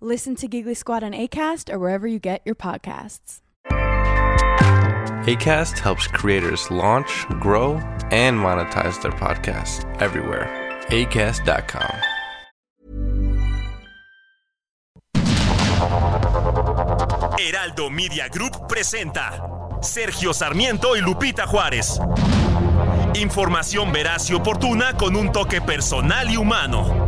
[0.00, 3.40] Listen to Giggly Squad on ACAST or wherever you get your podcasts.
[5.26, 7.74] ACAST helps creators launch, grow,
[8.12, 10.46] and monetize their podcasts everywhere.
[10.90, 11.90] ACAST.com.
[17.38, 19.42] Heraldo Media Group presenta
[19.82, 22.00] Sergio Sarmiento y Lupita Juárez.
[23.14, 27.07] Información veraz y oportuna con un toque personal y humano.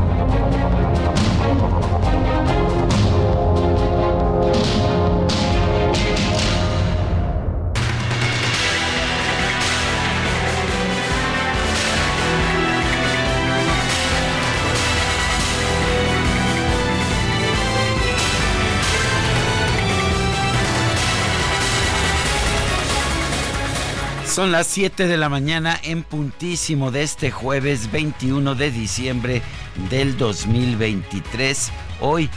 [24.31, 29.41] Son las 7 de la mañana en puntísimo de este jueves 21 de diciembre
[29.89, 31.69] del 2023.
[31.99, 32.29] Hoy,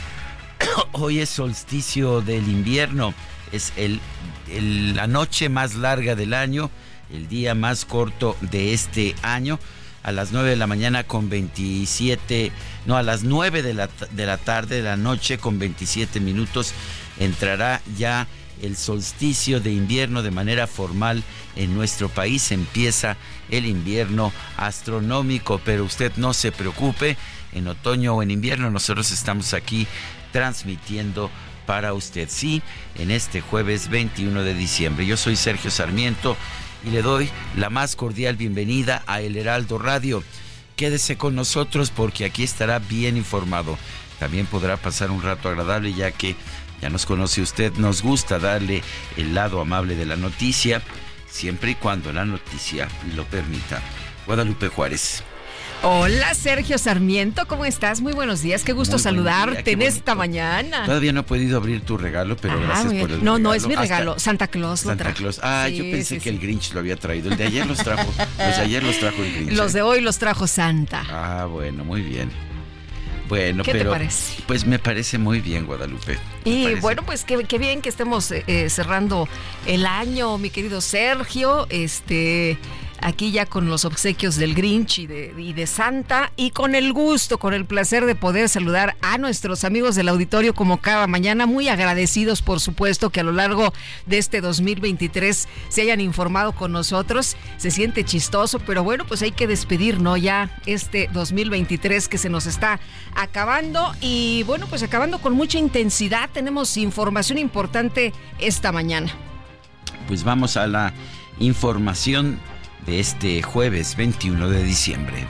[0.91, 3.13] hoy es solsticio del invierno,
[3.53, 4.01] es el,
[4.93, 6.69] la noche más larga del año,
[7.13, 9.57] el día más corto de este año.
[10.03, 12.51] A las 9 de la mañana con 27,
[12.87, 16.73] no, a las 9 de la, de la tarde de la noche con 27 minutos
[17.19, 18.27] entrará ya
[18.65, 21.23] el solsticio de invierno de manera formal
[21.55, 22.51] en nuestro país.
[22.51, 23.17] Empieza
[23.49, 27.17] el invierno astronómico, pero usted no se preocupe,
[27.53, 29.87] en otoño o en invierno nosotros estamos aquí
[30.31, 31.31] transmitiendo
[31.65, 32.61] para usted, sí,
[32.95, 35.05] en este jueves 21 de diciembre.
[35.05, 36.37] Yo soy Sergio Sarmiento
[36.85, 40.23] y le doy la más cordial bienvenida a El Heraldo Radio.
[40.75, 43.77] Quédese con nosotros porque aquí estará bien informado.
[44.19, 46.35] También podrá pasar un rato agradable ya que
[46.81, 48.83] ya nos conoce usted, nos gusta darle
[49.17, 50.81] el lado amable de la noticia,
[51.29, 53.81] siempre y cuando la noticia lo permita.
[54.25, 55.23] Guadalupe Juárez.
[55.83, 58.01] Hola Sergio Sarmiento, ¿cómo estás?
[58.01, 60.85] Muy buenos días, qué gusto Muy saludarte día, qué en esta mañana.
[60.85, 63.39] Todavía no he podido abrir tu regalo, pero Ah, gracias por el No, regalo.
[63.39, 65.17] no es mi Hasta- regalo, Santa Claus lo Santa trajo.
[65.17, 65.39] Claus.
[65.43, 66.29] Ah, Sí, yo pensé sí, que sí.
[66.29, 67.29] el Grinch lo había traído.
[67.29, 68.11] El de ayer los trajo.
[68.39, 69.51] Los de ayer los trajo el Grinch.
[69.51, 69.77] Los ¿eh?
[69.77, 71.03] de hoy los trajo Santa.
[71.09, 72.31] Ah, bueno, muy bien.
[73.27, 74.43] Bueno, ¿Qué te parece?
[74.47, 76.17] pues me parece muy bien, Guadalupe.
[76.43, 79.27] Y bueno, pues qué, qué bien que estemos eh, eh, cerrando
[79.65, 81.65] el año, mi querido Sergio.
[81.69, 82.57] Este,
[83.01, 87.53] aquí ya con los obsequios del Grinch y de, Santa y con el gusto, con
[87.53, 92.41] el placer de poder saludar a nuestros amigos del auditorio como cada mañana, muy agradecidos
[92.41, 93.73] por supuesto que a lo largo
[94.05, 97.35] de este 2023 se hayan informado con nosotros.
[97.57, 100.17] Se siente chistoso, pero bueno, pues hay que despedir, ¿no?
[100.17, 102.79] Ya este 2023 que se nos está
[103.15, 106.29] acabando y bueno, pues acabando con mucha intensidad.
[106.31, 109.11] Tenemos información importante esta mañana.
[110.07, 110.93] Pues vamos a la
[111.39, 112.39] información
[112.85, 115.27] de este jueves 21 de diciembre.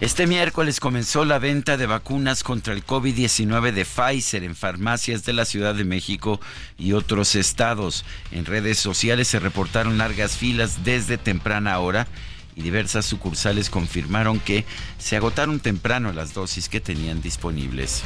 [0.00, 5.32] Este miércoles comenzó la venta de vacunas contra el COVID-19 de Pfizer en farmacias de
[5.32, 6.38] la Ciudad de México
[6.78, 8.04] y otros estados.
[8.30, 12.06] En redes sociales se reportaron largas filas desde temprana hora
[12.56, 14.64] y diversas sucursales confirmaron que
[14.98, 18.02] se agotaron temprano las dosis que tenían disponibles.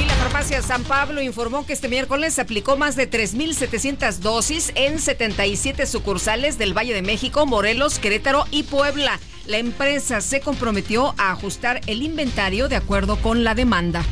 [0.00, 5.00] Y la farmacia San Pablo informó que este miércoles aplicó más de 3.700 dosis en
[5.00, 9.18] 77 sucursales del Valle de México, Morelos, Querétaro y Puebla.
[9.46, 14.04] La empresa se comprometió a ajustar el inventario de acuerdo con la demanda.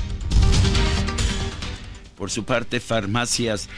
[2.17, 3.69] Por su parte, Farmacias,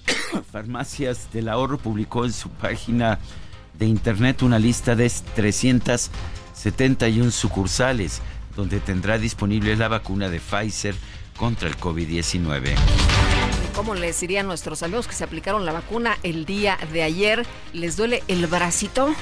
[0.52, 3.18] Farmacias del Ahorro publicó en su página
[3.78, 8.20] de internet una lista de 371 sucursales
[8.54, 10.94] donde tendrá disponible la vacuna de Pfizer
[11.36, 12.74] contra el COVID-19.
[13.74, 17.46] ¿Cómo les dirían nuestros amigos que se aplicaron la vacuna el día de ayer?
[17.74, 19.14] ¿Les duele el bracito?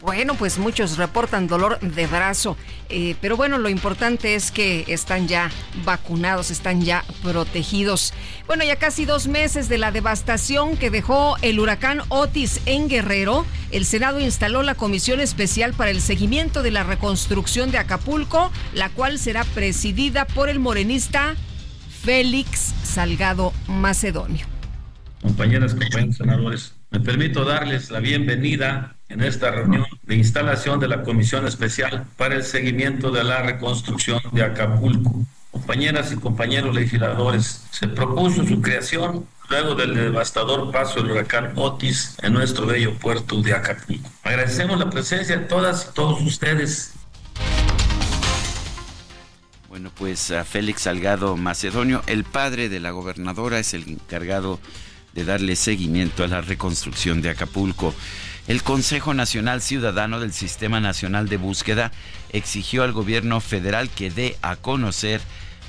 [0.00, 2.56] Bueno, pues muchos reportan dolor de brazo,
[2.88, 5.50] eh, pero bueno, lo importante es que están ya
[5.84, 8.14] vacunados, están ya protegidos.
[8.46, 13.44] Bueno, ya casi dos meses de la devastación que dejó el huracán Otis en Guerrero,
[13.72, 18.88] el Senado instaló la Comisión Especial para el Seguimiento de la Reconstrucción de Acapulco, la
[18.88, 21.34] cual será presidida por el morenista
[22.02, 24.46] Félix Salgado Macedonio.
[25.20, 31.02] Compañeras, compañeros senadores, me permito darles la bienvenida en esta reunión de instalación de la
[31.02, 35.14] Comisión Especial para el Seguimiento de la Reconstrucción de Acapulco.
[35.50, 42.16] Compañeras y compañeros legisladores, se propuso su creación luego del devastador paso del huracán Otis
[42.22, 44.08] en nuestro bello puerto de Acapulco.
[44.22, 46.94] Agradecemos la presencia de todas y todos ustedes
[49.68, 54.58] bueno, pues a Félix Salgado Macedonio, el padre de la gobernadora, es el encargado
[55.12, 57.94] de darle seguimiento a la reconstrucción de Acapulco.
[58.48, 61.92] El Consejo Nacional Ciudadano del Sistema Nacional de Búsqueda
[62.32, 65.20] exigió al gobierno federal que dé a conocer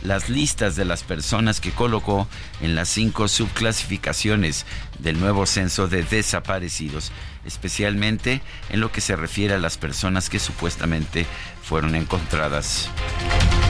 [0.03, 2.27] las listas de las personas que colocó
[2.61, 4.65] en las cinco subclasificaciones
[4.99, 7.11] del nuevo censo de desaparecidos,
[7.45, 11.25] especialmente en lo que se refiere a las personas que supuestamente
[11.71, 12.89] fueron encontradas.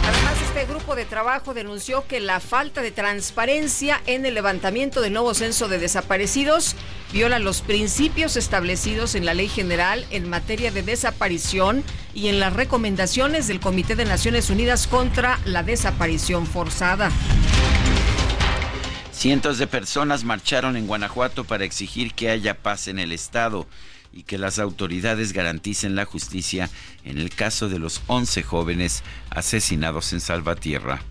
[0.08, 5.14] Además, este grupo de trabajo denunció que la falta de transparencia en el levantamiento del
[5.14, 6.76] nuevo censo de desaparecidos
[7.14, 11.84] viola los principios establecidos en la Ley General en materia de desaparición
[12.16, 17.12] y en las recomendaciones del Comité de Naciones Unidas contra la desaparición forzada.
[19.12, 23.68] Cientos de personas marcharon en Guanajuato para exigir que haya paz en el estado
[24.14, 26.70] y que las autoridades garanticen la justicia
[27.04, 31.02] en el caso de los 11 jóvenes asesinados en Salvatierra.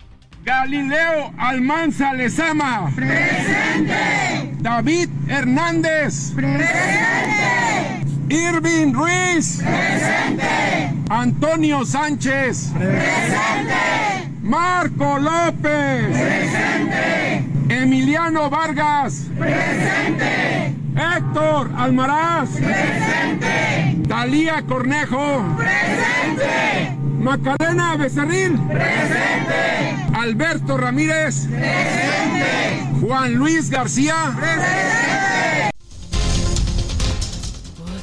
[0.44, 2.90] Galileo Almanza Lezama.
[2.94, 4.56] Presente.
[4.60, 6.32] David Hernández.
[6.34, 8.06] Presente.
[8.30, 9.58] Irving Ruiz.
[9.58, 10.94] Presente.
[11.10, 12.72] Antonio Sánchez.
[12.74, 14.30] Presente.
[14.40, 16.06] Marco López.
[16.10, 17.44] Presente.
[17.68, 19.26] Emiliano Vargas.
[19.38, 20.79] Presente.
[20.96, 22.50] Héctor Almaraz.
[22.50, 23.98] Presente.
[24.08, 25.56] Talía Cornejo.
[25.56, 26.98] Presente.
[27.18, 28.58] Macarena Becerril.
[28.68, 30.14] Presente.
[30.14, 31.46] Alberto Ramírez.
[31.46, 33.00] Presente.
[33.00, 34.34] Juan Luis García.
[34.36, 35.70] Presente.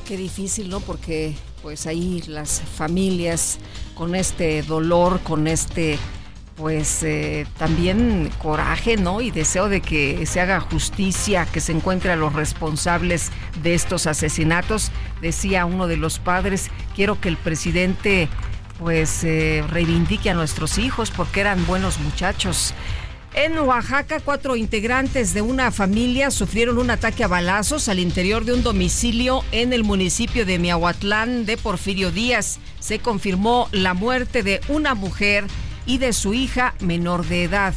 [0.08, 0.80] qué difícil, ¿no?
[0.80, 3.60] Porque pues ahí las familias
[3.94, 6.00] con este dolor, con este
[6.58, 9.22] pues eh, también coraje, ¿no?
[9.22, 13.32] Y deseo de que se haga justicia, que se encuentre a los responsables
[13.62, 14.92] de estos asesinatos.
[15.22, 18.28] Decía uno de los padres, quiero que el presidente
[18.80, 22.74] pues eh, reivindique a nuestros hijos porque eran buenos muchachos.
[23.34, 28.54] En Oaxaca, cuatro integrantes de una familia sufrieron un ataque a balazos al interior de
[28.54, 32.58] un domicilio en el municipio de Miahuatlán de Porfirio Díaz.
[32.80, 35.46] Se confirmó la muerte de una mujer
[35.88, 37.74] y de su hija menor de edad.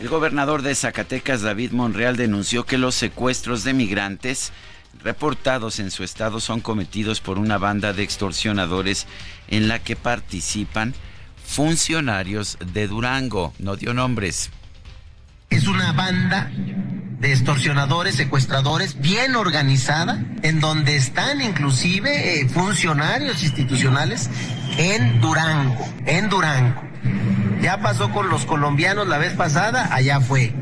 [0.00, 4.52] El gobernador de Zacatecas, David Monreal, denunció que los secuestros de migrantes
[5.02, 9.06] reportados en su estado son cometidos por una banda de extorsionadores
[9.48, 10.94] en la que participan
[11.44, 13.54] funcionarios de Durango.
[13.58, 14.50] No dio nombres.
[15.48, 16.50] Es una banda
[17.20, 24.30] de extorsionadores, secuestradores, bien organizada, en donde están inclusive eh, funcionarios institucionales
[24.78, 26.82] en Durango, en Durango.
[27.60, 30.54] Ya pasó con los colombianos la vez pasada, allá fue.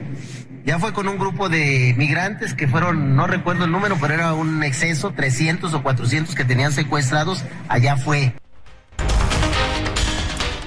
[0.64, 4.34] Ya fue con un grupo de migrantes que fueron, no recuerdo el número, pero era
[4.34, 8.34] un exceso, 300 o 400 que tenían secuestrados, allá fue.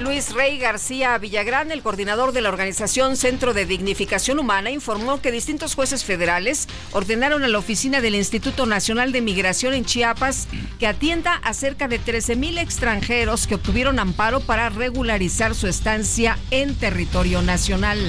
[0.02, 5.32] Luis Rey García Villagrán, el coordinador de la organización Centro de Dignificación Humana, informó que
[5.32, 10.48] distintos jueces federales ordenaron a la oficina del Instituto Nacional de Migración en Chiapas
[10.80, 16.38] que atienda a cerca de 13 mil extranjeros que obtuvieron amparo para regularizar su estancia
[16.50, 18.00] en territorio nacional.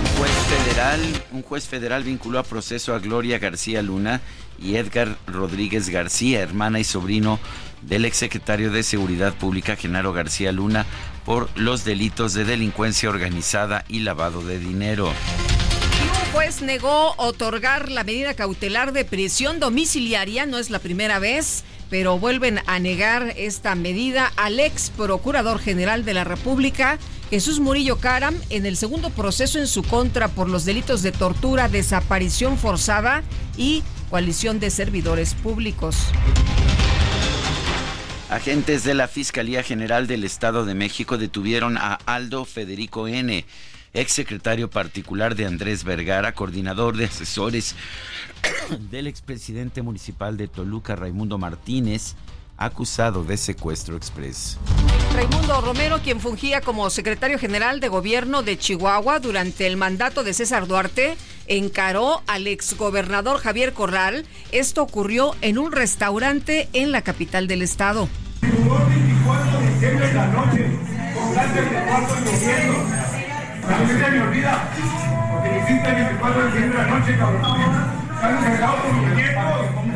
[0.00, 4.22] Un juez federal, un juez federal vinculó a proceso a Gloria García Luna
[4.60, 7.38] y Edgar Rodríguez García, hermana y sobrino
[7.82, 10.86] del exsecretario de Seguridad Pública Genaro García Luna
[11.24, 15.06] por los delitos de delincuencia organizada y lavado de dinero.
[15.06, 21.64] un juez negó otorgar la medida cautelar de prisión domiciliaria, no es la primera vez,
[21.90, 26.98] pero vuelven a negar esta medida al ex procurador general de la República,
[27.30, 31.68] Jesús Murillo Caram, en el segundo proceso en su contra por los delitos de tortura,
[31.68, 33.22] desaparición forzada
[33.56, 35.96] y coalición de servidores públicos.
[38.30, 43.44] Agentes de la Fiscalía General del Estado de México detuvieron a Aldo Federico N.,
[43.94, 47.74] exsecretario particular de Andrés Vergara, coordinador de asesores
[48.90, 52.14] del expresidente municipal de Toluca, Raimundo Martínez,
[52.58, 54.58] acusado de secuestro express.
[55.18, 60.32] Raimundo Romero, quien fungía como secretario general de gobierno de Chihuahua durante el mandato de
[60.32, 61.16] César Duarte,
[61.48, 64.24] encaró al exgobernador Javier Corral.
[64.52, 68.08] Esto ocurrió en un restaurante en la capital del estado.
[68.42, 70.66] de diciembre la noche,
[71.20, 72.78] ambulancia 24 y lloviendo.
[73.66, 74.72] A mí se me olvida,
[75.32, 77.97] porque me hiciste 24 de diciembre de la noche, cabrón.
[78.18, 79.86] Están encerrados con mis nietos, con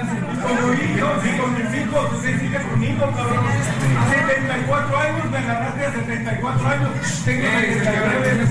[0.70, 3.44] mis hijos y con mis hijos, usted sigue conmigo, cabrón.
[4.10, 6.90] 74 años, me agarraste a 74 años,
[7.24, 8.46] tengo 69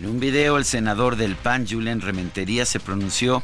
[0.00, 3.40] En un video, el senador del PAN, Julian Rementería, se pronunció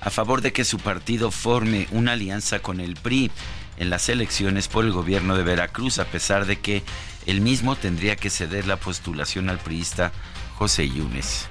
[0.00, 3.32] a favor de que su partido forme una alianza con el PRI
[3.76, 6.84] en las elecciones por el gobierno de Veracruz, a pesar de que
[7.26, 10.12] él mismo tendría que ceder la postulación al priista
[10.54, 11.48] José Yunes.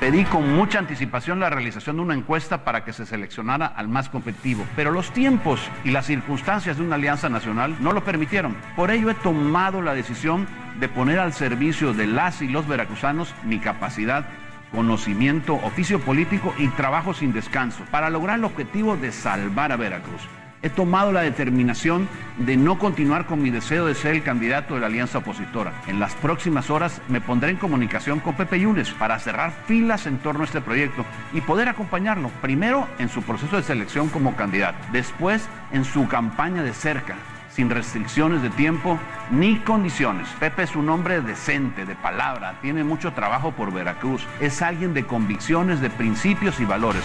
[0.00, 4.08] Pedí con mucha anticipación la realización de una encuesta para que se seleccionara al más
[4.08, 8.56] competitivo, pero los tiempos y las circunstancias de una alianza nacional no lo permitieron.
[8.76, 10.46] Por ello he tomado la decisión
[10.80, 14.26] de poner al servicio de las y los veracruzanos mi capacidad,
[14.72, 20.28] conocimiento, oficio político y trabajo sin descanso para lograr el objetivo de salvar a Veracruz
[20.64, 24.80] he tomado la determinación de no continuar con mi deseo de ser el candidato de
[24.80, 25.74] la alianza opositora.
[25.86, 30.18] En las próximas horas me pondré en comunicación con Pepe Yunes para cerrar filas en
[30.18, 31.04] torno a este proyecto
[31.34, 36.62] y poder acompañarlo, primero en su proceso de selección como candidato, después en su campaña
[36.62, 37.14] de cerca
[37.50, 38.98] sin restricciones de tiempo
[39.30, 40.26] ni condiciones.
[40.40, 45.04] Pepe es un hombre decente, de palabra, tiene mucho trabajo por Veracruz, es alguien de
[45.04, 47.04] convicciones, de principios y valores.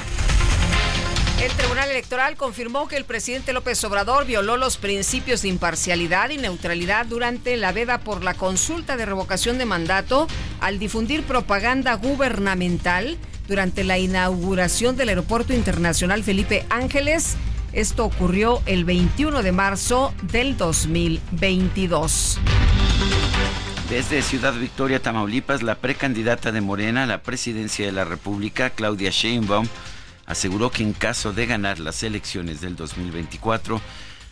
[1.41, 6.37] El Tribunal Electoral confirmó que el presidente López Obrador violó los principios de imparcialidad y
[6.37, 10.27] neutralidad durante la veda por la consulta de revocación de mandato
[10.59, 13.17] al difundir propaganda gubernamental
[13.47, 17.37] durante la inauguración del Aeropuerto Internacional Felipe Ángeles.
[17.71, 22.37] Esto ocurrió el 21 de marzo del 2022.
[23.89, 29.09] Desde Ciudad Victoria, Tamaulipas, la precandidata de Morena a la presidencia de la República, Claudia
[29.09, 29.67] Sheinbaum,
[30.29, 33.81] aseguró que en caso de ganar las elecciones del 2024,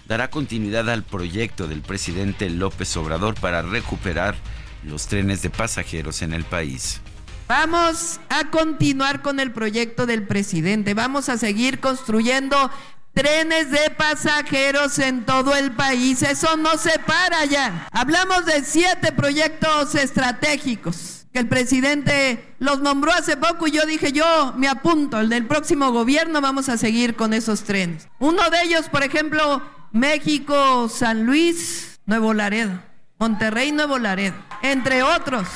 [0.07, 4.35] dará continuidad al proyecto del presidente López Obrador para recuperar
[4.83, 7.01] los trenes de pasajeros en el país.
[7.47, 10.93] Vamos a continuar con el proyecto del presidente.
[10.93, 12.69] Vamos a seguir construyendo
[13.13, 16.21] trenes de pasajeros en todo el país.
[16.21, 17.87] Eso no se para ya.
[17.91, 24.53] Hablamos de siete proyectos estratégicos el presidente los nombró hace poco y yo dije, yo
[24.57, 28.07] me apunto, el del próximo gobierno vamos a seguir con esos trenes.
[28.19, 32.81] Uno de ellos, por ejemplo, México, San Luis, Nuevo Laredo,
[33.19, 35.47] Monterrey, Nuevo Laredo, entre otros.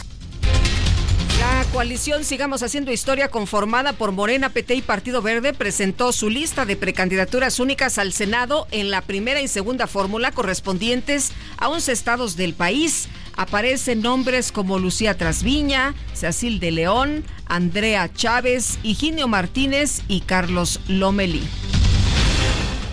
[1.41, 6.65] La coalición Sigamos Haciendo Historia, conformada por Morena, PT y Partido Verde, presentó su lista
[6.65, 12.35] de precandidaturas únicas al Senado en la primera y segunda fórmula correspondientes a 11 estados
[12.35, 13.09] del país.
[13.35, 21.41] Aparecen nombres como Lucía Trasviña, Cecil de León, Andrea Chávez, Higinio Martínez y Carlos Lomelí.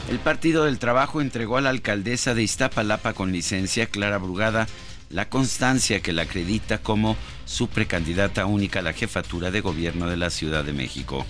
[0.08, 4.66] El Partido del Trabajo entregó a la alcaldesa de Iztapalapa con licencia, Clara Brugada,
[5.10, 10.16] la constancia que la acredita como su precandidata única a la jefatura de gobierno de
[10.16, 11.24] la Ciudad de México.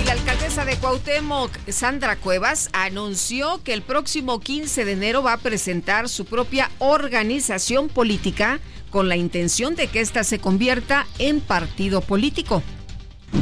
[0.00, 5.34] Y la alcaldesa de Cuauhtémoc, Sandra Cuevas, anunció que el próximo 15 de enero va
[5.34, 8.60] a presentar su propia organización política
[8.90, 12.62] con la intención de que ésta se convierta en partido político.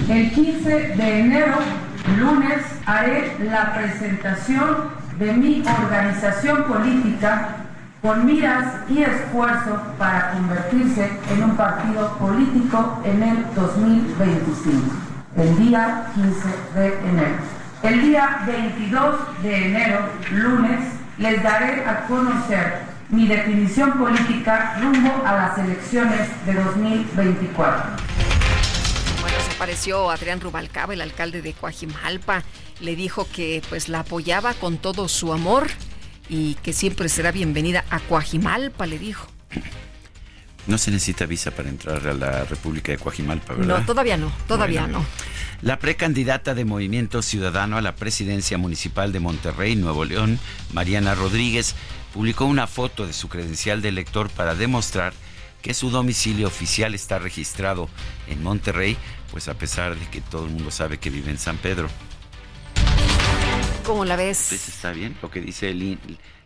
[0.09, 1.59] El 15 de enero,
[2.19, 7.67] lunes, haré la presentación de mi organización política
[8.03, 14.81] con miras y esfuerzo para convertirse en un partido político en el 2025,
[15.37, 17.37] el día 15 de enero.
[17.83, 20.01] El día 22 de enero,
[20.31, 20.81] lunes,
[21.19, 27.91] les daré a conocer mi definición política rumbo a las elecciones de 2024.
[29.21, 32.43] Bueno, se apareció Adrián Rubalcaba, el alcalde de Coajimalpa.
[32.81, 35.69] Le dijo que pues la apoyaba con todo su amor
[36.29, 39.27] y que siempre será bienvenida a Coajimalpa, le dijo.
[40.67, 43.79] No se necesita visa para entrar a la República de Coajimalpa, ¿verdad?
[43.79, 45.05] No, todavía no, todavía no.
[45.63, 50.41] La precandidata de Movimiento Ciudadano a la presidencia municipal de Monterrey, Nuevo León,
[50.73, 51.77] Mariana Rodríguez,
[52.13, 55.13] publicó una foto de su credencial de elector para demostrar
[55.63, 57.89] que su domicilio oficial está registrado
[58.29, 58.97] en Monterrey,
[59.31, 61.89] pues a pesar de que todo el mundo sabe que vive en San Pedro.
[63.87, 64.47] ¿Cómo la ves?
[64.49, 65.99] Pues está bien, lo que dice el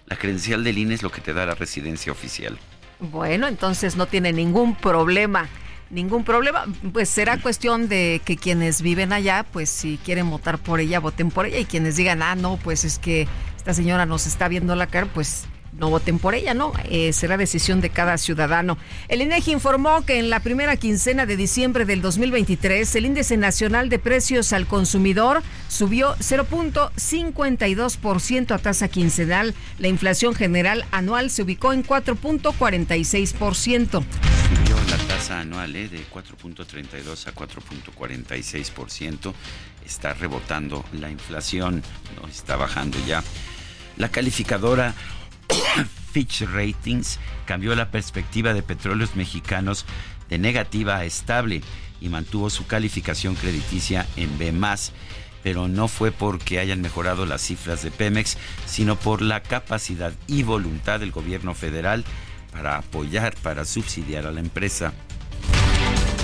[0.06, 2.58] la credencial del INE es lo que te da la residencia oficial.
[2.98, 5.48] Bueno, entonces no tiene ningún problema.
[5.88, 10.80] Ningún problema, pues será cuestión de que quienes viven allá, pues si quieren votar por
[10.80, 14.26] ella, voten por ella y quienes digan, ah, no, pues es que esta señora nos
[14.26, 15.46] está viendo la cara, pues
[15.80, 16.72] no voten por ella, ¿no?
[16.84, 18.76] Eh, será decisión de cada ciudadano.
[19.08, 23.88] El INEGI informó que en la primera quincena de diciembre del 2023 el índice nacional
[23.88, 29.54] de precios al consumidor subió 0.52% a tasa quincenal.
[29.78, 33.90] La inflación general anual se ubicó en 4.46%.
[33.90, 35.88] Subió la tasa anual ¿eh?
[35.88, 39.32] de 4.32 a 4.46%.
[39.86, 41.82] Está rebotando la inflación,
[42.20, 43.24] no está bajando ya.
[43.96, 44.94] La calificadora
[46.12, 49.84] Fitch Ratings cambió la perspectiva de petróleos mexicanos
[50.28, 51.62] de negativa a estable
[52.00, 54.52] y mantuvo su calificación crediticia en B+,
[55.42, 60.42] pero no fue porque hayan mejorado las cifras de Pemex, sino por la capacidad y
[60.42, 62.04] voluntad del gobierno federal
[62.52, 64.92] para apoyar, para subsidiar a la empresa.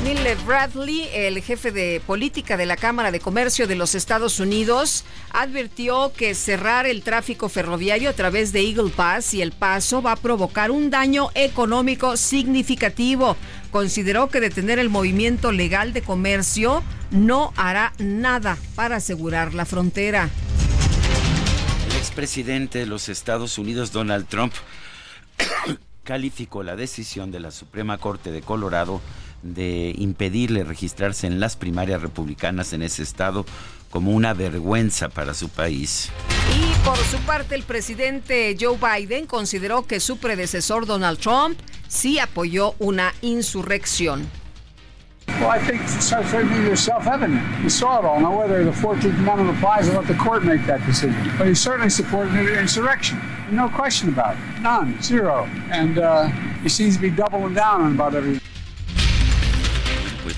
[0.02, 5.04] Neil Bradley, el jefe de política de la Cámara de Comercio de los Estados Unidos,
[5.30, 10.12] advirtió que cerrar el tráfico ferroviario a través de Eagle Pass y El Paso va
[10.12, 13.36] a provocar un daño económico significativo.
[13.70, 20.30] Consideró que detener el movimiento legal de comercio no hará nada para asegurar la frontera.
[21.90, 24.52] El expresidente de los Estados Unidos, Donald Trump,
[26.04, 29.00] calificó la decisión de la Suprema Corte de Colorado
[29.46, 33.46] de impedirle registrarse en las primarias republicanas en ese estado
[33.90, 36.10] como una vergüenza para su país.
[36.54, 42.18] Y por su parte, el presidente Joe Biden consideró que su predecesor Donald Trump sí
[42.18, 44.28] apoyó una insurrección.
[45.40, 47.40] Well, I think it's certainly self-evident.
[47.62, 48.20] You saw it all.
[48.20, 51.16] Now, whether the 14th Amendment applies, I'll let the court make that decision.
[51.36, 53.20] But he certainly supported an insurrection.
[53.50, 54.62] No question about it.
[54.62, 55.00] None.
[55.02, 55.48] Zero.
[55.70, 56.28] And uh,
[56.62, 58.40] he seems to be doubling down on about everything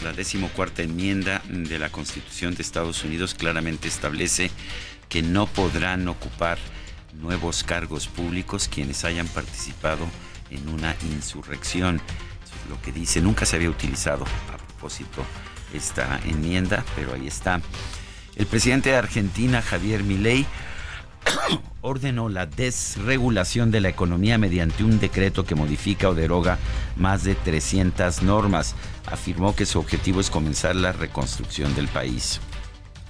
[0.02, 4.50] la decimocuarta enmienda de la Constitución de Estados Unidos claramente establece
[5.09, 6.59] que no podrán ocupar
[7.14, 10.07] nuevos cargos públicos quienes hayan participado
[10.50, 11.97] en una insurrección.
[11.97, 13.21] Eso es lo que dice.
[13.21, 15.25] Nunca se había utilizado a propósito
[15.75, 17.61] esta enmienda, pero ahí está.
[18.37, 20.47] El presidente de Argentina, Javier Milei,
[21.80, 26.58] ordenó la desregulación de la economía mediante un decreto que modifica o deroga
[26.97, 28.75] más de 300 normas.
[29.10, 32.41] Afirmó que su objetivo es comenzar la reconstrucción del país.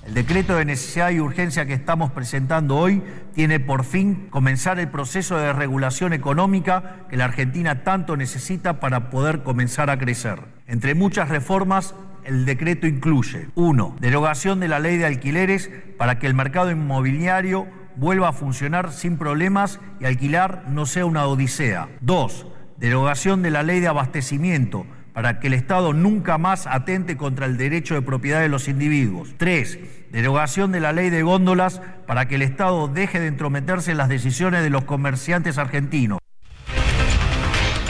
[0.07, 3.03] El decreto de necesidad y urgencia que estamos presentando hoy
[3.35, 9.11] tiene por fin comenzar el proceso de regulación económica que la Argentina tanto necesita para
[9.11, 10.41] poder comenzar a crecer.
[10.67, 16.27] Entre muchas reformas, el decreto incluye, uno, derogación de la ley de alquileres para que
[16.27, 17.67] el mercado inmobiliario
[17.99, 21.89] vuelva a funcionar sin problemas y alquilar no sea una odisea.
[22.01, 22.47] Dos,
[22.79, 27.57] derogación de la ley de abastecimiento para que el Estado nunca más atente contra el
[27.57, 29.35] derecho de propiedad de los individuos.
[29.37, 29.81] Tres,
[30.13, 34.09] derogación de la ley de góndolas para que el Estado deje de entrometerse en las
[34.09, 36.21] decisiones de los comerciantes argentinos.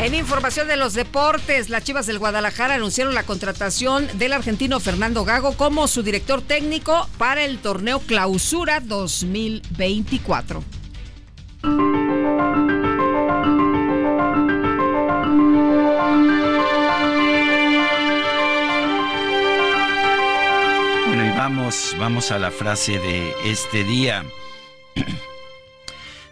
[0.00, 5.24] En información de los deportes, las Chivas del Guadalajara anunciaron la contratación del argentino Fernando
[5.24, 10.62] Gago como su director técnico para el torneo Clausura 2024.
[21.08, 24.24] Bueno, y vamos, vamos a la frase de este día.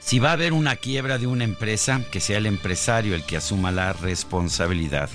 [0.06, 3.38] Si va a haber una quiebra de una empresa, que sea el empresario el que
[3.38, 5.10] asuma la responsabilidad.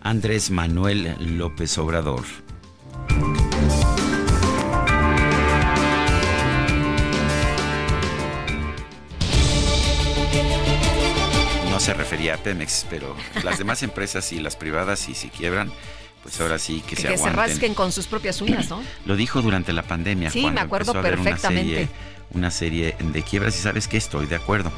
[0.00, 2.24] Andrés Manuel López Obrador.
[11.70, 15.70] No se refería a Pemex, pero las demás empresas y las privadas, y si quiebran,
[16.22, 17.44] pues ahora sí que, que se Que aguanten.
[17.44, 18.82] se rasquen con sus propias uñas, ¿no?
[19.06, 20.30] Lo dijo durante la pandemia.
[20.30, 21.88] Sí, me acuerdo perfectamente.
[22.34, 24.70] Una serie, de quiebras y sabes que estoy de acuerdo.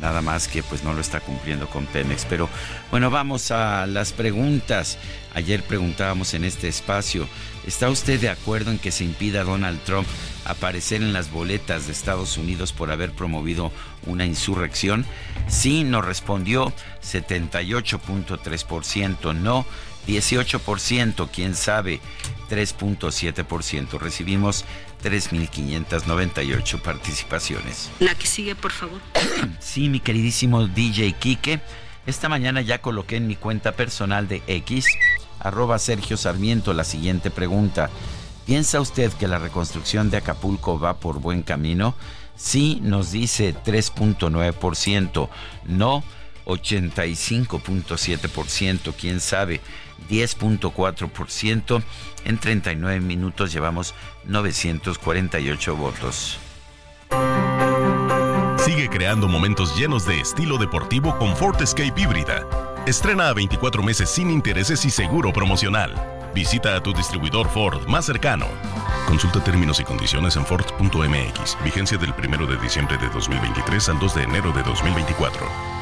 [0.00, 2.26] Nada más que pues no lo está cumpliendo con Pemex.
[2.28, 2.48] Pero
[2.90, 4.98] bueno, vamos a las preguntas.
[5.32, 7.28] Ayer preguntábamos en este espacio,
[7.66, 10.08] ¿está usted de acuerdo en que se impida a Donald Trump
[10.44, 13.70] aparecer en las boletas de Estados Unidos por haber promovido
[14.04, 15.06] una insurrección?
[15.46, 19.64] Sí, nos respondió 78.3%, no
[20.06, 22.00] 18%, quién sabe,
[22.50, 23.98] 3.7%.
[23.98, 24.64] Recibimos
[25.02, 27.90] 3.598 participaciones.
[27.98, 29.00] La que sigue, por favor.
[29.60, 31.60] Sí, mi queridísimo DJ Quique.
[32.06, 34.86] Esta mañana ya coloqué en mi cuenta personal de X,
[35.38, 37.90] arroba Sergio Sarmiento, la siguiente pregunta.
[38.44, 41.94] ¿Piensa usted que la reconstrucción de Acapulco va por buen camino?
[42.34, 45.28] Sí, nos dice 3.9%,
[45.66, 46.02] no
[46.46, 49.60] 85.7%, quién sabe,
[50.08, 51.82] 10.4%.
[52.24, 56.38] En 39 minutos llevamos 948 votos.
[58.64, 62.46] Sigue creando momentos llenos de estilo deportivo con Ford Escape híbrida.
[62.86, 65.94] Estrena a 24 meses sin intereses y seguro promocional.
[66.34, 68.46] Visita a tu distribuidor Ford más cercano.
[69.06, 71.58] Consulta términos y condiciones en Ford.mx.
[71.64, 75.81] Vigencia del 1 de diciembre de 2023 al 2 de enero de 2024.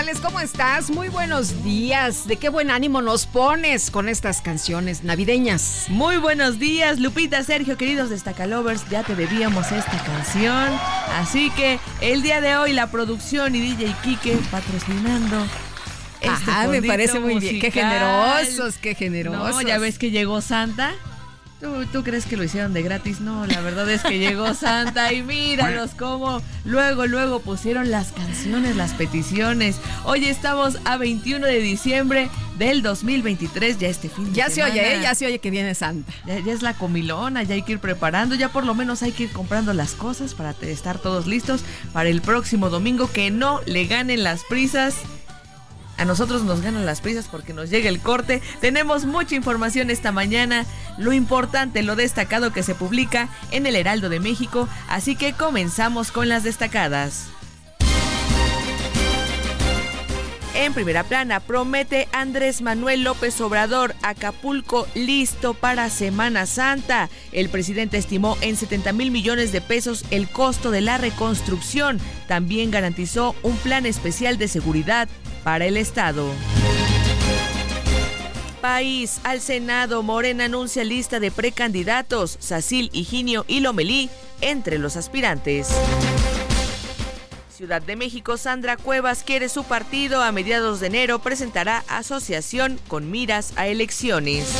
[0.00, 0.90] González, ¿cómo estás?
[0.90, 2.26] Muy buenos días.
[2.26, 5.84] ¿De qué buen ánimo nos pones con estas canciones navideñas?
[5.88, 8.88] Muy buenos días, Lupita, Sergio, queridos Destacalovers.
[8.88, 10.70] Ya te debíamos esta canción.
[11.18, 15.44] Así que el día de hoy la producción y DJ Kike patrocinando.
[16.22, 17.60] este Ajá, me parece muy bien.
[17.60, 17.90] Qué musical.
[17.90, 19.54] generosos, qué generosos.
[19.56, 20.94] No, ya ves que llegó Santa.
[21.60, 23.20] ¿Tú, tú crees que lo hicieron de gratis?
[23.20, 28.76] No, la verdad es que llegó Santa y míralos cómo luego, luego pusieron las canciones,
[28.76, 29.76] las peticiones.
[30.04, 34.96] Hoy estamos a 21 de diciembre del 2023, ya este fin de Ya se oye,
[34.96, 35.00] ¿eh?
[35.02, 36.10] ya se oye que viene Santa.
[36.26, 39.12] Ya, ya es la comilona, ya hay que ir preparando, ya por lo menos hay
[39.12, 43.60] que ir comprando las cosas para estar todos listos para el próximo domingo, que no
[43.66, 44.94] le ganen las prisas.
[46.00, 48.40] A nosotros nos ganan las prisas porque nos llega el corte.
[48.62, 50.64] Tenemos mucha información esta mañana,
[50.96, 56.10] lo importante, lo destacado que se publica en el Heraldo de México, así que comenzamos
[56.10, 57.26] con las destacadas.
[60.54, 67.10] En primera plana, promete Andrés Manuel López Obrador Acapulco listo para Semana Santa.
[67.32, 71.98] El presidente estimó en 70 mil millones de pesos el costo de la reconstrucción.
[72.26, 75.08] También garantizó un plan especial de seguridad
[75.42, 76.26] para el Estado.
[78.60, 84.10] País, al Senado, Morena anuncia lista de precandidatos, Sacil, Higinio y Lomelí
[84.42, 85.68] entre los aspirantes.
[87.48, 90.22] Ciudad de México, Sandra Cuevas quiere su partido.
[90.22, 94.54] A mediados de enero presentará asociación con miras a elecciones.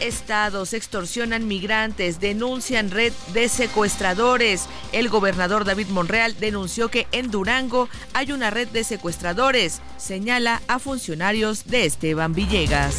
[0.00, 4.66] Estados extorsionan migrantes, denuncian red de secuestradores.
[4.92, 9.80] El gobernador David Monreal denunció que en Durango hay una red de secuestradores.
[9.98, 12.96] Señala a funcionarios de Esteban Villegas.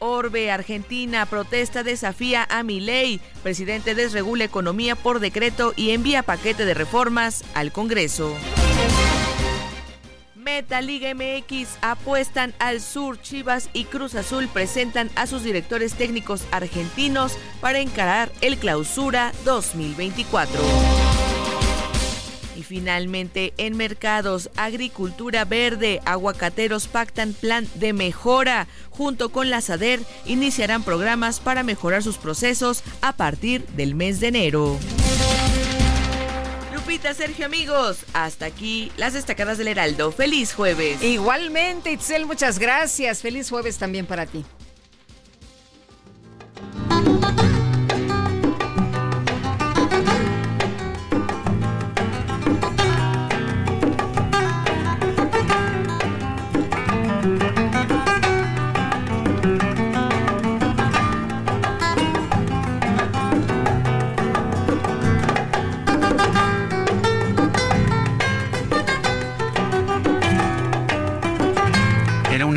[0.00, 3.20] Orbe, Argentina, protesta desafía a Milei.
[3.42, 8.36] Presidente desregula economía por decreto y envía paquete de reformas al Congreso.
[10.48, 13.20] Meta Liga MX apuestan al sur.
[13.20, 20.58] Chivas y Cruz Azul presentan a sus directores técnicos argentinos para encarar el clausura 2024.
[22.56, 28.68] Y finalmente, en mercados, agricultura verde, aguacateros pactan plan de mejora.
[28.88, 34.28] Junto con la SADER, iniciarán programas para mejorar sus procesos a partir del mes de
[34.28, 34.78] enero.
[36.88, 40.10] Lupita, Sergio, amigos, hasta aquí las destacadas del Heraldo.
[40.10, 41.02] ¡Feliz jueves!
[41.02, 43.20] Igualmente, Itzel, muchas gracias.
[43.20, 44.42] Feliz jueves también para ti.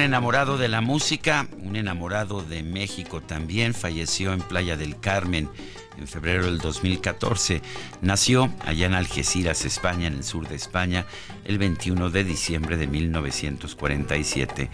[0.02, 3.74] Enamorado de la música, un enamorado de México también.
[3.74, 5.50] Falleció en Playa del Carmen
[5.98, 7.62] en febrero del 2014.
[8.02, 11.06] Nació allá en Algeciras, España, en el sur de España,
[11.46, 14.70] el 21 de diciembre de 1947.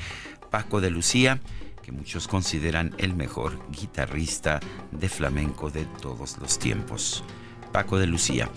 [0.49, 1.39] Paco de Lucía,
[1.83, 4.59] que muchos consideran el mejor guitarrista
[4.91, 7.23] de flamenco de todos los tiempos.
[7.71, 8.49] Paco de Lucía.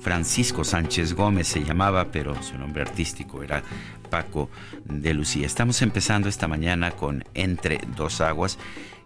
[0.00, 3.62] Francisco Sánchez Gómez se llamaba, pero su nombre artístico era
[4.08, 4.50] Paco
[4.84, 5.46] de Lucía.
[5.46, 8.58] Estamos empezando esta mañana con Entre dos aguas.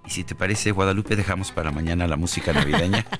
[0.05, 3.07] Y si te parece, Guadalupe, dejamos para mañana la música navideña.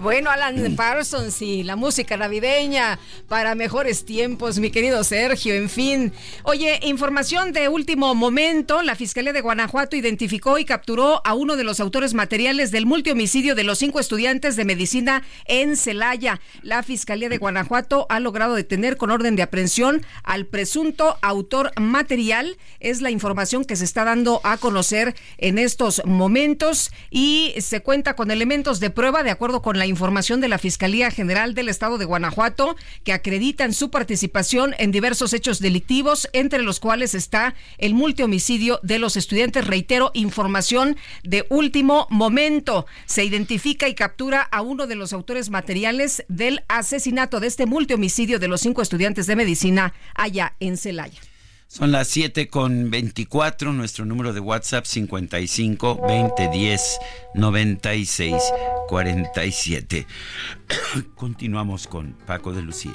[0.00, 6.12] Bueno, Alan Parsons y la música navideña para mejores tiempos, mi querido Sergio, en fin.
[6.44, 11.64] Oye, información de último momento, la Fiscalía de Guanajuato identificó y capturó a uno de
[11.64, 16.40] los autores materiales del multihomicidio de los cinco estudiantes de medicina en Celaya.
[16.62, 22.58] La Fiscalía de Guanajuato ha logrado detener con orden de aprehensión al presunto autor material.
[22.80, 27.82] Es la información que se está dando a conocer en estos momentos momentos y se
[27.82, 31.68] cuenta con elementos de prueba de acuerdo con la información de la Fiscalía General del
[31.68, 37.54] Estado de Guanajuato que acreditan su participación en diversos hechos delictivos, entre los cuales está
[37.78, 39.68] el multihomicidio de los estudiantes.
[39.68, 42.86] Reitero, información de último momento.
[43.04, 48.40] Se identifica y captura a uno de los autores materiales del asesinato de este multihomicidio
[48.40, 51.20] de los cinco estudiantes de medicina allá en Celaya.
[51.76, 56.98] Son las 7 con 24, nuestro número de WhatsApp 55 20 10
[57.34, 58.34] 96
[58.88, 60.06] 47.
[61.14, 62.94] Continuamos con Paco de Lucía.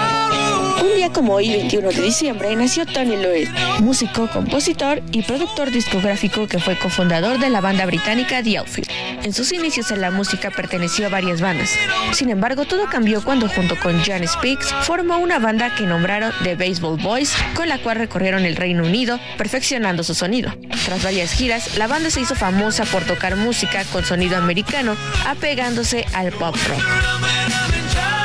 [1.13, 6.77] Como hoy, 21 de diciembre, nació Tony Lewis, músico, compositor y productor discográfico que fue
[6.77, 8.87] cofundador de la banda británica The Outfit.
[9.23, 11.69] En sus inicios en la música perteneció a varias bandas.
[12.13, 16.55] Sin embargo, todo cambió cuando junto con Jan Speaks formó una banda que nombraron The
[16.55, 20.53] Baseball Boys, con la cual recorrieron el Reino Unido, perfeccionando su sonido.
[20.85, 24.95] Tras varias giras, la banda se hizo famosa por tocar música con sonido americano,
[25.25, 28.20] apegándose al pop rock.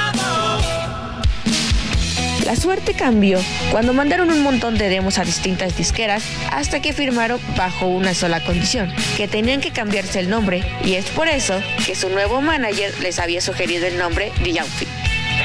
[2.47, 3.41] La suerte cambió
[3.73, 8.41] cuando mandaron un montón de demos a distintas disqueras hasta que firmaron bajo una sola
[8.45, 12.97] condición, que tenían que cambiarse el nombre y es por eso que su nuevo manager
[13.01, 14.89] les había sugerido el nombre The Outfit.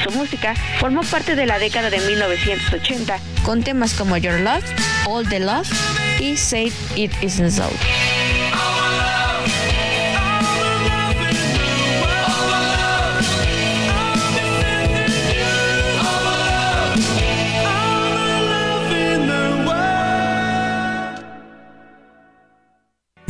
[0.04, 4.62] Su música formó parte de la década de 1980 con temas como Your Love,
[5.04, 5.68] All the Love
[6.20, 7.68] y Say It Isn't So.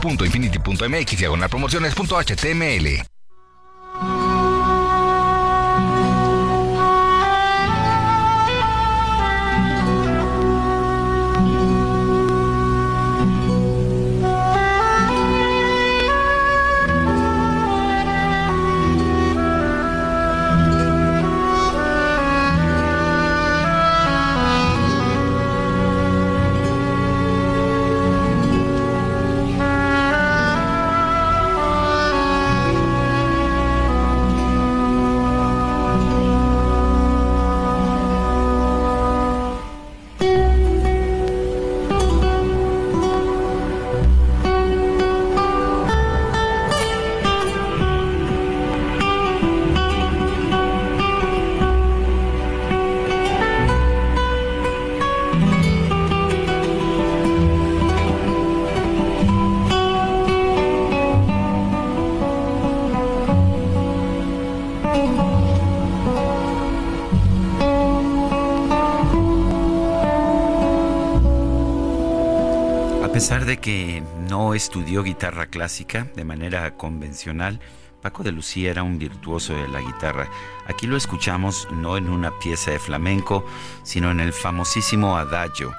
[0.00, 3.19] www.infinity.mx diagonal promociones.html.
[74.60, 77.60] estudió guitarra clásica de manera convencional,
[78.02, 80.28] Paco de Lucía era un virtuoso de la guitarra.
[80.66, 83.46] Aquí lo escuchamos no en una pieza de flamenco,
[83.84, 85.74] sino en el famosísimo Adagio,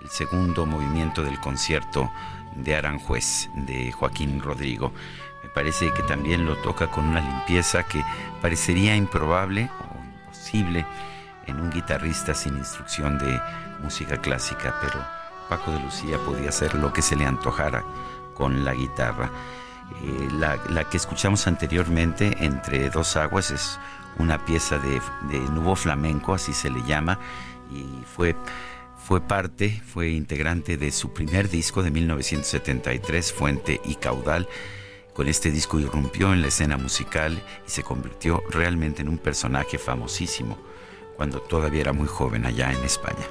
[0.00, 2.10] el segundo movimiento del concierto
[2.56, 4.94] de Aranjuez de Joaquín Rodrigo.
[5.42, 8.02] Me parece que también lo toca con una limpieza que
[8.40, 10.86] parecería improbable o imposible
[11.46, 13.38] en un guitarrista sin instrucción de
[13.82, 15.04] música clásica, pero
[15.50, 17.84] Paco de Lucía podía hacer lo que se le antojara
[18.34, 19.30] con la guitarra.
[20.02, 23.78] Eh, la, que escuchamos anteriormente, Entre dos aguas, es
[24.18, 27.18] una pieza de, de nuevo flamenco, así se le llama,
[27.70, 28.36] y fue,
[28.96, 34.48] fue parte, fue integrante de su primer disco de 1973, Fuente y Caudal.
[35.14, 39.76] Con este disco irrumpió en la escena musical y se convirtió realmente en un personaje
[39.78, 40.56] famosísimo
[41.16, 43.26] cuando todavía era muy joven allá en España.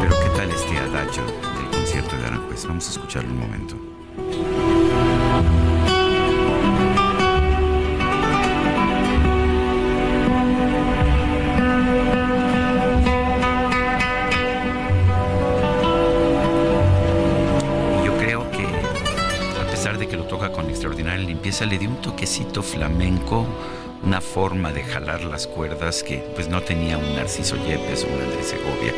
[0.00, 1.53] Pero ¿qué tal este adagio
[2.04, 2.66] concierto de Aranjuez?
[2.66, 3.76] Vamos a escucharlo un momento.
[18.04, 18.66] Yo creo que
[19.60, 23.46] a pesar de que lo toca con extraordinaria limpieza, le dio un toquecito flamenco,
[24.02, 28.20] una forma de jalar las cuerdas que pues no tenía un Narciso Yepes o un
[28.20, 28.92] Andrés Segovia.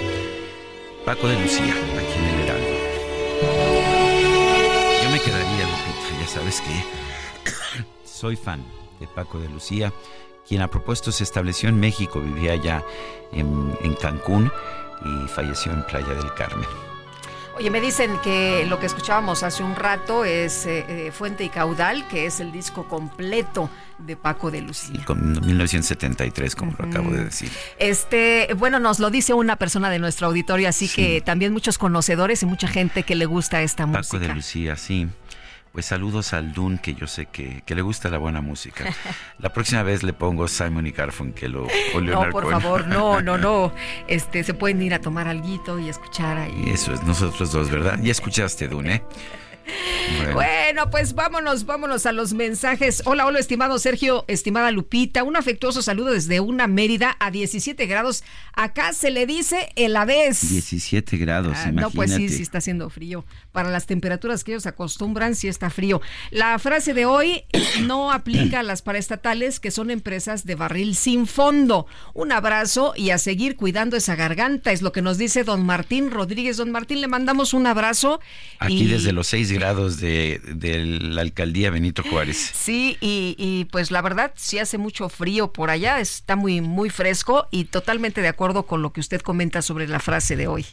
[1.05, 2.66] Paco de Lucía, aquí en el Heraldo
[5.27, 6.21] quedaría, Lupita.
[6.21, 8.65] Ya sabes que soy fan
[9.01, 9.93] de Paco de Lucía,
[10.47, 12.85] quien a propósito se estableció en México, vivía allá
[13.33, 14.51] en, en Cancún
[15.05, 16.96] y falleció en Playa del Carmen.
[17.59, 21.49] Oye, me dicen que lo que escuchábamos hace un rato es eh, eh, Fuente y
[21.49, 25.03] Caudal, que es el disco completo de Paco de Lucía.
[25.07, 27.51] con 1973, como lo acabo de decir.
[27.79, 32.43] Este, bueno, nos lo dice una persona de nuestro auditorio, así que también muchos conocedores
[32.43, 34.03] y mucha gente que le gusta esta música.
[34.03, 35.09] Paco de Lucía, sí.
[35.77, 38.87] Pues saludos al Dun, que yo sé que, le gusta la buena música.
[39.39, 43.37] La próxima vez le pongo Simon y Garfunkel o, o No, por favor, no, no,
[43.37, 43.75] no.
[44.09, 46.65] Este, se pueden ir a tomar algo y escuchar ahí.
[46.69, 47.99] Eso es, nosotros dos, ¿verdad?
[48.01, 49.03] Ya escuchaste, Dun, ¿eh?
[50.33, 50.91] Bueno.
[50.91, 53.03] pues vámonos, vámonos a los mensajes.
[53.05, 55.25] Hola, hola, estimado Sergio, estimada Lupita.
[55.25, 58.23] Un afectuoso saludo desde una Mérida a 17 grados.
[58.53, 62.89] Acá se le dice el vez 17 grados, ah, No, pues sí, sí está haciendo
[62.91, 63.25] frío.
[63.57, 66.03] Para las temperaturas que ellos acostumbran, sí está frío.
[66.31, 67.45] La frase de hoy
[67.87, 71.87] no aplica a las paraestatales, que son empresas de barril sin fondo.
[72.13, 76.11] Un abrazo y a seguir cuidando esa garganta, es lo que nos dice don Martín
[76.11, 76.59] Rodríguez.
[76.59, 78.21] Don Martín, le mandamos un abrazo.
[78.59, 80.39] Aquí desde los 6 grados de,
[81.01, 82.37] la alcaldía Benito Juárez.
[82.55, 87.49] Sí, y, pues la verdad sí hace mucho frío por allá, está muy, muy fresco
[87.51, 90.67] y totalmente de acuerdo con lo que usted comenta sobre la frase de hoy.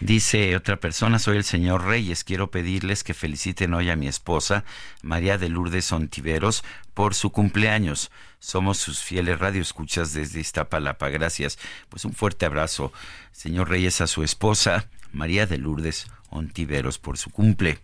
[0.00, 4.64] Dice otra persona, soy el señor Reyes, quiero pedirles que feliciten hoy a mi esposa,
[5.02, 8.10] María de Lourdes Ontiveros, por su cumpleaños.
[8.38, 11.10] Somos sus fieles radioescuchas desde Iztapalapa.
[11.10, 11.58] Gracias.
[11.90, 12.94] Pues un fuerte abrazo,
[13.32, 17.78] señor Reyes, a su esposa, María de Lourdes Ontiveros, por su cumple.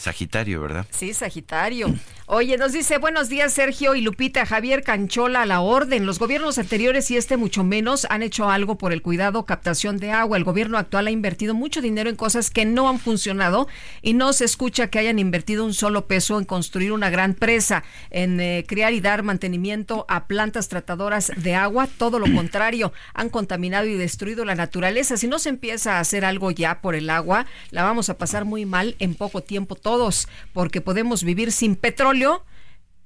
[0.00, 0.86] Sagitario, ¿verdad?
[0.90, 1.94] Sí, Sagitario.
[2.32, 6.06] Oye, nos dice, buenos días Sergio y Lupita, Javier Canchola a la orden.
[6.06, 10.12] Los gobiernos anteriores y este mucho menos han hecho algo por el cuidado, captación de
[10.12, 10.36] agua.
[10.36, 13.66] El gobierno actual ha invertido mucho dinero en cosas que no han funcionado
[14.00, 17.82] y no se escucha que hayan invertido un solo peso en construir una gran presa,
[18.10, 21.88] en eh, crear y dar mantenimiento a plantas tratadoras de agua.
[21.98, 25.16] Todo lo contrario, han contaminado y destruido la naturaleza.
[25.16, 28.44] Si no se empieza a hacer algo ya por el agua, la vamos a pasar
[28.44, 32.44] muy mal en poco tiempo todos, porque podemos vivir sin petróleo,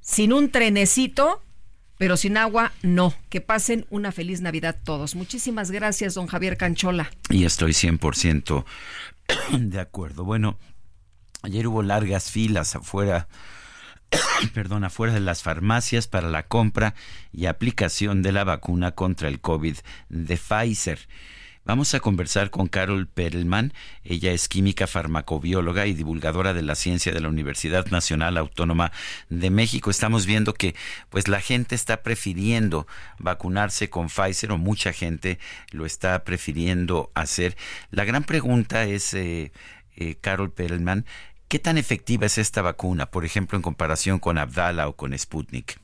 [0.02, 1.42] sin un trenecito,
[1.96, 3.14] pero sin agua no.
[3.30, 5.14] Que pasen una feliz Navidad todos.
[5.14, 7.10] Muchísimas gracias, don Javier Canchola.
[7.30, 8.66] Y estoy 100%
[9.60, 10.24] de acuerdo.
[10.24, 10.58] Bueno,
[11.40, 13.28] ayer hubo largas filas afuera
[14.52, 16.94] perdón, afuera de las farmacias para la compra
[17.32, 19.78] y aplicación de la vacuna contra el COVID
[20.10, 20.98] de Pfizer.
[21.66, 23.72] Vamos a conversar con Carol Perelman.
[24.02, 28.92] Ella es química farmacobióloga y divulgadora de la ciencia de la Universidad Nacional Autónoma
[29.30, 29.90] de México.
[29.90, 30.74] Estamos viendo que
[31.08, 32.86] pues la gente está prefiriendo
[33.18, 35.38] vacunarse con Pfizer o mucha gente
[35.70, 37.56] lo está prefiriendo hacer.
[37.90, 39.50] La gran pregunta es, eh,
[39.96, 41.06] eh, Carol Perelman,
[41.48, 45.80] ¿qué tan efectiva es esta vacuna, por ejemplo, en comparación con Abdala o con Sputnik?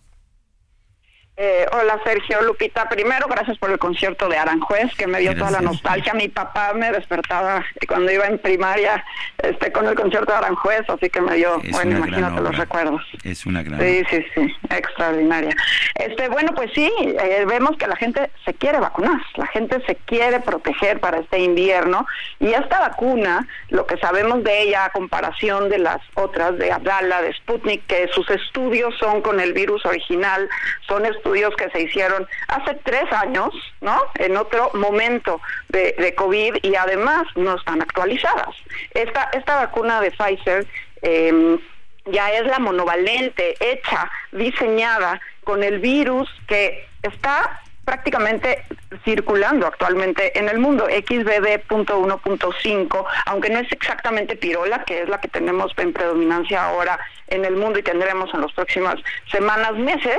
[1.43, 2.87] Eh, hola Sergio, Lupita.
[2.91, 6.13] Primero, gracias por el concierto de Aranjuez, que me dio toda la nostalgia.
[6.13, 9.03] Mi papá me despertaba cuando iba en primaria
[9.39, 13.03] este, con el concierto de Aranjuez, así que me dio, bueno, imagínate los recuerdos.
[13.25, 15.57] Es una gran Sí, sí, sí, extraordinaria.
[15.95, 19.97] Este, bueno, pues sí, eh, vemos que la gente se quiere vacunar, la gente se
[19.97, 22.07] quiere proteger para este invierno
[22.39, 27.23] y esta vacuna, lo que sabemos de ella a comparación de las otras, de Abdala,
[27.23, 30.47] de Sputnik, que sus estudios son con el virus original,
[30.87, 33.51] son estudios estudios que se hicieron hace tres años,
[33.81, 33.97] ¿no?
[34.17, 38.55] En otro momento de, COVID y además no están actualizadas.
[38.95, 40.67] Esta, esta vacuna de Pfizer
[41.03, 41.59] eh,
[42.07, 48.65] ya es la monovalente, hecha, diseñada con el virus que está prácticamente
[49.05, 55.29] circulando actualmente en el mundo, XBB.1.5, aunque no es exactamente pirola, que es la que
[55.29, 58.97] tenemos en predominancia ahora en el mundo y tendremos en las próximas
[59.31, 60.19] semanas, meses,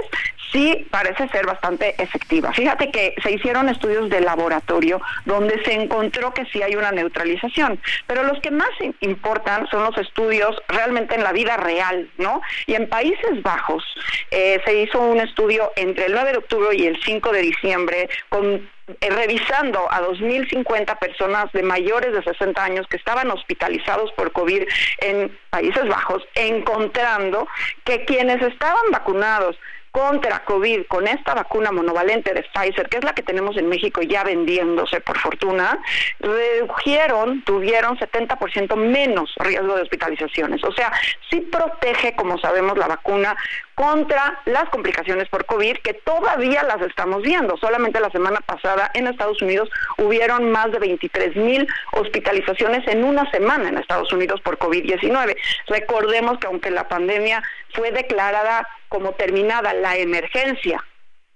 [0.51, 2.51] sí parece ser bastante efectiva.
[2.53, 7.80] Fíjate que se hicieron estudios de laboratorio donde se encontró que sí hay una neutralización,
[8.07, 8.69] pero los que más
[9.01, 12.41] importan son los estudios realmente en la vida real, ¿no?
[12.65, 13.84] Y en Países Bajos
[14.32, 18.09] eh, se hizo un estudio entre el 9 de octubre y el 5 de diciembre
[18.30, 18.61] con
[18.99, 24.63] eh, revisando a 2.050 personas de mayores de 60 años que estaban hospitalizados por COVID
[24.99, 27.47] en Países Bajos, encontrando
[27.83, 29.57] que quienes estaban vacunados
[29.91, 34.01] contra COVID con esta vacuna monovalente de Pfizer, que es la que tenemos en México
[34.01, 35.79] ya vendiéndose por fortuna,
[36.19, 40.63] redujeron, tuvieron 70% menos riesgo de hospitalizaciones.
[40.63, 40.91] O sea,
[41.29, 43.35] sí protege, como sabemos, la vacuna
[43.75, 47.57] contra las complicaciones por COVID, que todavía las estamos viendo.
[47.57, 53.29] Solamente la semana pasada en Estados Unidos hubieron más de 23 mil hospitalizaciones en una
[53.31, 55.35] semana en Estados Unidos por COVID-19.
[55.67, 60.83] Recordemos que aunque la pandemia fue declarada como terminada la emergencia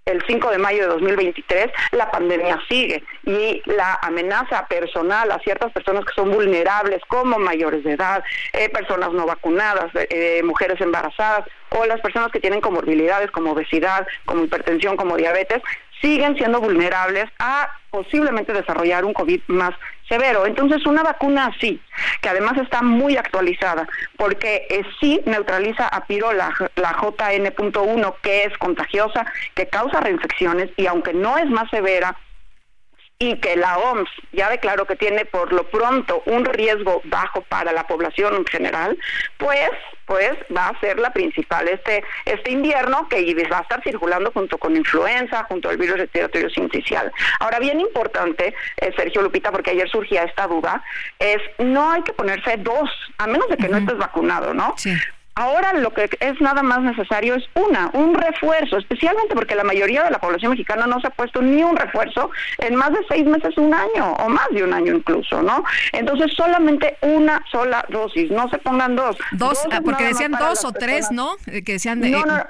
[0.06, 5.72] el 5 de mayo de 2023, la pandemia sigue y la amenaza personal a ciertas
[5.72, 11.48] personas que son vulnerables, como mayores de edad, eh, personas no vacunadas, eh, mujeres embarazadas
[11.72, 15.64] o las personas que tienen comorbilidades como obesidad, como hipertensión, como diabetes,
[16.02, 19.74] siguen siendo vulnerables a posiblemente desarrollar un COVID más
[20.08, 20.46] severo.
[20.46, 21.82] Entonces, una vacuna así,
[22.22, 23.88] que además está muy actualizada,
[24.18, 30.70] porque eh, sí neutraliza a Piro la, la JN.1, que es contagiosa, que causa reinfecciones
[30.78, 32.16] y aunque no es más severa,
[33.18, 37.72] y que la OMS ya declaró que tiene por lo pronto un riesgo bajo para
[37.72, 38.98] la población en general,
[39.38, 39.72] pues
[40.06, 44.58] pues va a ser la principal este este invierno que va a estar circulando junto
[44.58, 47.12] con influenza, junto al virus respiratorio sincicial.
[47.40, 50.84] Ahora bien importante, eh, Sergio Lupita, porque ayer surgía esta duda,
[51.20, 54.74] es no hay que ponerse dos, a menos de que no estés vacunado, ¿no?
[54.78, 54.94] Sí.
[55.36, 60.04] Ahora lo que es nada más necesario es una, un refuerzo, especialmente porque la mayoría
[60.04, 63.26] de la población mexicana no se ha puesto ni un refuerzo en más de seis
[63.26, 65.66] meses, un año o más de un año incluso, ¿no?
[65.92, 69.18] Entonces solamente una sola dosis, no se pongan dos.
[69.34, 71.36] Dos, ah, porque decían dos o tres, ¿no?
[71.48, 72.46] Eh, que decían de, no, no,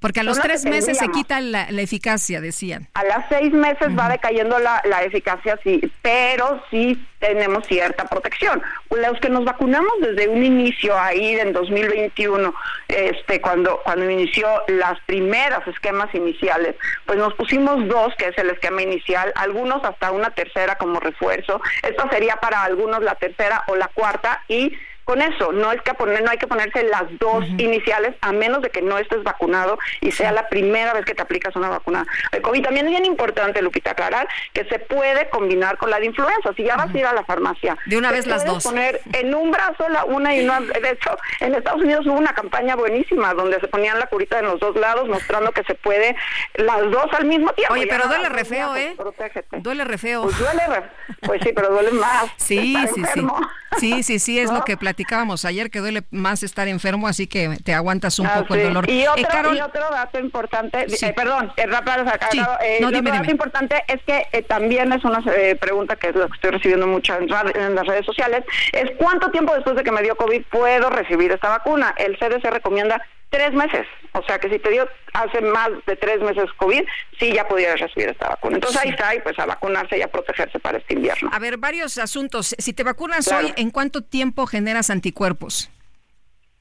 [0.00, 2.88] porque a los tres meses se quita la, eficacia, decían.
[2.94, 8.62] A las seis meses va decayendo la, la, eficacia, sí, pero sí tenemos cierta protección.
[8.90, 12.54] Los que nos vacunamos desde un inicio ahí en 2021,
[12.88, 16.76] este, cuando, cuando inició las primeras esquemas iniciales,
[17.06, 21.60] pues nos pusimos dos, que es el esquema inicial, algunos hasta una tercera como refuerzo.
[21.82, 24.76] Esto sería para algunos la tercera o la cuarta y
[25.06, 25.52] con eso.
[25.52, 28.82] No es que poner, no hay que ponerse las dos iniciales a menos de que
[28.82, 32.62] no estés vacunado y sea la primera vez que te aplicas una vacuna de COVID.
[32.62, 36.52] También es bien importante, Lupita, aclarar que se puede combinar con la de influenza.
[36.56, 38.64] Si ya vas a ir a la farmacia, de una vez las dos.
[38.64, 40.60] poner en un brazo la una y una.
[40.60, 44.46] De hecho, en Estados Unidos hubo una campaña buenísima donde se ponían la curita en
[44.46, 46.16] los dos lados, mostrando que se puede
[46.54, 47.74] las dos al mismo tiempo.
[47.74, 48.96] Oye, pero duele re feo, ¿eh?
[49.58, 50.22] Duele re feo.
[50.24, 50.62] Pues duele
[51.20, 52.26] Pues sí, pero duele más.
[52.36, 53.26] Sí, sí, sí.
[53.78, 57.58] Sí, sí, sí, es lo que platicábamos ayer que duele más estar enfermo, así que
[57.62, 58.88] te aguantas un ah, poco el dolor.
[58.88, 63.76] Y otro, y otro dato importante, eh, perdón, eh, rápido, eh, no, dime, dato importante
[63.88, 65.22] es que eh, también es una
[65.60, 68.42] pregunta que es lo que estoy recibiendo mucho en, en, las redes sociales,
[68.72, 71.94] es cuánto tiempo después de que me dio COVID puedo recibir esta vacuna.
[71.98, 73.86] El CDC recomienda tres meses.
[74.12, 76.82] O sea que si te dio hace más de tres meses COVID,
[77.18, 78.56] sí ya pudieras recibir esta vacuna.
[78.56, 81.30] Entonces ahí está, y pues a vacunarse y a protegerse para este invierno.
[81.32, 82.54] A ver, varios asuntos.
[82.58, 85.70] Si te vacunas hoy, ¿en cuánto tiempo generas anticuerpos?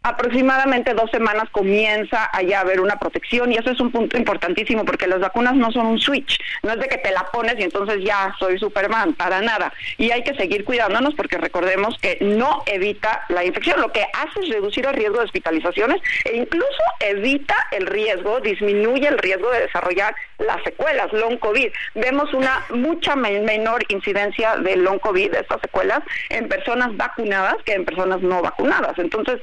[0.06, 4.86] Aproximadamente dos semanas comienza a ya haber una protección y eso es un punto importantísimo
[4.86, 7.64] porque las vacunas no son un switch, no es de que te la pones y
[7.64, 9.74] entonces ya soy Superman, para nada.
[9.97, 14.41] Y hay que seguir cuidándonos porque recordemos que no evita la infección, lo que hace
[14.41, 19.62] es reducir el riesgo de hospitalizaciones e incluso evita el riesgo, disminuye el riesgo de
[19.62, 21.72] desarrollar las secuelas, long COVID.
[21.95, 27.74] Vemos una mucha menor incidencia de long COVID, de estas secuelas, en personas vacunadas que
[27.74, 28.99] en personas no vacunadas.
[28.99, 29.41] Entonces,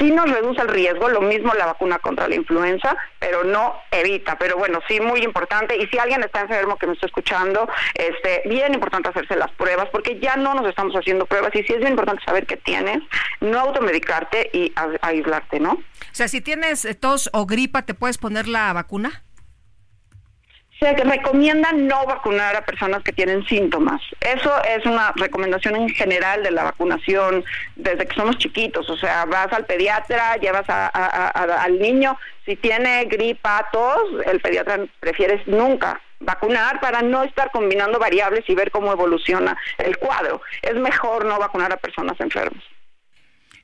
[0.00, 4.36] sí nos reduce el riesgo, lo mismo la vacuna contra la influenza, pero no evita.
[4.38, 5.76] Pero bueno, sí muy importante.
[5.76, 9.88] Y si alguien está enfermo que me está escuchando, este, bien importante hacerse las pruebas,
[9.92, 11.54] porque ya no nos estamos haciendo pruebas.
[11.54, 12.98] Y sí es bien importante saber qué tienes,
[13.40, 14.72] no automedicarte y
[15.02, 15.72] aislarte, ¿no?
[15.72, 19.22] O sea, si tienes tos o gripa, ¿te puedes poner la vacuna?
[20.80, 24.00] Se recomienda no vacunar a personas que tienen síntomas.
[24.20, 27.44] Eso es una recomendación en general de la vacunación
[27.76, 28.88] desde que somos chiquitos.
[28.88, 32.16] O sea, vas al pediatra, llevas al niño,
[32.46, 38.54] si tiene gripa, tos, el pediatra prefiere nunca vacunar para no estar combinando variables y
[38.54, 40.40] ver cómo evoluciona el cuadro.
[40.62, 42.62] Es mejor no vacunar a personas enfermas.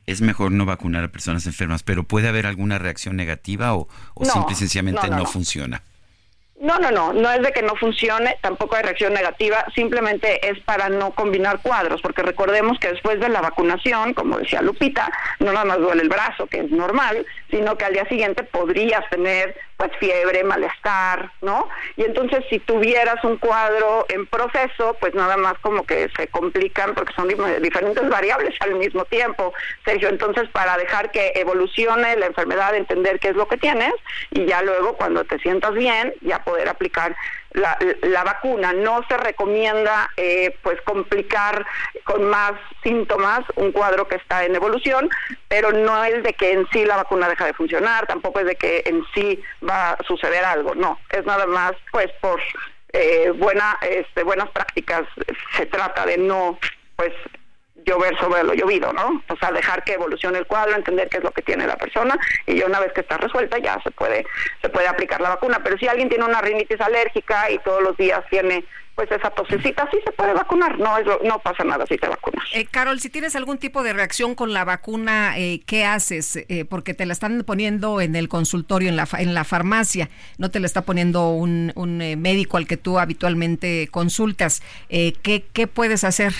[0.05, 3.89] Es mejor no vacunar a personas enfermas, pero ¿puede haber alguna reacción negativa o,
[4.23, 5.83] simple y sencillamente no funciona?
[6.59, 10.59] No, no, no, no es de que no funcione, tampoco hay reacción negativa, simplemente es
[10.61, 15.53] para no combinar cuadros, porque recordemos que después de la vacunación, como decía Lupita, no
[15.53, 19.57] nada más duele el brazo, que es normal, sino que al día siguiente podrías tener
[19.77, 21.69] pues fiebre, malestar, ¿no?
[21.97, 26.95] Y entonces si tuvieras un cuadro en proceso, pues nada más como que se complican
[26.95, 29.53] porque son diferentes variables al mismo tiempo,
[29.85, 30.09] Sergio.
[30.09, 33.93] Entonces para dejar que evolucione la enfermedad, entender qué es lo que tienes
[34.31, 37.15] y ya luego cuando te sientas bien, ya poder aplicar
[37.53, 38.73] la, la vacuna.
[38.73, 41.67] No se recomienda eh, pues complicar
[42.05, 45.09] con más síntomas un cuadro que está en evolución,
[45.49, 48.57] pero no es de que en sí la vacuna deja de funcionar, tampoco es de
[48.57, 52.41] que en sí va a suceder algo, no, es nada más pues por
[52.93, 55.03] eh, buena, este, buenas prácticas
[55.57, 56.59] se trata de no
[56.97, 57.13] pues
[57.87, 59.23] llover sobre lo llovido, ¿no?
[59.29, 62.19] O sea, dejar que evolucione el cuadro, entender qué es lo que tiene la persona
[62.47, 64.27] y ya una vez que está resuelta ya se puede
[64.61, 65.61] se puede aplicar la vacuna.
[65.63, 68.65] Pero si alguien tiene una rinitis alérgica y todos los días tiene
[68.97, 72.45] pues esa tosecita sí se puede vacunar, no no pasa nada si te vacunas.
[72.55, 76.37] Eh, Carol, si tienes algún tipo de reacción con la vacuna, eh, ¿qué haces?
[76.49, 80.09] Eh, porque te la están poniendo en el consultorio, en la, en la farmacia,
[80.39, 84.63] no te la está poniendo un, un eh, médico al que tú habitualmente consultas.
[84.89, 86.33] ¿qué, ¿Qué puedes hacer?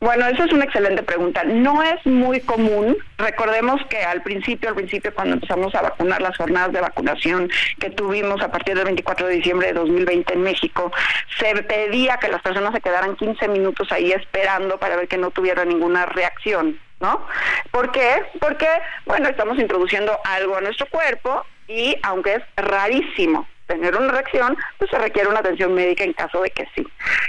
[0.00, 1.44] Bueno, esa es una excelente pregunta.
[1.44, 2.96] No es muy común.
[3.18, 7.90] Recordemos que al principio, al principio cuando empezamos a vacunar las jornadas de vacunación que
[7.90, 10.90] tuvimos a partir del 24 de diciembre de 2020 en México,
[11.38, 15.32] se pedía que las personas se quedaran 15 minutos ahí esperando para ver que no
[15.32, 17.26] tuviera ninguna reacción, ¿no?
[17.70, 18.22] ¿Por qué?
[18.40, 18.68] Porque,
[19.04, 24.90] bueno, estamos introduciendo algo a nuestro cuerpo y aunque es rarísimo tener una reacción, pues
[24.90, 26.86] se requiere una atención médica en caso de que sí.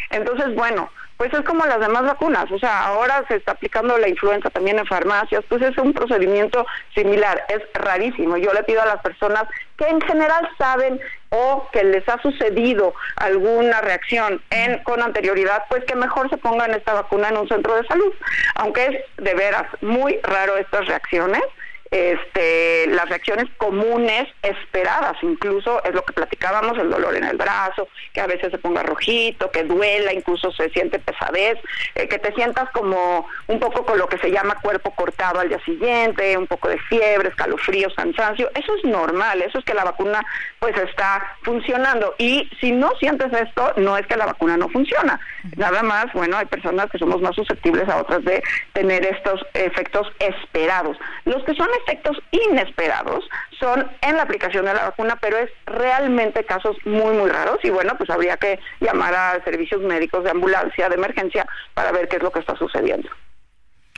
[0.09, 0.89] Entonces, bueno,
[1.21, 4.79] pues es como las demás vacunas, o sea, ahora se está aplicando la influenza también
[4.79, 6.65] en farmacias, pues es un procedimiento
[6.95, 8.37] similar, es rarísimo.
[8.37, 9.43] Yo le pido a las personas
[9.77, 10.99] que en general saben
[11.29, 16.73] o que les ha sucedido alguna reacción en, con anterioridad, pues que mejor se pongan
[16.73, 18.11] esta vacuna en un centro de salud,
[18.55, 21.43] aunque es de veras muy raro estas reacciones
[21.91, 27.89] este, las reacciones comunes esperadas, incluso es lo que platicábamos, el dolor en el brazo,
[28.13, 31.59] que a veces se ponga rojito, que duela, incluso se siente pesadez,
[31.95, 35.49] eh, que te sientas como un poco con lo que se llama cuerpo cortado al
[35.49, 39.83] día siguiente, un poco de fiebre, escalofríos, cansancio, eso es normal, eso es que la
[39.83, 40.25] vacuna
[40.59, 42.15] pues está funcionando.
[42.17, 45.19] Y si no sientes esto, no es que la vacuna no funciona,
[45.55, 50.07] nada más, bueno, hay personas que somos más susceptibles a otras de tener estos efectos
[50.19, 50.97] esperados.
[51.25, 53.27] Los que son efectos inesperados
[53.59, 57.69] son en la aplicación de la vacuna, pero es realmente casos muy, muy raros y
[57.69, 62.17] bueno, pues habría que llamar a servicios médicos de ambulancia, de emergencia, para ver qué
[62.17, 63.09] es lo que está sucediendo.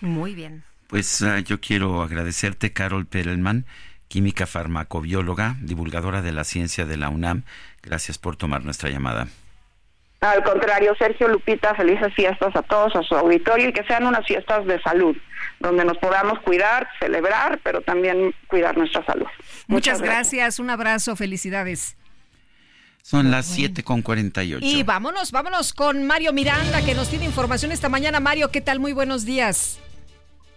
[0.01, 0.63] Muy bien.
[0.87, 3.65] Pues uh, yo quiero agradecerte, Carol Perelman,
[4.07, 7.43] química farmacobióloga, divulgadora de la ciencia de la UNAM.
[7.81, 9.27] Gracias por tomar nuestra llamada.
[10.23, 14.25] Al contrario, Sergio Lupita, felices fiestas a todos, a su auditorio y que sean unas
[14.25, 15.17] fiestas de salud,
[15.59, 19.27] donde nos podamos cuidar, celebrar, pero también cuidar nuestra salud.
[19.67, 20.59] Muchas, gracias.
[20.59, 21.97] un abrazo, felicidades.
[23.01, 24.65] Son las siete con 48.
[24.65, 28.21] Y vámonos, vámonos con Mario Miranda, que nos tiene información esta mañana.
[28.21, 28.79] Mario, ¿qué tal?
[28.79, 29.81] Muy buenos días.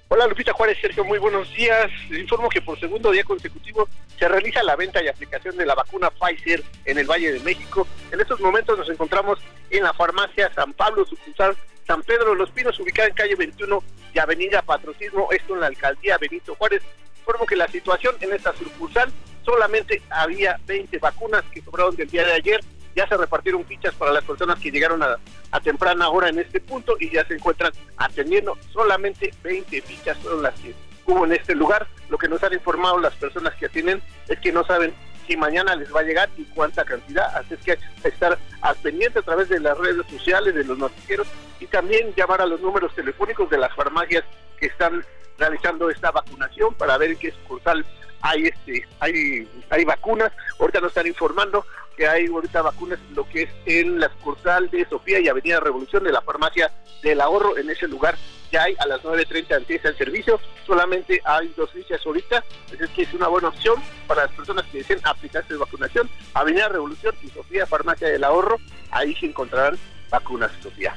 [0.09, 1.91] Hola Lupita Juárez, Sergio, muy buenos días.
[2.11, 5.75] Les informo que por segundo día consecutivo se realiza la venta y aplicación de la
[5.75, 7.89] vacuna Pfizer en el Valle de México.
[8.13, 11.57] En estos momentos nos encontramos en la farmacia San Pablo, sucursal
[11.89, 13.83] San Pedro de los Pinos, ubicada en calle 21
[14.15, 16.85] y avenida Patrocismo, esto en la alcaldía Benito Juárez.
[17.19, 19.13] Informo que la situación en esta sucursal
[19.45, 22.61] solamente había 20 vacunas que sobraron del día de ayer.
[22.97, 25.19] Ya se repartieron fichas para las personas que llegaron a,
[25.63, 28.57] temprana hora en este punto y ya se encuentran atendiendo.
[28.73, 30.75] Solamente 20 fichas son las que
[31.07, 31.87] hubo en este lugar.
[32.09, 34.95] Lo que nos han informado las personas que atienden es que no saben
[35.27, 37.37] si mañana les va a llegar y cuánta cantidad.
[37.37, 40.79] Así es que hay que estar al a través de las redes sociales, de los
[40.79, 41.27] noticieros
[41.61, 44.25] y también llamar a los números telefónicos de las farmacias
[44.59, 45.05] que están
[45.39, 47.85] realizando esta vacunación para ver en qué sucursal
[48.23, 50.33] hay este hay hay vacunas.
[50.59, 51.65] Ahorita nos están informando
[51.97, 56.05] que hay ahorita vacunas lo que es en la sucursal de Sofía y Avenida Revolución
[56.05, 56.71] de la farmacia
[57.03, 57.57] del ahorro.
[57.57, 58.17] En ese lugar
[58.53, 62.45] ya hay a las 9.30 empieza el servicio, solamente hay dos fichas ahorita,
[62.79, 66.69] es que es una buena opción para las personas que deseen aplicarse de vacunación, Avenida
[66.69, 68.59] Revolución y Sofía Farmacia del Ahorro,
[68.91, 69.77] ahí se encontrarán
[70.11, 70.95] vacunas, Sofía.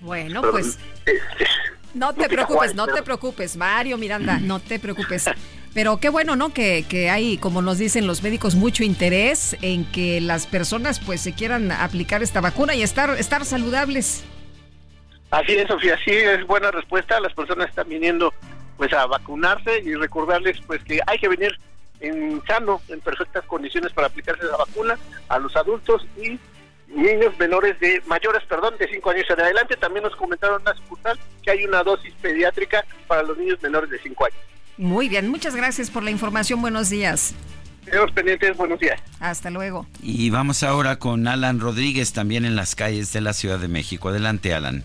[0.00, 1.46] Bueno, pues este,
[1.94, 5.26] no te preocupes, no te preocupes, Mario Miranda, no te preocupes.
[5.74, 6.52] Pero qué bueno, ¿no?
[6.52, 11.20] Que, que hay, como nos dicen los médicos, mucho interés en que las personas pues
[11.22, 14.24] se quieran aplicar esta vacuna y estar, estar saludables.
[15.30, 17.18] Así es, Sofía, sí es buena respuesta.
[17.20, 18.34] Las personas están viniendo
[18.76, 21.56] pues a vacunarse y recordarles pues que hay que venir
[22.00, 24.98] en sano, en perfectas condiciones para aplicarse la vacuna
[25.28, 26.38] a los adultos y
[26.88, 29.76] niños menores de mayores, perdón, de 5 años en adelante.
[29.76, 33.98] También nos comentaron en la que hay una dosis pediátrica para los niños menores de
[34.00, 34.38] 5 años.
[34.76, 36.60] Muy bien, muchas gracias por la información.
[36.60, 37.34] Buenos días.
[38.14, 39.00] Pendientes, buenos días.
[39.20, 39.86] Hasta luego.
[40.02, 44.08] Y vamos ahora con Alan Rodríguez también en las calles de la Ciudad de México.
[44.08, 44.84] Adelante, Alan.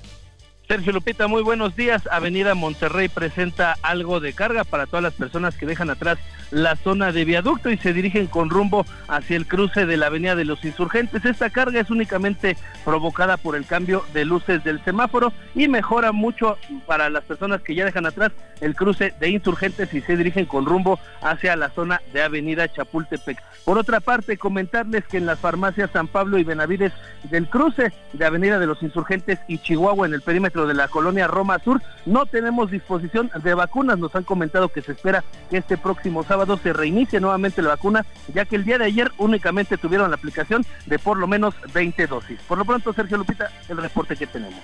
[0.68, 2.10] Sergio Lupita, muy buenos días.
[2.12, 6.18] Avenida Monterrey presenta algo de carga para todas las personas que dejan atrás
[6.52, 10.36] la zona de viaducto y se dirigen con rumbo hacia el cruce de la Avenida
[10.36, 11.24] de los Insurgentes.
[11.24, 16.58] Esta carga es únicamente provocada por el cambio de luces del semáforo y mejora mucho
[16.86, 20.66] para las personas que ya dejan atrás el cruce de Insurgentes y se dirigen con
[20.66, 23.42] rumbo hacia la zona de Avenida Chapultepec.
[23.64, 26.94] Por otra parte, comentarles que en las farmacias San Pablo y Benavides
[27.30, 31.28] del cruce de Avenida de los Insurgentes y Chihuahua en el perímetro de la colonia
[31.28, 34.00] Roma Sur no tenemos disposición de vacunas.
[34.00, 38.06] Nos han comentado que se espera que este próximo sábado se reinicie nuevamente la vacuna,
[38.34, 42.08] ya que el día de ayer únicamente tuvieron la aplicación de por lo menos 20
[42.08, 42.40] dosis.
[42.48, 44.60] Por lo pronto, Sergio Lupita, el reporte que tenemos.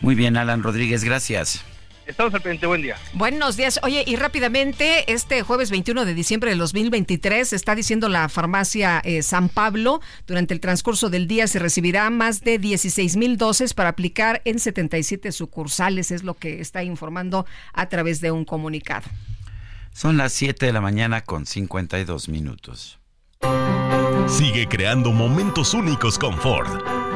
[0.00, 1.64] Muy bien, Alan Rodríguez, gracias.
[2.06, 2.96] Estamos al pendiente, buen día.
[3.14, 3.80] Buenos días.
[3.82, 9.22] Oye, y rápidamente, este jueves 21 de diciembre del 2023, está diciendo la farmacia eh,
[9.22, 13.88] San Pablo, durante el transcurso del día se recibirá más de 16 mil dosis para
[13.88, 19.08] aplicar en 77 sucursales, es lo que está informando a través de un comunicado.
[19.92, 22.98] Son las 7 de la mañana con 52 minutos.
[24.26, 27.03] Sigue creando momentos únicos con Ford.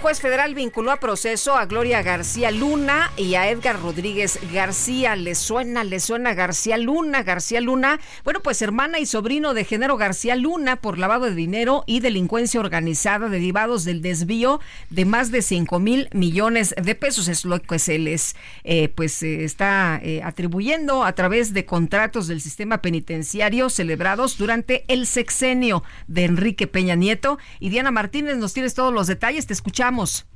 [0.00, 5.16] Juez federal vinculó a proceso a Gloria García Luna y a Edgar Rodríguez García.
[5.16, 7.24] ¿Le suena, le suena García Luna?
[7.24, 11.82] García Luna, bueno, pues hermana y sobrino de Genaro García Luna por lavado de dinero
[11.86, 17.26] y delincuencia organizada derivados del desvío de más de 5 mil millones de pesos.
[17.26, 22.28] Es lo que se les eh, pues eh, está eh, atribuyendo a través de contratos
[22.28, 27.38] del sistema penitenciario celebrados durante el sexenio de Enrique Peña Nieto.
[27.58, 29.87] Y Diana Martínez, nos tienes todos los detalles, te escuchamos.
[29.88, 30.26] Vamos.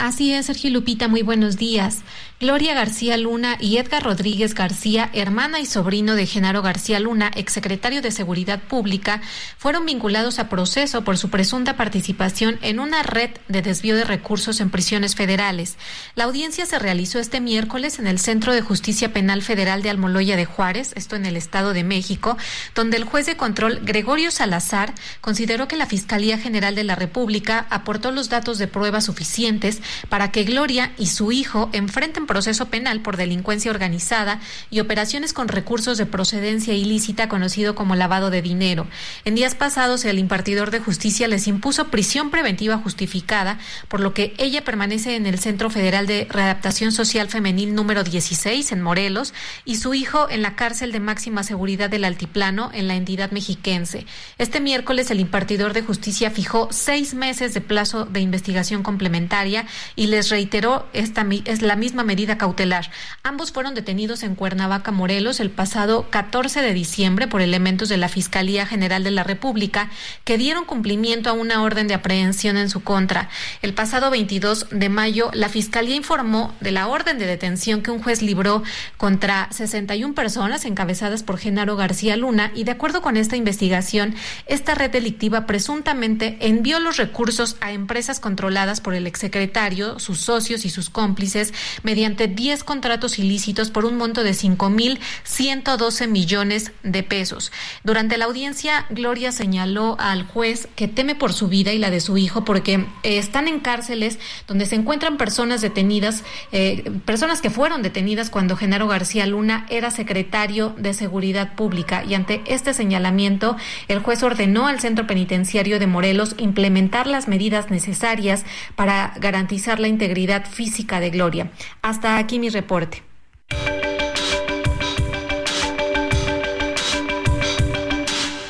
[0.00, 1.98] Así es, Sergio Lupita, muy buenos días.
[2.40, 8.00] Gloria García Luna y Edgar Rodríguez García, hermana y sobrino de Genaro García Luna, exsecretario
[8.00, 9.20] de Seguridad Pública,
[9.58, 14.60] fueron vinculados a proceso por su presunta participación en una red de desvío de recursos
[14.60, 15.76] en prisiones federales.
[16.14, 20.38] La audiencia se realizó este miércoles en el Centro de Justicia Penal Federal de Almoloya
[20.38, 22.38] de Juárez, esto en el Estado de México,
[22.74, 27.66] donde el juez de control Gregorio Salazar consideró que la Fiscalía General de la República
[27.68, 33.00] aportó los datos de prueba suficientes para que Gloria y su hijo enfrenten proceso penal
[33.00, 38.86] por delincuencia organizada y operaciones con recursos de procedencia ilícita conocido como lavado de dinero.
[39.24, 44.34] En días pasados el impartidor de justicia les impuso prisión preventiva justificada, por lo que
[44.38, 49.34] ella permanece en el Centro Federal de Readaptación Social Femenil número 16 en Morelos
[49.64, 54.06] y su hijo en la cárcel de máxima seguridad del Altiplano en la entidad mexiquense.
[54.38, 59.66] Este miércoles el impartidor de justicia fijó seis meses de plazo de investigación complementaria
[59.96, 62.90] y les reiteró esta es la misma medida cautelar.
[63.22, 68.08] Ambos fueron detenidos en Cuernavaca, Morelos, el pasado 14 de diciembre por elementos de la
[68.08, 69.90] Fiscalía General de la República
[70.24, 73.28] que dieron cumplimiento a una orden de aprehensión en su contra.
[73.62, 78.02] El pasado 22 de mayo, la Fiscalía informó de la orden de detención que un
[78.02, 78.62] juez libró
[78.96, 84.14] contra 61 personas encabezadas por Genaro García Luna y de acuerdo con esta investigación,
[84.46, 90.64] esta red delictiva presuntamente envió los recursos a empresas controladas por el exsecretario, sus socios
[90.64, 91.52] y sus cómplices
[91.82, 97.52] mediante 10 contratos ilícitos por un monto de 5.112 millones de pesos.
[97.84, 102.00] Durante la audiencia, Gloria señaló al juez que teme por su vida y la de
[102.00, 107.50] su hijo porque eh, están en cárceles donde se encuentran personas detenidas, eh, personas que
[107.50, 113.56] fueron detenidas cuando Genaro García Luna era secretario de Seguridad Pública y ante este señalamiento,
[113.88, 118.44] el juez ordenó al Centro Penitenciario de Morelos implementar las medidas necesarias
[118.76, 121.50] para garantizar la integridad física de Gloria.
[121.82, 123.02] Hasta aquí mi reporte.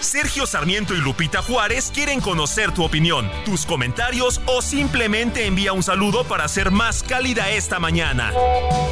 [0.01, 5.83] Sergio Sarmiento y Lupita Juárez quieren conocer tu opinión, tus comentarios o simplemente envía un
[5.83, 8.33] saludo para ser más cálida esta mañana.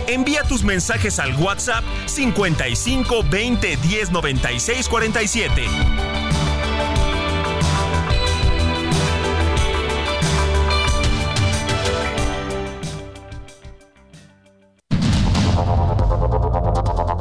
[0.07, 6.28] Envía tus mensajes al WhatsApp 55 20 10 96 47.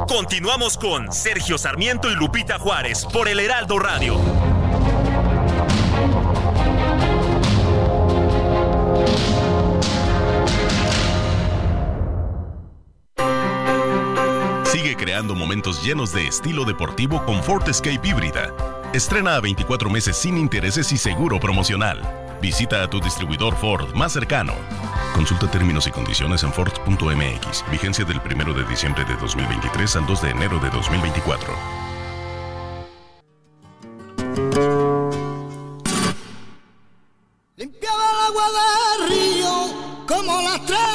[0.08, 4.18] Continuamos con Sergio Sarmiento y Lupita Juárez por el Heraldo Radio.
[14.64, 18.77] Sigue creando momentos llenos de estilo deportivo con Ford Escape híbrida.
[18.94, 22.00] Estrena a 24 meses sin intereses y seguro promocional.
[22.40, 24.54] Visita a tu distribuidor Ford más cercano.
[25.14, 27.64] Consulta términos y condiciones en Ford.mx.
[27.70, 31.54] Vigencia del 1 de diciembre de 2023 al 2 de enero de 2024.
[37.56, 40.87] Limpiaba el agua del río como la estrella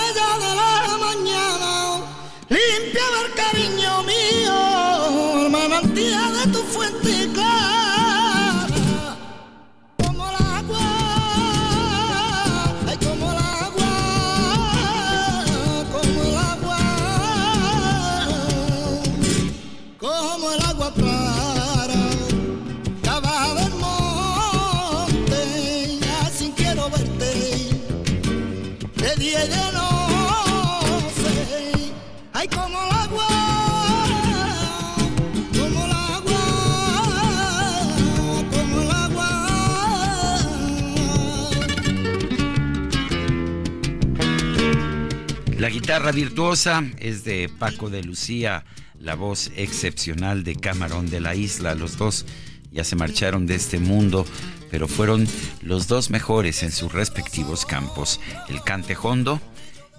[45.58, 48.66] La guitarra virtuosa es de Paco de Lucía,
[49.00, 51.76] la voz excepcional de Camarón de la Isla.
[51.76, 52.26] Los dos
[52.72, 54.26] ya se marcharon de este mundo,
[54.72, 55.28] pero fueron
[55.62, 59.40] los dos mejores en sus respectivos campos, el cante hondo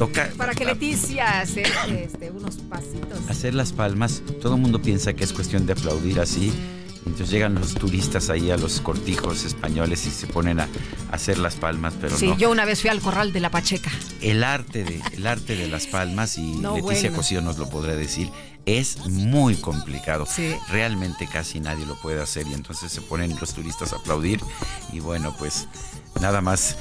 [0.00, 1.62] Toca para que Leticia hace
[2.02, 3.18] este, unos pasitos.
[3.28, 4.22] hacer las palmas.
[4.40, 6.50] Todo el mundo piensa que es cuestión de aplaudir así.
[7.04, 10.68] Entonces llegan los turistas ahí a los cortijos españoles y se ponen a,
[11.12, 12.38] hacer las palmas, pero Sí, no.
[12.38, 13.90] yo una vez fui al corral de la Pacheca.
[14.22, 17.16] El arte de, el arte de las palmas, y No, Leticia bueno.
[17.16, 18.30] Cosío nos lo podrá decir,
[18.64, 20.26] es muy complicado.
[20.70, 24.40] Realmente casi nadie lo puede hacer y entonces se ponen los turistas a aplaudir
[24.94, 25.68] y bueno, pues
[26.22, 26.76] nada más,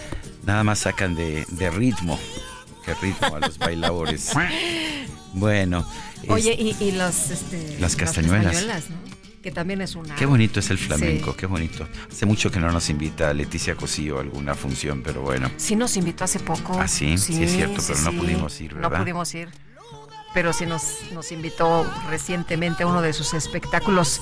[0.45, 2.17] Nada más sacan de, de ritmo,
[2.95, 4.31] ritmo a los bailadores.
[5.33, 5.85] Bueno.
[6.27, 8.89] Oye, y, y los, este, las castañuelas.
[8.89, 8.97] ¿no?
[9.41, 10.15] Que también es una...
[10.15, 11.87] Qué bonito es el flamenco, qué bonito.
[12.11, 15.49] Hace mucho que no nos invita Leticia Cosío a alguna función, pero bueno.
[15.55, 16.77] Sí nos invitó hace poco.
[16.77, 18.91] Ah, sí, sí, es cierto, pero no pudimos ir, ¿verdad?
[18.91, 19.47] No pudimos ir.
[20.33, 20.83] Pero sí nos,
[21.13, 24.19] nos invitó recientemente a uno de sus espectáculos.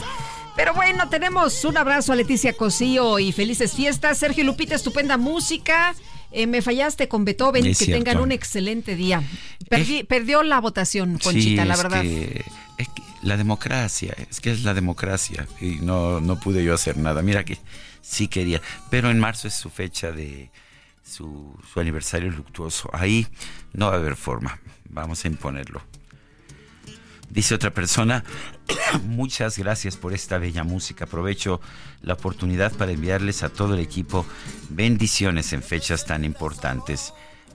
[0.55, 4.19] Pero bueno, tenemos un abrazo a Leticia Cosío y felices fiestas.
[4.19, 5.95] Sergio Lupita, estupenda música.
[6.31, 7.63] Eh, me fallaste con Beethoven.
[7.73, 9.23] que tengan un excelente día.
[10.07, 12.03] perdió la votación, Conchita, la verdad.
[12.05, 16.97] es que la democracia, es que es la democracia y no, no pude yo hacer
[16.97, 17.21] nada.
[17.21, 17.57] Mira que
[18.01, 20.49] sí quería, pero en marzo es su fecha de
[21.03, 22.89] su, su aniversario luctuoso.
[22.93, 23.27] Ahí
[23.73, 24.59] no va a haber forma,
[24.89, 25.81] vamos a imponerlo.
[27.29, 28.23] Dice otra persona,
[29.03, 31.05] muchas gracias por esta bella música.
[31.05, 31.59] Aprovecho
[32.01, 34.25] la oportunidad para enviarles a todo el equipo
[34.69, 37.13] bendiciones en fechas tan importantes.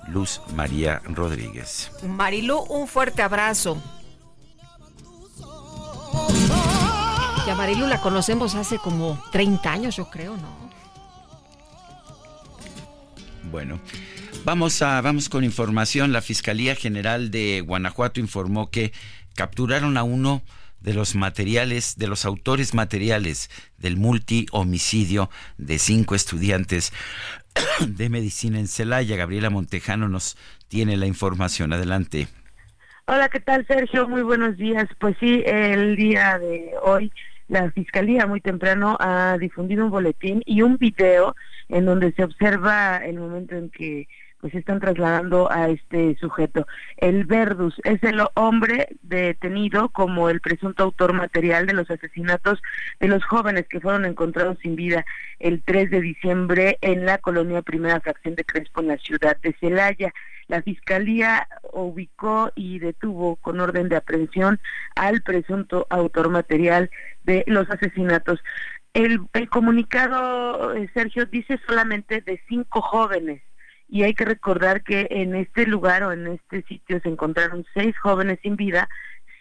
[0.09, 1.91] Luz María Rodríguez.
[2.07, 3.81] Marilu, un fuerte abrazo.
[7.47, 10.63] Y a Marilu la conocemos hace como 30 años, yo creo, ¿no?
[13.51, 13.81] Bueno,
[14.45, 16.13] vamos, a, vamos con información.
[16.13, 18.93] La Fiscalía General de Guanajuato informó que
[19.35, 20.43] capturaron a uno
[20.81, 26.93] de los materiales, de los autores materiales del multi-homicidio de cinco estudiantes
[27.87, 29.17] de medicina en Celaya.
[29.17, 30.37] Gabriela Montejano nos
[30.69, 31.73] tiene la información.
[31.73, 32.29] Adelante.
[33.07, 34.09] Hola, ¿qué tal, Sergio?
[34.09, 34.89] Muy buenos días.
[34.99, 37.13] Pues sí, el día de hoy
[37.49, 41.37] la Fiscalía muy temprano ha difundido un boletín y un video
[41.69, 44.09] en donde se observa el momento en que
[44.43, 46.67] pues están trasladando a este sujeto.
[46.97, 52.61] El Verdus es el hombre detenido como el presunto autor material de los asesinatos
[52.99, 55.07] de los jóvenes que fueron encontrados sin vida
[55.39, 59.55] el 3 de diciembre en la colonia Primera Fracción de Crespo en la ciudad de
[59.61, 60.13] Celaya.
[60.49, 64.59] La Fiscalía ubicó y detuvo con orden de aprehensión
[64.97, 66.91] al presunto autor material
[67.23, 68.43] de los asesinatos.
[68.93, 73.41] El, el comunicado, eh, Sergio, dice solamente de cinco jóvenes
[73.93, 77.95] y hay que recordar que en este lugar o en este sitio se encontraron seis
[77.99, 78.89] jóvenes sin vida,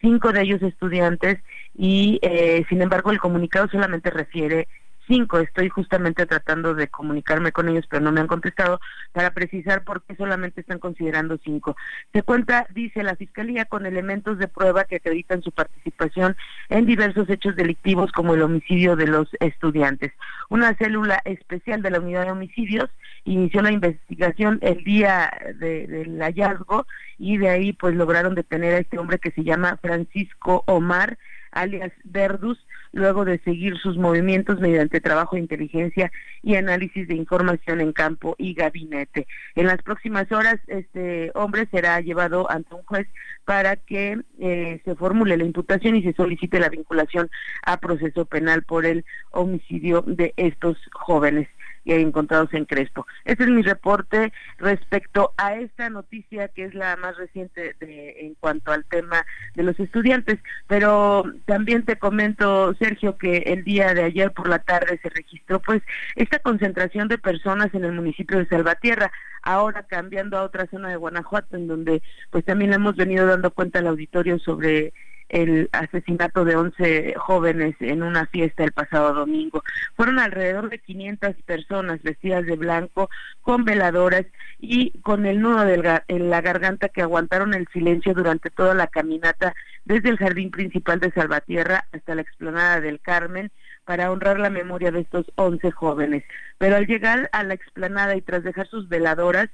[0.01, 1.37] cinco de ellos estudiantes
[1.73, 4.67] y eh, sin embargo el comunicado solamente refiere
[5.11, 5.39] cinco.
[5.39, 8.79] Estoy justamente tratando de comunicarme con ellos, pero no me han contestado
[9.11, 11.75] para precisar por qué solamente están considerando cinco.
[12.13, 16.37] Se cuenta, dice la Fiscalía, con elementos de prueba que acreditan su participación
[16.69, 20.13] en diversos hechos delictivos como el homicidio de los estudiantes.
[20.49, 22.89] Una célula especial de la unidad de homicidios
[23.25, 26.87] inició la investigación el día del hallazgo
[27.17, 31.17] y de ahí pues lograron detener a este hombre que se llama Francisco Omar
[31.51, 36.11] alias Verdus, luego de seguir sus movimientos mediante trabajo de inteligencia
[36.43, 39.27] y análisis de información en campo y gabinete.
[39.55, 43.07] En las próximas horas, este hombre será llevado ante un juez
[43.45, 47.29] para que eh, se formule la imputación y se solicite la vinculación
[47.63, 51.47] a proceso penal por el homicidio de estos jóvenes
[51.85, 53.07] encontrados en Crespo.
[53.25, 58.35] Este es mi reporte respecto a esta noticia que es la más reciente de, en
[58.35, 59.25] cuanto al tema
[59.55, 64.59] de los estudiantes, pero también te comento, Sergio, que el día de ayer por la
[64.59, 65.81] tarde se registró pues
[66.15, 69.11] esta concentración de personas en el municipio de Salvatierra,
[69.43, 73.79] ahora cambiando a otra zona de Guanajuato, en donde pues también hemos venido dando cuenta
[73.79, 74.93] al auditorio sobre
[75.31, 79.63] el asesinato de 11 jóvenes en una fiesta el pasado domingo.
[79.95, 83.09] Fueron alrededor de 500 personas vestidas de blanco,
[83.41, 84.25] con veladoras
[84.59, 85.65] y con el nudo
[86.07, 89.55] en la garganta que aguantaron el silencio durante toda la caminata
[89.85, 93.51] desde el jardín principal de Salvatierra hasta la explanada del Carmen
[93.85, 96.23] para honrar la memoria de estos 11 jóvenes.
[96.57, 99.49] Pero al llegar a la explanada y tras dejar sus veladoras,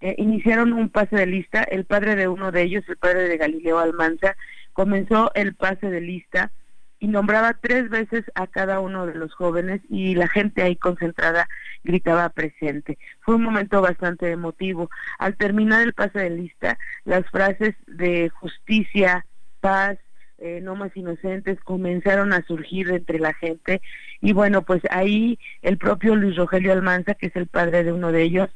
[0.00, 1.62] eh, iniciaron un pase de lista.
[1.62, 4.36] El padre de uno de ellos, el padre de Galileo Almanza,
[4.72, 6.52] comenzó el pase de lista
[6.98, 11.48] y nombraba tres veces a cada uno de los jóvenes y la gente ahí concentrada
[11.82, 12.98] gritaba presente.
[13.20, 14.90] Fue un momento bastante emotivo.
[15.18, 19.24] Al terminar el pase de lista, las frases de justicia,
[19.60, 19.98] paz,
[20.42, 23.82] eh, no más inocentes comenzaron a surgir entre la gente
[24.22, 28.10] y bueno, pues ahí el propio Luis Rogelio Almanza, que es el padre de uno
[28.10, 28.48] de ellos,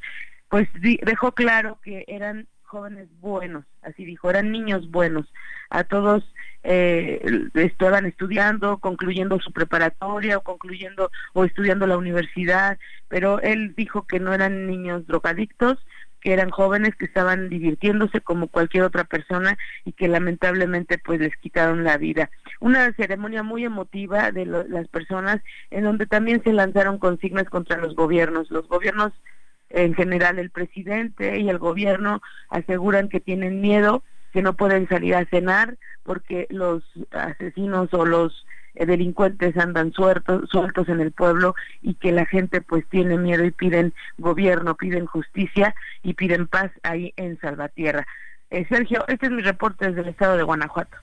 [0.49, 5.31] pues dejó claro que eran jóvenes buenos, así dijo, eran niños buenos.
[5.69, 6.23] A todos
[6.63, 14.07] eh, estaban estudiando, concluyendo su preparatoria o concluyendo o estudiando la universidad, pero él dijo
[14.07, 15.77] que no eran niños drogadictos,
[16.25, 21.35] que eran jóvenes que estaban divirtiéndose como cualquier otra persona y que lamentablemente pues les
[21.37, 22.31] quitaron la vida.
[22.59, 25.37] Una ceremonia muy emotiva de las personas
[25.69, 28.49] en donde también se lanzaron consignas contra los gobiernos.
[28.49, 29.13] Los gobiernos
[29.69, 34.03] en general el presidente y el gobierno aseguran que tienen miedo,
[34.35, 40.49] que no pueden salir a cenar porque los asesinos o los eh, delincuentes andan sueltos,
[40.49, 45.05] sueltos en el pueblo y que la gente pues tiene miedo y piden gobierno, piden
[45.05, 45.73] justicia
[46.03, 48.05] y piden paz ahí en Salvatierra.
[48.49, 50.97] Eh, Sergio, este es mi reporte desde el estado de Guanajuato.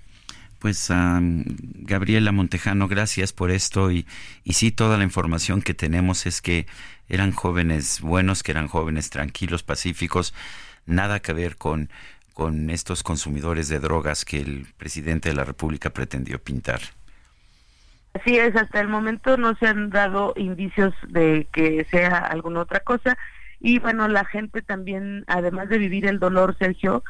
[0.58, 4.06] Pues Gabriela Montejano, gracias por esto y,
[4.44, 6.66] y sí, toda la información que tenemos es que
[7.08, 10.34] eran jóvenes buenos, que eran jóvenes tranquilos, pacíficos,
[10.84, 11.88] nada que ver con,
[12.32, 16.80] con estos consumidores de drogas que el presidente de la República pretendió pintar.
[18.14, 22.80] Así es, hasta el momento no se han dado indicios de que sea alguna otra
[22.80, 23.16] cosa
[23.62, 27.04] y bueno, la gente también, además de vivir el dolor, Sergio,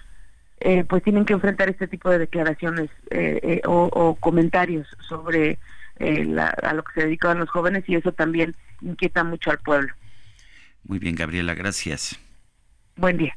[0.61, 5.59] eh, pues tienen que enfrentar este tipo de declaraciones eh, eh, o, comentarios sobre
[5.99, 9.95] a lo que se dedican los jóvenes y eso también inquieta mucho al pueblo.
[10.85, 12.19] Muy bien, Gabriela, gracias.
[12.97, 13.37] Buen día.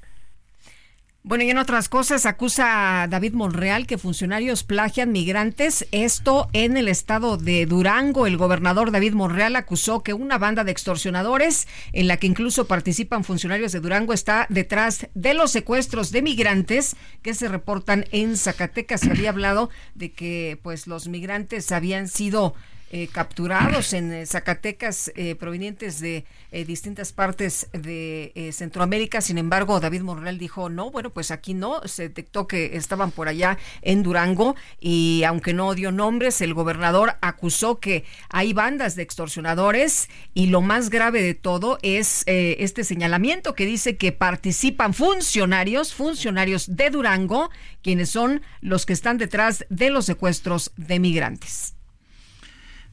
[1.28, 5.88] Bueno, y en otras cosas, acusa a David Monreal que funcionarios plagian migrantes.
[5.92, 8.28] Esto en el estado de Durango.
[8.28, 13.24] El gobernador David Monreal acusó que una banda de extorsionadores, en la que incluso participan
[13.24, 19.02] funcionarios de Durango, está detrás de los secuestros de migrantes que se reportan en Zacatecas.
[19.02, 22.54] Se había hablado de que pues los migrantes habían sido
[22.92, 26.24] eh, capturados en eh, Zacatecas eh, provenientes de
[26.66, 29.20] distintas partes de Centroamérica.
[29.20, 33.28] Sin embargo, David Morrell dijo, no, bueno, pues aquí no, se detectó que estaban por
[33.28, 39.04] allá en Durango y aunque no dio nombres, el gobernador acusó que hay bandas de
[39.04, 45.94] extorsionadores y lo más grave de todo es este señalamiento que dice que participan funcionarios,
[45.94, 47.50] funcionarios de Durango,
[47.82, 51.75] quienes son los que están detrás de los secuestros de migrantes.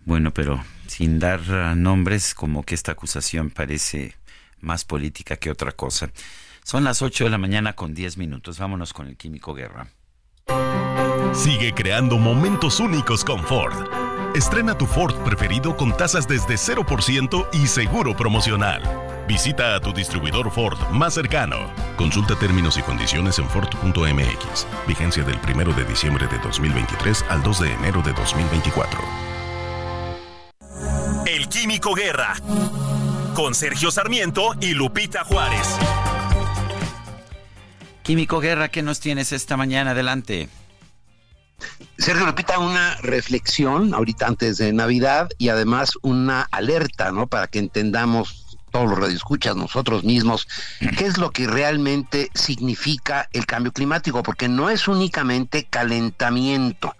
[0.04, 4.16] Bueno, pero sin dar ah, nombres, como que esta acusación parece
[4.60, 6.10] más política que otra cosa.
[6.64, 8.58] Son las 8 de la mañana con 10 minutos.
[8.58, 9.88] Vámonos con el Químico Guerra.
[11.32, 13.74] Sigue creando momentos únicos con Ford.
[14.34, 18.82] Estrena tu Ford preferido con tasas desde 0% y seguro promocional.
[19.28, 21.70] Visita a tu distribuidor Ford más cercano.
[21.96, 24.66] Consulta términos y condiciones en Ford.mx.
[24.86, 29.31] Vigencia del 1 de diciembre de 2023 al 2 de enero de 2024.
[31.26, 32.34] El Químico Guerra.
[33.34, 35.66] Con Sergio Sarmiento y Lupita Juárez.
[38.02, 39.92] Químico Guerra, ¿qué nos tienes esta mañana?
[39.92, 40.48] Adelante.
[41.98, 47.26] Sergio Lupita, una reflexión ahorita antes de Navidad y además una alerta, ¿no?
[47.26, 50.48] Para que entendamos todos los radioescuchas, nosotros mismos,
[50.98, 56.96] qué es lo que realmente significa el cambio climático, porque no es únicamente calentamiento,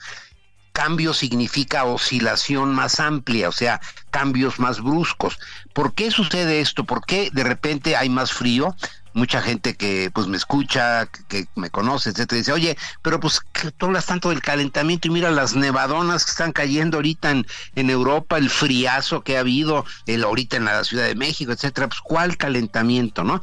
[0.73, 5.39] cambio significa oscilación más amplia, o sea, cambios más bruscos.
[5.73, 6.85] ¿Por qué sucede esto?
[6.85, 8.75] ¿Por qué de repente hay más frío?
[9.15, 13.43] Mucha gente que pues me escucha, que, me conoce, etcétera, dice, oye, pero pues
[13.77, 18.39] tú hablas tanto del calentamiento y mira las nevadonas que están cayendo ahorita en, Europa,
[18.39, 22.39] el friazo que ha habido, el ahorita en la Ciudad de México, etcétera, pues cuál
[22.39, 23.43] calentamiento, ¿no?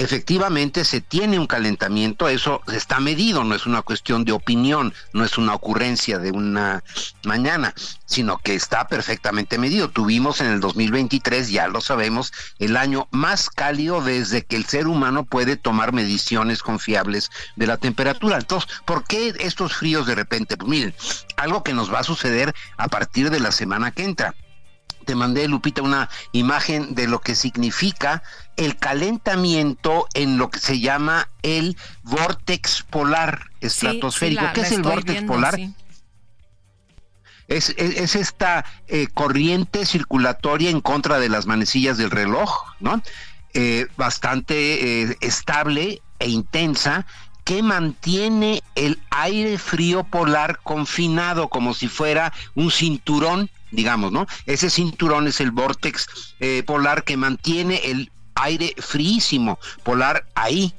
[0.00, 5.26] Efectivamente se tiene un calentamiento, eso está medido, no es una cuestión de opinión, no
[5.26, 6.82] es una ocurrencia de una
[7.22, 7.74] mañana,
[8.06, 9.90] sino que está perfectamente medido.
[9.90, 14.86] Tuvimos en el 2023, ya lo sabemos, el año más cálido desde que el ser
[14.86, 18.38] humano puede tomar mediciones confiables de la temperatura.
[18.38, 20.56] Entonces, ¿por qué estos fríos de repente?
[20.56, 20.94] Pues miren,
[21.36, 24.34] algo que nos va a suceder a partir de la semana que entra
[25.04, 28.22] te mandé, Lupita, una imagen de lo que significa
[28.56, 34.44] el calentamiento en lo que se llama el vórtex polar estratosférico.
[34.54, 35.58] ¿Qué es el vórtex polar?
[37.48, 43.02] Es, esta eh, corriente circulatoria en contra de las manecillas del reloj, ¿no?
[43.54, 47.06] Eh, bastante eh, estable e intensa
[47.44, 54.26] que mantiene el aire frío polar confinado como si fuera un cinturón digamos, ¿no?
[54.46, 60.74] Ese cinturón es el vórtex eh, polar que mantiene el aire fríísimo polar ahí.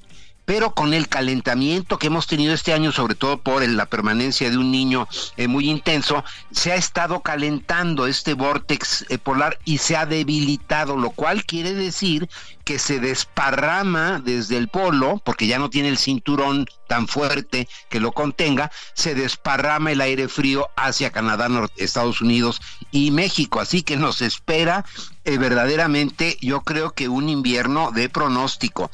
[0.52, 4.58] Pero con el calentamiento que hemos tenido este año, sobre todo por la permanencia de
[4.58, 9.96] un niño eh, muy intenso, se ha estado calentando este vórtex eh, polar y se
[9.96, 12.28] ha debilitado, lo cual quiere decir
[12.66, 18.02] que se desparrama desde el polo, porque ya no tiene el cinturón tan fuerte que
[18.02, 21.48] lo contenga, se desparrama el aire frío hacia Canadá,
[21.78, 23.62] Estados Unidos y México.
[23.62, 24.84] Así que nos espera
[25.24, 28.92] eh, verdaderamente, yo creo que un invierno de pronóstico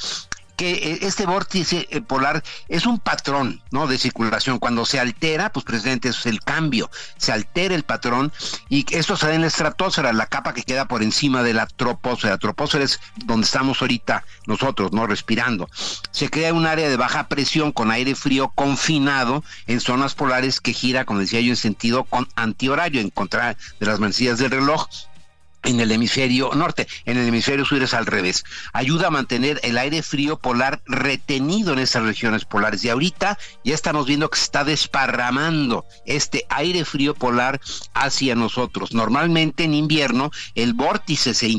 [0.58, 3.88] que eh, este vórtice eh, polar es un patrón, ¿no?
[3.88, 4.60] De circulación.
[4.60, 6.90] Cuando se altera, pues presidente, eso es el cambio.
[7.18, 8.34] Se altera el patrón
[8.68, 12.34] y esto se en la estratosfera, la capa que queda por encima de la troposfera.
[12.34, 15.06] La troposfera es donde estamos ahorita nosotros, ¿no?
[15.06, 15.70] Respirando.
[16.12, 20.74] Se crea un área de baja presión con aire frío confinado en zonas polares que
[20.74, 24.88] gira, como decía yo, en sentido con antihorario, en contra de las manecillas del reloj
[25.64, 28.44] en el hemisferio norte, en el hemisferio sur es al revés.
[28.74, 32.84] Ayuda a mantener el aire frío polar retenido en estas regiones polares.
[32.84, 37.60] Y ahorita ya estamos viendo que se está desparramando este aire frío polar
[37.94, 38.94] hacia nosotros.
[38.94, 41.50] Normalmente en invierno el vórtice se,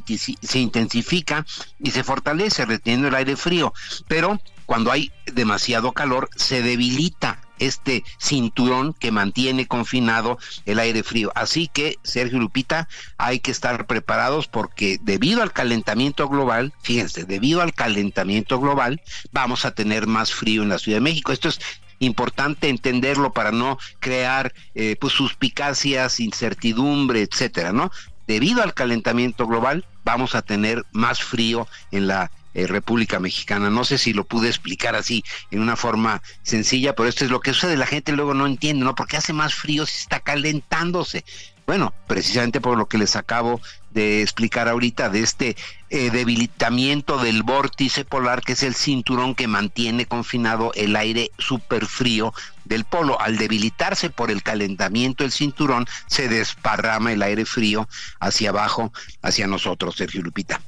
[0.42, 1.44] se intensifica
[1.82, 3.72] y se fortalece reteniendo el aire frío,
[4.07, 11.32] pero cuando hay demasiado calor se debilita este cinturón que mantiene confinado el aire frío.
[11.34, 17.62] Así que, Sergio Lupita, hay que estar preparados porque debido al calentamiento global, fíjense, debido
[17.62, 19.00] al calentamiento global,
[19.32, 21.32] vamos a tener más frío en la Ciudad de México.
[21.32, 21.61] Esto es
[22.00, 27.90] importante entenderlo para no crear eh, pues suspicacias, incertidumbre, etcétera, ¿no?
[28.26, 33.70] Debido al calentamiento global, vamos a tener más frío en la eh, República Mexicana.
[33.70, 37.40] No sé si lo pude explicar así en una forma sencilla, pero esto es lo
[37.40, 37.76] que sucede.
[37.76, 38.94] La gente luego no entiende, ¿no?
[38.96, 41.24] Porque hace más frío si está calentándose.
[41.68, 45.56] Bueno, precisamente por lo que les acabo de explicar ahorita, de este
[45.90, 51.86] eh, debilitamiento del vórtice polar, que es el cinturón que mantiene confinado el aire súper
[51.86, 52.32] frío
[52.64, 53.20] del polo.
[53.20, 57.88] Al debilitarse por el calentamiento del cinturón, se desparrama el aire frío
[58.18, 58.92] hacia abajo,
[59.22, 60.61] hacia nosotros, Sergio Lupita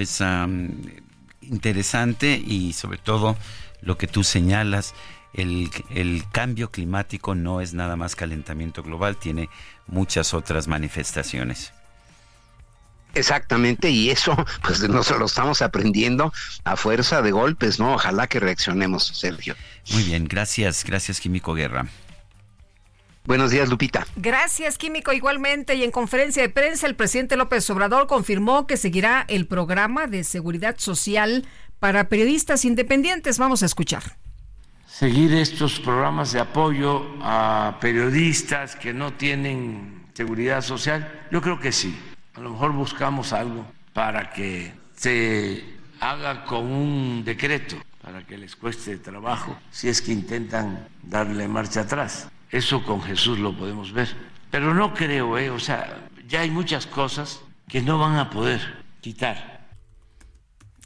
[0.00, 0.22] pues
[1.42, 3.36] interesante y sobre todo
[3.82, 4.94] lo que tú señalas,
[5.34, 9.50] el, el, cambio climático no es nada más calentamiento global, tiene
[9.86, 11.74] muchas otras manifestaciones.
[13.12, 16.32] Exactamente, y eso pues nosotros lo estamos aprendiendo
[16.64, 17.94] a fuerza de golpes, ¿no?
[17.94, 19.54] Ojalá que reaccionemos, Sergio.
[19.92, 21.86] Muy bien, gracias, gracias Químico Guerra.
[23.24, 24.06] Buenos días, Lupita.
[24.16, 25.12] Gracias, Químico.
[25.12, 30.06] Igualmente, y en conferencia de prensa, el presidente López Obrador confirmó que seguirá el programa
[30.06, 31.46] de seguridad social
[31.78, 33.38] para periodistas independientes.
[33.38, 34.16] Vamos a escuchar.
[34.86, 41.72] Seguir estos programas de apoyo a periodistas que no tienen seguridad social, yo creo que
[41.72, 41.98] sí.
[42.34, 45.64] A lo mejor buscamos algo para que se
[46.00, 51.82] haga con un decreto, para que les cueste trabajo, si es que intentan darle marcha
[51.82, 52.28] atrás.
[52.50, 54.08] Eso con Jesús lo podemos ver.
[54.50, 55.50] Pero no creo, ¿eh?
[55.50, 58.60] o sea, ya hay muchas cosas que no van a poder
[59.00, 59.68] quitar.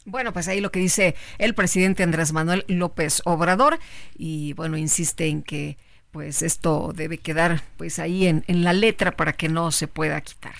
[0.04, 3.78] Bueno, pues ahí lo que dice el presidente Andrés Manuel López Obrador
[4.16, 5.78] y bueno, insiste en que
[6.10, 10.20] pues esto debe quedar pues ahí en, en la letra para que no se pueda
[10.20, 10.54] quitar.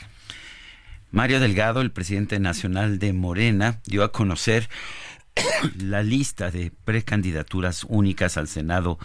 [1.11, 4.68] Mario Delgado, el presidente nacional de Morena, dio a conocer
[5.78, 8.98] la lista de precandidaturas únicas al Senado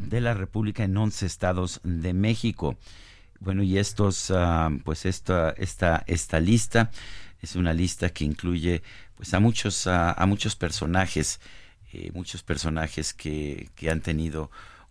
[0.00, 2.76] de la República en 11 estados de México.
[3.38, 6.90] Bueno, y estos, ah, pues esta, esta, esta lista
[7.40, 8.82] es una lista que incluye
[9.16, 11.40] pues a muchos, a muchos personajes,
[11.92, 14.50] eh, muchos personajes que, que han tenido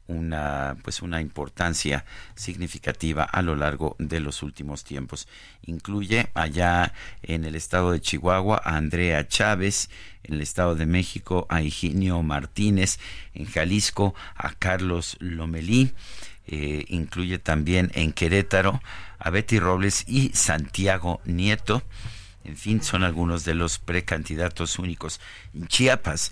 [0.10, 2.04] una pues una importancia
[2.36, 5.28] significativa a lo largo de los últimos tiempos.
[5.66, 9.90] Incluye allá en el estado de Chihuahua a Andrea Chávez,
[10.24, 13.00] en el estado de México a Higinio Martínez,
[13.34, 15.94] en Jalisco a Carlos Lomelí,
[16.48, 18.82] eh, incluye también en Querétaro
[19.20, 21.84] a Betty Robles y Santiago Nieto.
[22.46, 25.20] En fin, son algunos de los precandidatos únicos.
[25.54, 26.32] En Chiapas,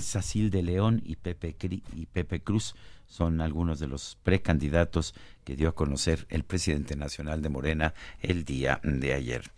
[0.00, 1.56] Sacil de León y Pepe,
[1.94, 2.74] y Pepe Cruz
[3.06, 8.44] son algunos de los precandidatos que dio a conocer el presidente nacional de Morena el
[8.44, 9.50] día de ayer.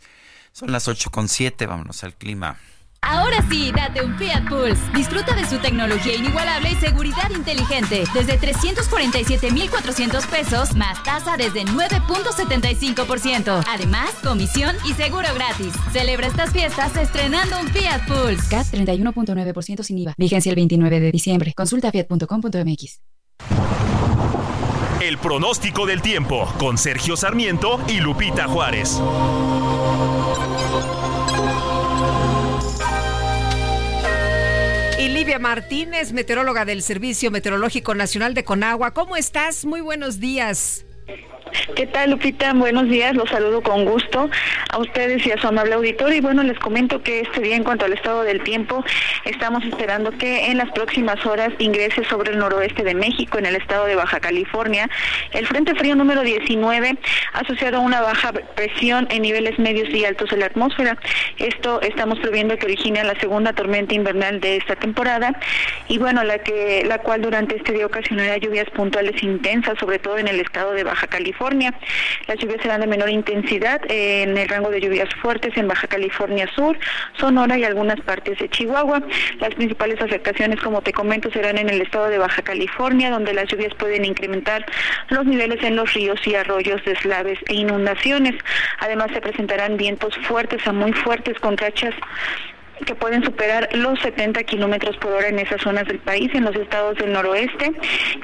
[0.53, 2.59] Son las ocho con siete, vámonos al clima.
[3.05, 4.80] Ahora sí, date un Fiat Pulse.
[4.94, 8.05] Disfruta de su tecnología inigualable y seguridad inteligente.
[8.14, 13.64] Desde 347,400 pesos, más tasa desde 9.75%.
[13.68, 15.74] Además, comisión y seguro gratis.
[15.92, 18.48] Celebra estas fiestas estrenando un Fiat Pulse.
[18.48, 20.14] CAT 31.9% sin IVA.
[20.16, 21.53] Vigencia el 29 de diciembre.
[21.55, 23.00] Consulta fiat.com.mx.
[25.00, 29.00] El pronóstico del tiempo con Sergio Sarmiento y Lupita Juárez.
[35.39, 38.93] Martínez, meteoróloga del Servicio Meteorológico Nacional de Conagua.
[38.93, 39.64] ¿Cómo estás?
[39.64, 40.85] Muy buenos días.
[41.76, 42.55] ¿Qué tal, Lupita?
[42.55, 44.30] Buenos días, los saludo con gusto
[44.70, 46.16] a ustedes y a su amable auditorio.
[46.16, 48.82] Y bueno, les comento que este día, en cuanto al estado del tiempo,
[49.24, 53.57] estamos esperando que en las próximas horas ingrese sobre el noroeste de México, en el
[53.57, 54.88] estado de Baja California,
[55.32, 56.96] el Frente Frío número 19,
[57.34, 60.96] asociado a una baja presión en niveles medios y altos de la atmósfera.
[61.38, 65.38] Esto estamos previendo que origine la segunda tormenta invernal de esta temporada
[65.88, 70.16] y bueno, la que la cual durante este día ocasionará lluvias puntuales intensas, sobre todo
[70.16, 71.41] en el estado de Baja California.
[71.43, 76.49] Las lluvias serán de menor intensidad en el rango de lluvias fuertes en Baja California
[76.55, 76.78] Sur,
[77.18, 79.03] Sonora y algunas partes de Chihuahua.
[79.40, 83.49] Las principales afectaciones, como te comento, serán en el estado de Baja California, donde las
[83.49, 84.64] lluvias pueden incrementar
[85.09, 88.37] los niveles en los ríos y arroyos, deslaves e inundaciones.
[88.79, 91.95] Además, se presentarán vientos fuertes a muy fuertes con rachas
[92.84, 96.54] que pueden superar los 70 kilómetros por hora en esas zonas del país, en los
[96.57, 97.72] estados del noroeste,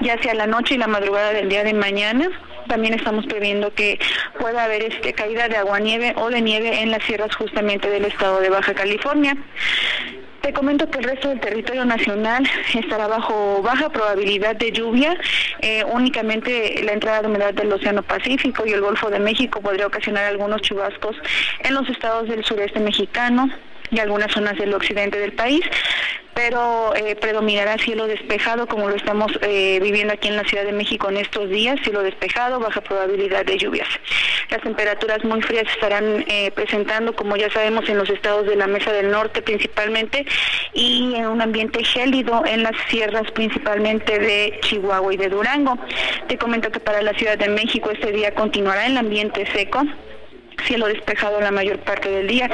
[0.01, 2.29] ya hacia la noche y la madrugada del día de mañana.
[2.69, 3.99] También estamos previendo que
[4.39, 8.05] pueda haber este caída de agua nieve o de nieve en las sierras justamente del
[8.05, 9.37] estado de Baja California.
[10.43, 15.19] Te comento que el resto del territorio nacional estará bajo baja probabilidad de lluvia.
[15.61, 19.87] Eh, únicamente la entrada de humedad del Océano Pacífico y el Golfo de México podría
[19.87, 21.17] ocasionar algunos chubascos
[21.61, 23.51] en los estados del sureste mexicano,
[23.91, 25.63] y algunas zonas del occidente del país,
[26.39, 30.71] pero eh, predominará cielo despejado como lo estamos eh, viviendo aquí en la Ciudad de
[30.71, 33.89] México en estos días, cielo despejado, baja probabilidad de lluvias.
[34.49, 38.69] Las temperaturas muy frías estarán eh, presentando, como ya sabemos, en los estados de la
[38.69, 40.27] Mesa del Norte principalmente
[40.75, 45.77] y en un ambiente gélido en las sierras principalmente de Chihuahua y de Durango.
[46.29, 49.83] Te comento que para la Ciudad de México este día continuará el ambiente seco
[50.63, 52.51] cielo despejado la mayor parte del día.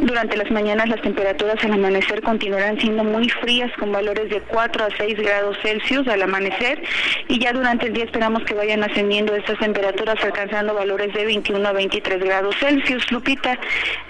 [0.00, 4.84] Durante las mañanas las temperaturas al amanecer continuarán siendo muy frías con valores de 4
[4.84, 6.82] a 6 grados Celsius al amanecer
[7.28, 11.68] y ya durante el día esperamos que vayan ascendiendo estas temperaturas alcanzando valores de 21
[11.68, 13.10] a 23 grados Celsius.
[13.10, 13.58] Lupita,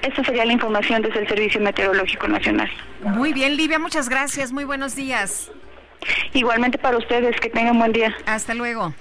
[0.02, 2.70] esta sería la información desde el Servicio Meteorológico Nacional.
[3.02, 4.52] Muy bien, Livia, muchas gracias.
[4.52, 5.50] Muy buenos días.
[6.32, 8.14] Igualmente para ustedes, que tengan buen día.
[8.26, 8.94] Hasta luego.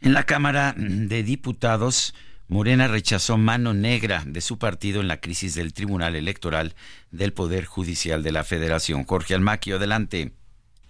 [0.00, 2.14] En la Cámara de Diputados
[2.48, 6.74] Morena rechazó mano negra de su partido en la crisis del Tribunal Electoral
[7.10, 9.04] del Poder Judicial de la Federación.
[9.04, 10.32] Jorge Almaquio, adelante.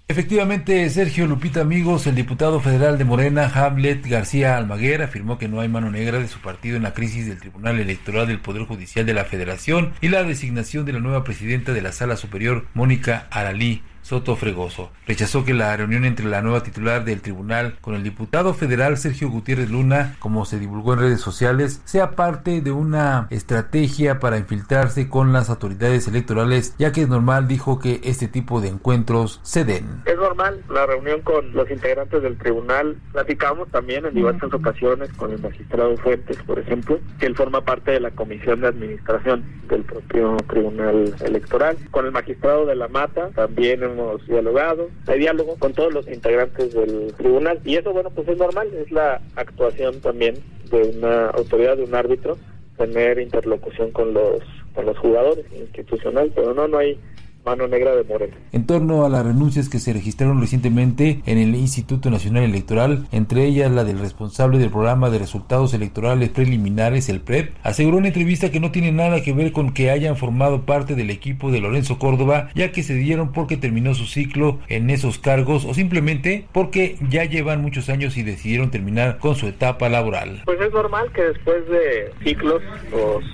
[0.06, 5.60] Efectivamente, Sergio Lupita Amigos, el diputado federal de Morena, Hamlet García Almaguer, afirmó que no
[5.60, 9.05] hay mano negra de su partido en la crisis del Tribunal Electoral del Poder Judicial
[9.05, 13.26] de la Federación y la designación de la nueva presidenta de la Sala Superior, Mónica
[13.30, 13.82] Aralí.
[14.09, 14.90] Soto Fregoso.
[15.06, 19.28] Rechazó que la reunión entre la nueva titular del tribunal con el diputado federal Sergio
[19.28, 25.10] Gutiérrez Luna, como se divulgó en redes sociales, sea parte de una estrategia para infiltrarse
[25.10, 29.66] con las autoridades electorales, ya que es normal, dijo, que este tipo de encuentros se
[29.66, 29.85] den.
[30.06, 32.97] Es normal la reunión con los integrantes del tribunal.
[33.12, 37.90] Platicamos también en diversas ocasiones con el magistrado Fuentes, por ejemplo, que él forma parte
[37.90, 41.76] de la comisión de administración del propio tribunal electoral.
[41.90, 46.09] Con el magistrado de la Mata también hemos hemos dialogado, hay diálogo con todos los
[46.09, 50.37] integrantes del tribunal y eso, bueno, pues es normal, es la actuación también
[50.70, 52.37] de una autoridad, de un árbitro,
[52.77, 54.41] tener interlocución con los,
[54.75, 56.99] con los jugadores institucional, pero no, no hay
[57.44, 58.36] mano negra de Morena.
[58.52, 63.44] En torno a las renuncias que se registraron recientemente en el Instituto Nacional Electoral, entre
[63.44, 68.51] ellas la del responsable del programa de resultados electorales preliminares, el PREP, aseguró en entrevista
[68.51, 71.98] que no tiene nada que ver con que hayan formado parte del equipo de Lorenzo
[71.98, 76.97] Córdoba, ya que se dieron porque terminó su ciclo en esos cargos o simplemente porque
[77.09, 80.43] ya llevan muchos años y decidieron terminar con su etapa laboral.
[80.44, 83.24] Pues es normal que después de ciclos los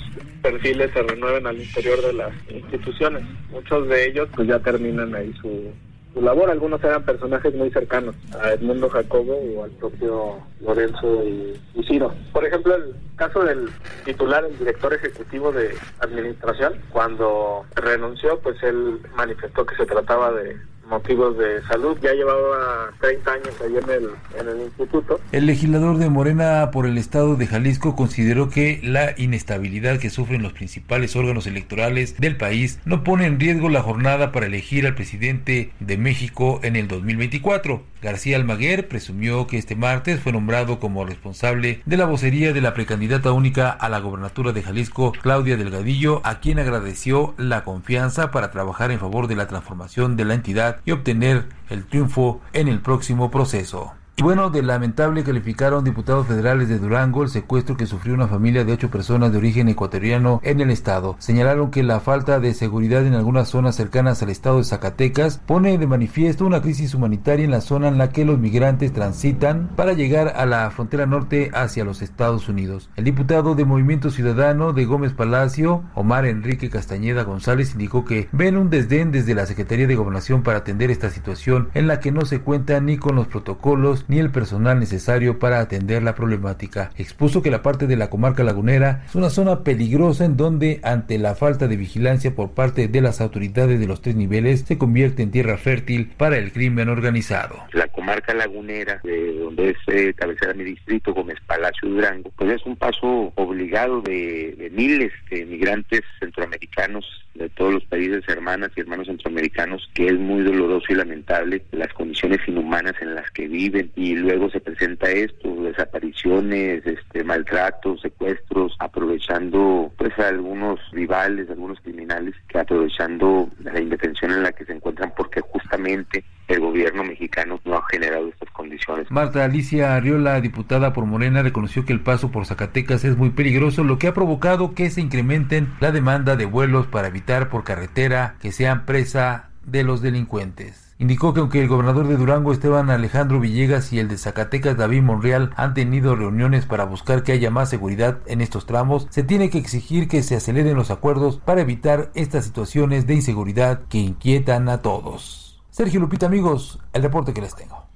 [0.44, 3.24] perfiles se renueven al interior de las instituciones.
[3.50, 5.72] Muchos de ellos pues ya terminan ahí su,
[6.12, 6.50] su labor.
[6.50, 12.12] Algunos eran personajes muy cercanos a Edmundo Jacobo o al propio Lorenzo y, y, Ciro.
[12.34, 13.70] Por ejemplo, el caso del
[14.04, 20.58] titular, el director ejecutivo de administración, cuando renunció, pues él manifestó que se trataba de
[20.89, 21.97] motivos de salud.
[22.02, 25.20] Ya llevaba 30 años ahí en el, en el instituto.
[25.32, 30.43] El legislador de Morena por el estado de Jalisco consideró que la inestabilidad que sufren
[30.43, 34.94] los principales órganos electorales del país no pone en riesgo la jornada para elegir al
[34.94, 37.82] presidente de México en el 2024.
[38.02, 42.74] García Almaguer presumió que este martes fue nombrado como responsable de la vocería de la
[42.74, 48.51] precandidata única a la gobernatura de Jalisco, Claudia Delgadillo, a quien agradeció la confianza para
[48.51, 52.80] trabajar en favor de la transformación de la entidad y obtener el triunfo en el
[52.80, 53.92] próximo proceso.
[54.16, 58.65] Y bueno, de lamentable calificaron diputados federales de Durango el secuestro que sufrió una familia
[58.65, 61.16] de ocho personas de origen ecuatoriano en el estado.
[61.19, 65.78] Señalaron que la falta de seguridad en algunas zonas cercanas al estado de Zacatecas pone
[65.78, 69.95] de manifiesto una crisis humanitaria en la zona en la que los migrantes transitan para
[69.95, 72.91] llegar a la frontera norte hacia los Estados Unidos.
[72.95, 78.59] El diputado de Movimiento Ciudadano de Gómez Palacio, Omar Enrique Castañeda González, indicó que ven
[78.59, 82.24] un desdén desde la Secretaría de Gobernación para atender esta situación en la que no
[82.27, 86.90] se cuenta ni con los protocolos ni el personal necesario para atender la problemática.
[86.97, 91.18] Expuso que la parte de la comarca lagunera es una zona peligrosa en donde, ante
[91.18, 95.22] la falta de vigilancia por parte de las autoridades de los tres niveles, se convierte
[95.22, 97.56] en tierra fértil para el crimen organizado.
[97.72, 102.66] La comarca lagunera, de donde es eh, cabecera mi distrito, Gómez Palacio Durango, pues es
[102.66, 107.05] un paso obligado de, de miles de migrantes centroamericanos
[107.35, 111.93] de todos los países hermanas y hermanos centroamericanos, que es muy doloroso y lamentable las
[111.93, 118.74] condiciones inhumanas en las que viven y luego se presenta esto, desapariciones, este maltratos, secuestros,
[118.78, 124.72] aprovechando pues a algunos rivales, algunos criminales que aprovechando la indefensión en la que se
[124.72, 129.10] encuentran porque justamente el gobierno mexicano no ha generado estas condiciones.
[129.10, 133.84] Marta Alicia Arriola, diputada por Morena, reconoció que el paso por Zacatecas es muy peligroso,
[133.84, 138.36] lo que ha provocado que se incrementen la demanda de vuelos para evitar por carretera
[138.42, 140.84] que sean presa de los delincuentes.
[141.05, 145.02] Indicó que aunque el gobernador de Durango Esteban Alejandro Villegas y el de Zacatecas David
[145.02, 149.51] Monreal han tenido reuniones para buscar que haya más seguridad en estos tramos, se tiene
[149.51, 154.70] que exigir que se aceleren los acuerdos para evitar estas situaciones de inseguridad que inquietan
[154.70, 155.62] a todos.
[155.70, 157.86] Sergio Lupita, amigos, el reporte que les tengo.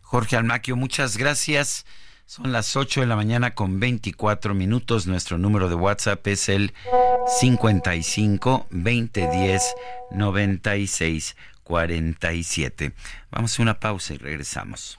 [0.00, 1.86] Jorge Almaquio, muchas gracias.
[2.24, 5.06] Son las 8 de la mañana con 24 minutos.
[5.06, 6.74] Nuestro número de WhatsApp es el
[7.38, 9.62] 55 2010
[10.10, 11.36] 96
[11.66, 12.92] 47.
[13.30, 14.98] Vamos a una pausa y regresamos.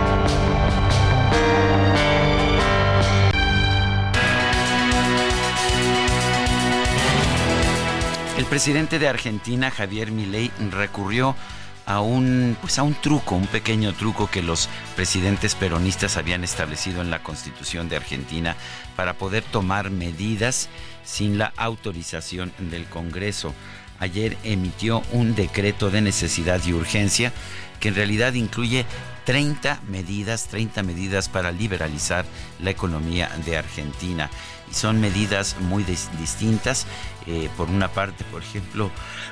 [8.51, 11.37] Presidente de Argentina, Javier Milei, recurrió
[11.85, 14.67] a un, pues a un truco, un pequeño truco que los
[14.97, 18.57] presidentes peronistas habían establecido en la Constitución de Argentina
[18.97, 20.67] para poder tomar medidas
[21.05, 23.53] sin la autorización del Congreso.
[23.99, 27.31] Ayer emitió un decreto de necesidad y urgencia
[27.79, 28.85] que en realidad incluye
[29.23, 32.25] 30 medidas, 30 medidas para liberalizar
[32.59, 34.29] la economía de Argentina.
[34.71, 36.87] Son medidas muy distintas.
[37.27, 38.89] Eh, por una parte, por ejemplo,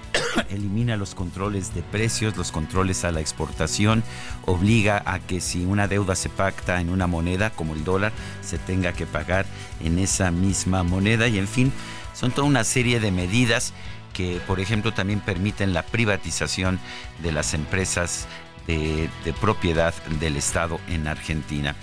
[0.49, 4.03] elimina los controles de precios, los controles a la exportación,
[4.45, 8.11] obliga a que si una deuda se pacta en una moneda como el dólar,
[8.41, 9.45] se tenga que pagar
[9.83, 11.73] en esa misma moneda y en fin,
[12.13, 13.73] son toda una serie de medidas
[14.13, 16.79] que, por ejemplo, también permiten la privatización
[17.23, 18.27] de las empresas
[18.67, 21.75] de propiedad del Estado en Argentina.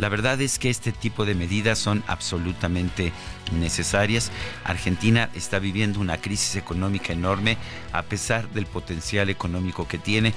[0.00, 3.12] La verdad es que este tipo de medidas son absolutamente
[3.52, 4.32] necesarias.
[4.64, 7.58] Argentina está viviendo una crisis económica enorme
[7.92, 10.32] a pesar del potencial económico que tiene.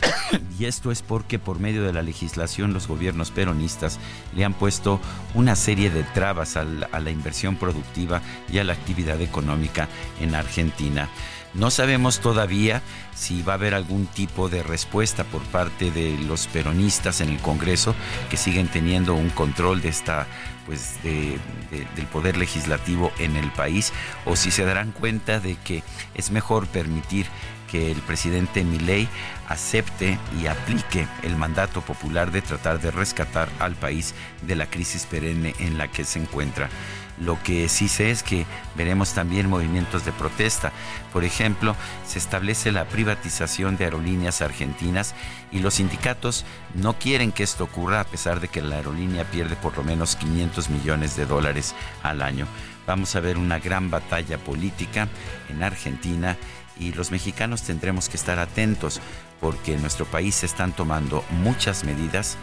[0.58, 3.98] y esto es porque por medio de la legislación los gobiernos peronistas
[4.36, 5.00] le han puesto
[5.34, 8.22] una serie de trabas a la, a la inversión productiva
[8.52, 9.88] y a la actividad económica
[10.20, 11.08] en Argentina.
[11.54, 12.82] No sabemos todavía
[13.14, 17.38] si va a haber algún tipo de respuesta por parte de los peronistas en el
[17.38, 17.94] Congreso
[18.30, 20.26] que siguen teniendo un control de esta
[20.66, 23.92] pues del poder legislativo en el país
[24.24, 25.82] o si se darán cuenta de que
[26.14, 27.26] es mejor permitir
[27.72, 29.08] que el presidente Milei
[29.48, 35.06] acepte y aplique el mandato popular de tratar de rescatar al país de la crisis
[35.06, 36.68] perenne en la que se encuentra.
[37.18, 40.72] Lo que sí sé es que veremos también movimientos de protesta.
[41.12, 41.76] Por ejemplo,
[42.06, 45.14] se establece la privatización de aerolíneas argentinas
[45.50, 46.44] y los sindicatos
[46.74, 50.16] no quieren que esto ocurra a pesar de que la aerolínea pierde por lo menos
[50.16, 52.46] 500 millones de dólares al año.
[52.86, 55.08] Vamos a ver una gran batalla política
[55.48, 56.36] en Argentina
[56.78, 59.00] y los mexicanos tendremos que estar atentos
[59.40, 62.36] porque en nuestro país se están tomando muchas medidas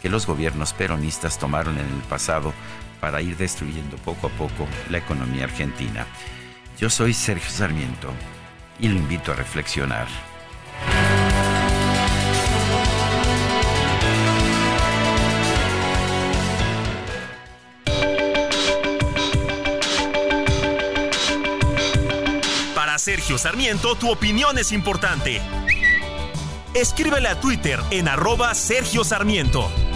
[0.00, 2.52] que los gobiernos peronistas tomaron en el pasado
[3.02, 6.06] para ir destruyendo poco a poco la economía argentina.
[6.78, 8.12] Yo soy Sergio Sarmiento
[8.78, 10.06] y lo invito a reflexionar.
[22.76, 25.42] Para Sergio Sarmiento, tu opinión es importante.
[26.72, 29.91] Escríbele a Twitter en arroba Sergio Sarmiento.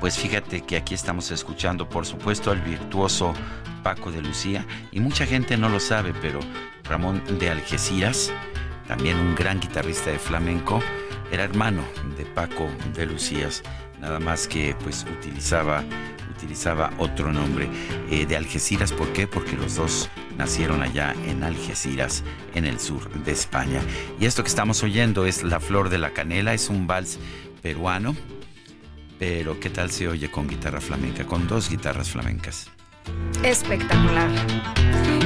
[0.00, 3.32] Pues fíjate que aquí estamos escuchando, por supuesto, al virtuoso
[3.82, 6.40] Paco de Lucía, y mucha gente no lo sabe, pero
[6.84, 8.32] Ramón de Algeciras,
[8.86, 10.82] también un gran guitarrista de flamenco,
[11.32, 11.82] era hermano
[12.16, 13.62] de Paco de Lucías,
[14.00, 15.82] nada más que pues utilizaba,
[16.36, 17.68] utilizaba otro nombre.
[18.10, 19.26] Eh, de Algeciras, ¿por qué?
[19.26, 22.22] Porque los dos nacieron allá en Algeciras,
[22.54, 23.80] en el sur de España.
[24.20, 27.18] Y esto que estamos oyendo es La Flor de la Canela, es un vals
[27.62, 28.14] peruano
[29.18, 31.26] pero ¿qué tal se oye con guitarra flamenca?
[31.26, 32.70] Con dos guitarras flamencas.
[33.42, 34.30] Espectacular.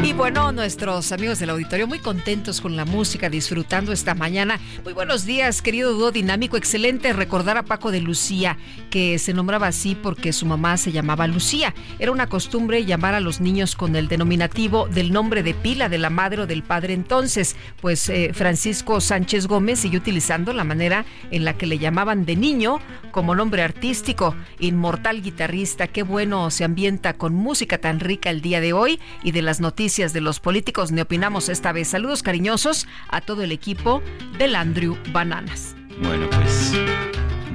[0.02, 4.58] Y bueno, nuestros amigos del auditorio muy contentos con la música, disfrutando esta mañana.
[4.82, 6.56] Muy buenos días, querido dúo dinámico.
[6.56, 8.56] Excelente recordar a Paco de Lucía,
[8.88, 11.74] que se nombraba así porque su mamá se llamaba Lucía.
[11.98, 15.98] Era una costumbre llamar a los niños con el denominativo del nombre de pila de
[15.98, 17.54] la madre o del padre entonces.
[17.82, 22.36] Pues eh, Francisco Sánchez Gómez siguió utilizando la manera en la que le llamaban de
[22.36, 22.80] niño
[23.10, 24.34] como nombre artístico.
[24.60, 29.32] Inmortal guitarrista, qué bueno se ambienta con música tan rica el día de hoy y
[29.32, 31.88] de las noticias de los políticos ne opinamos esta vez.
[31.88, 34.02] Saludos cariñosos a todo el equipo
[34.38, 35.74] del Andrew Bananas.
[36.02, 36.72] Bueno, pues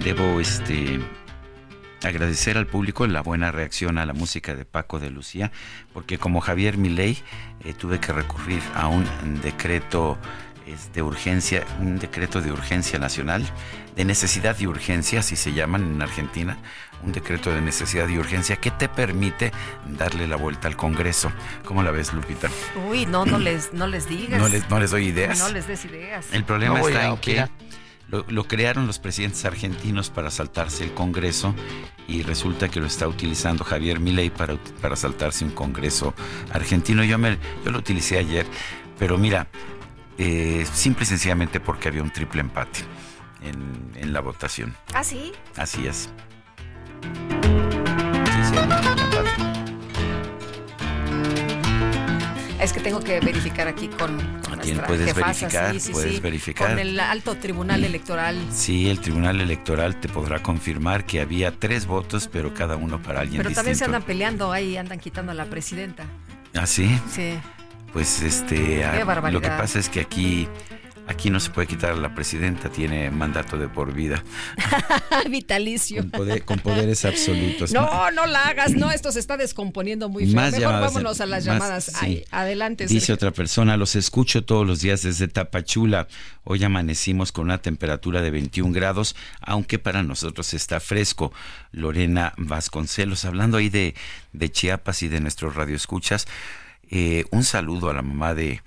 [0.03, 0.99] debo este
[2.03, 5.51] agradecer al público la buena reacción a la música de Paco de Lucía,
[5.93, 7.17] porque como Javier Milei
[7.63, 9.05] eh, tuve que recurrir a un
[9.41, 10.17] decreto
[10.93, 13.45] de urgencia, un decreto de urgencia nacional,
[13.95, 16.57] de necesidad y urgencia, así se llaman en Argentina,
[17.03, 19.51] un decreto de necesidad y urgencia que te permite
[19.85, 21.31] darle la vuelta al Congreso.
[21.65, 22.49] ¿Cómo la ves, Lupita?
[22.89, 24.39] Uy, no, no les, no les digas.
[24.39, 25.39] No les, no les doy ideas.
[25.39, 26.27] No les des ideas.
[26.31, 27.45] El problema está en que
[28.09, 31.55] lo, crearon los presidentes argentinos para saltarse el Congreso
[32.07, 36.13] y resulta que lo está utilizando Javier Milei para, para saltarse un Congreso
[36.51, 37.03] argentino.
[37.03, 38.45] Yo, me, yo lo utilicé ayer,
[38.97, 39.47] pero mira,
[40.17, 42.79] eh, simple y sencillamente porque había un triple empate
[43.41, 44.75] en, en la votación.
[44.93, 45.31] ¿Ah, sí?
[45.55, 46.09] Así es.
[52.59, 55.75] Es que tengo que verificar aquí con, con ¿Quién puedes verificar?
[55.91, 56.69] puedes verificar.
[56.69, 58.41] Con el alto tribunal electoral.
[58.51, 63.19] Sí, el tribunal electoral te podrá confirmar que había tres votos, pero cada uno para
[63.19, 63.59] alguien pero distinto.
[63.59, 66.05] también se andan peleando ahí, andan quitando a la presidenta.
[66.55, 66.99] ¿Ah, sí?
[67.11, 67.37] Sí.
[67.95, 68.85] Pues este,
[69.31, 70.49] lo que pasa es que aquí
[71.07, 74.23] Aquí no se puede quitar a la presidenta, tiene mandato de por vida.
[75.29, 76.03] Vitalicio.
[76.45, 77.71] Con, poderes absolutos.
[77.71, 80.41] No, no la hagas, no, esto se está descomponiendo muy feo.
[80.41, 81.91] Mejor vámonos a las llamadas.
[82.31, 82.87] adelante.
[82.87, 86.07] Dice otra persona, los escucho todos los días desde Tapachula.
[86.43, 91.31] Hoy amanecimos con una temperatura de 21 grados, aunque para nosotros está fresco.
[91.71, 93.93] Lorena Vasconcelos, hablando ahí de,
[94.33, 96.25] de Chiapas y de nuestros radioescuchas,
[96.89, 98.61] eh, un saludo a la mamá de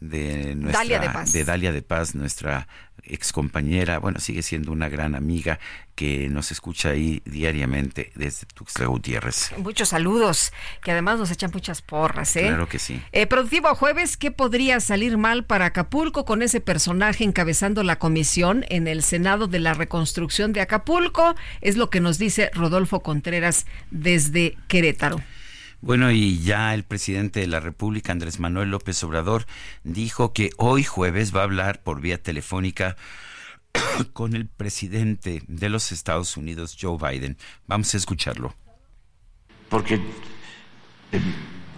[0.00, 1.32] de nuestra Dalia de Paz.
[1.32, 2.66] de Dalia de Paz, nuestra
[3.06, 5.58] excompañera, bueno, sigue siendo una gran amiga
[5.94, 9.52] que nos escucha ahí diariamente desde Tuxtla Gutiérrez.
[9.58, 10.52] Muchos saludos,
[10.82, 12.46] que además nos echan muchas porras, ¿eh?
[12.48, 13.00] Claro que sí.
[13.12, 18.64] Eh, productivo jueves, ¿qué podría salir mal para Acapulco con ese personaje encabezando la comisión
[18.70, 21.34] en el Senado de la Reconstrucción de Acapulco?
[21.60, 25.20] Es lo que nos dice Rodolfo Contreras desde Querétaro.
[25.84, 29.44] Bueno, y ya el presidente de la República, Andrés Manuel López Obrador,
[29.82, 32.96] dijo que hoy jueves va a hablar por vía telefónica
[34.14, 37.36] con el presidente de los Estados Unidos, Joe Biden.
[37.66, 38.54] Vamos a escucharlo.
[39.68, 39.96] Porque
[41.12, 41.20] eh,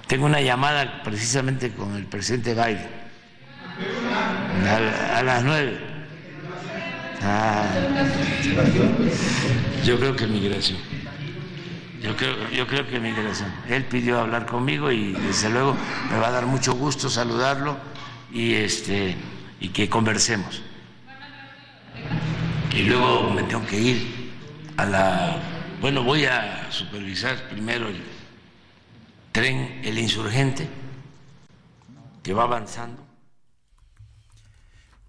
[0.07, 2.89] tengo una llamada precisamente con el presidente Biden
[4.69, 5.81] a, a las nueve.
[7.23, 7.67] Ah,
[9.85, 10.96] yo creo que migración.
[12.03, 13.53] Yo creo, yo creo que migración.
[13.69, 15.77] Él pidió hablar conmigo y desde luego
[16.11, 17.77] me va a dar mucho gusto saludarlo
[18.33, 19.17] y este
[19.61, 20.63] y que conversemos.
[22.73, 24.33] Y luego me tengo que ir
[24.77, 25.43] a la
[25.81, 28.03] bueno, voy a supervisar primero el
[29.33, 30.69] tren El Insurgente
[32.23, 33.07] que va avanzando.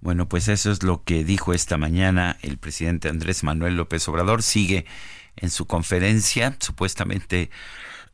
[0.02, 4.44] Bueno, pues eso es lo que dijo esta mañana el presidente Andrés Manuel López Obrador.
[4.44, 4.86] Sigue
[5.38, 7.50] en su conferencia, supuestamente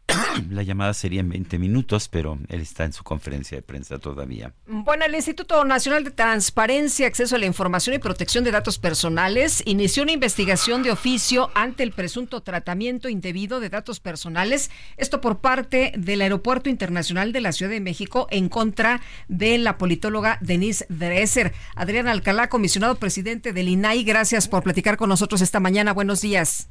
[0.50, 4.54] la llamada sería en 20 minutos, pero él está en su conferencia de prensa todavía.
[4.68, 9.64] Bueno, el Instituto Nacional de Transparencia, Acceso a la Información y Protección de Datos Personales
[9.66, 15.40] inició una investigación de oficio ante el presunto tratamiento indebido de datos personales, esto por
[15.40, 20.86] parte del Aeropuerto Internacional de la Ciudad de México en contra de la politóloga Denise
[20.90, 21.54] Dresser.
[21.76, 25.94] Adrián Alcalá, comisionado presidente del INAI, gracias por platicar con nosotros esta mañana.
[25.94, 26.68] Buenos días.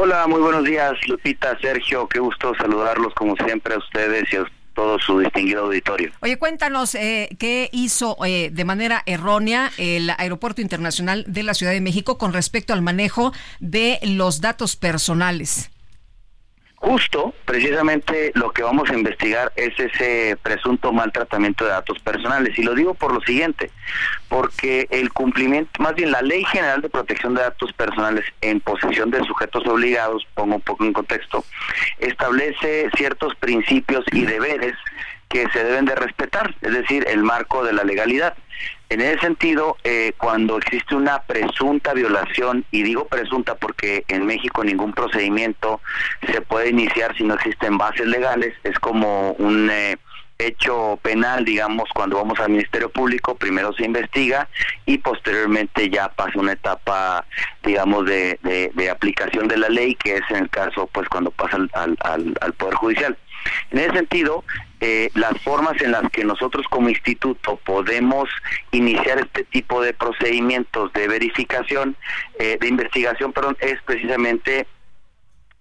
[0.00, 4.44] Hola, muy buenos días, Lupita, Sergio, qué gusto saludarlos como siempre a ustedes y a
[4.72, 6.12] todo su distinguido auditorio.
[6.20, 11.72] Oye, cuéntanos eh, qué hizo eh, de manera errónea el Aeropuerto Internacional de la Ciudad
[11.72, 15.68] de México con respecto al manejo de los datos personales.
[16.80, 22.56] Justo, precisamente lo que vamos a investigar es ese presunto maltratamiento de datos personales.
[22.56, 23.72] Y lo digo por lo siguiente,
[24.28, 29.10] porque el cumplimiento, más bien la Ley General de Protección de Datos Personales en posesión
[29.10, 31.44] de sujetos obligados, pongo un poco en contexto,
[31.98, 34.74] establece ciertos principios y deberes
[35.28, 38.34] que se deben de respetar, es decir, el marco de la legalidad.
[38.90, 44.64] En ese sentido, eh, cuando existe una presunta violación, y digo presunta porque en México
[44.64, 45.80] ningún procedimiento
[46.26, 49.98] se puede iniciar si no existen bases legales, es como un eh,
[50.38, 54.48] hecho penal, digamos, cuando vamos al Ministerio Público, primero se investiga
[54.86, 57.26] y posteriormente ya pasa una etapa,
[57.62, 61.58] digamos, de, de, aplicación de la ley, que es en el caso, pues, cuando pasa
[61.74, 63.18] al Poder Judicial.
[63.70, 64.44] En ese sentido,
[64.80, 68.28] eh, las formas en las que nosotros como instituto podemos
[68.70, 71.96] iniciar este tipo de procedimientos de verificación,
[72.38, 74.66] eh, de investigación, perdón, es precisamente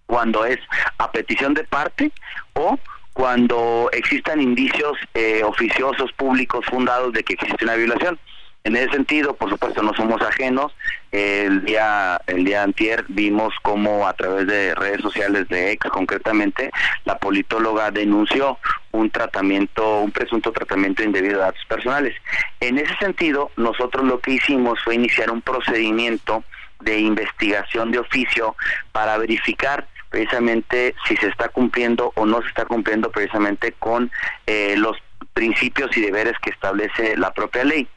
[0.06, 0.60] cuando es
[1.00, 2.12] a petición de parte
[2.54, 2.78] o
[3.14, 8.20] cuando existan indicios eh, oficiosos públicos fundados de que existe una violación.
[8.64, 10.76] En ese sentido, por supuesto, no somos ajenos.
[11.12, 16.70] El día el día antier vimos cómo a través de redes sociales de ex concretamente
[17.06, 18.60] la politóloga denunció
[18.92, 22.16] un tratamiento, un presunto tratamiento indebido de datos personales.
[22.60, 26.44] En ese sentido, nosotros lo que hicimos fue iniciar un procedimiento
[26.82, 28.56] de investigación de oficio
[28.92, 34.12] para verificar precisamente si se está cumpliendo o no se está cumpliendo precisamente con
[34.46, 34.98] eh, los
[35.34, 37.88] principios y deberes que establece la propia ley.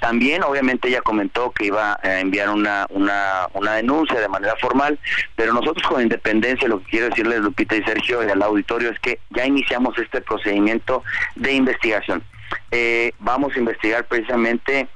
[0.00, 4.98] También, obviamente, ella comentó que iba a enviar una, una, una denuncia de manera formal,
[5.36, 9.00] pero nosotros con independencia, lo que quiero decirles, Lupita y Sergio, y al auditorio, es
[9.00, 11.02] que ya iniciamos este procedimiento
[11.36, 12.22] de investigación.
[12.70, 14.88] Eh, vamos a investigar precisamente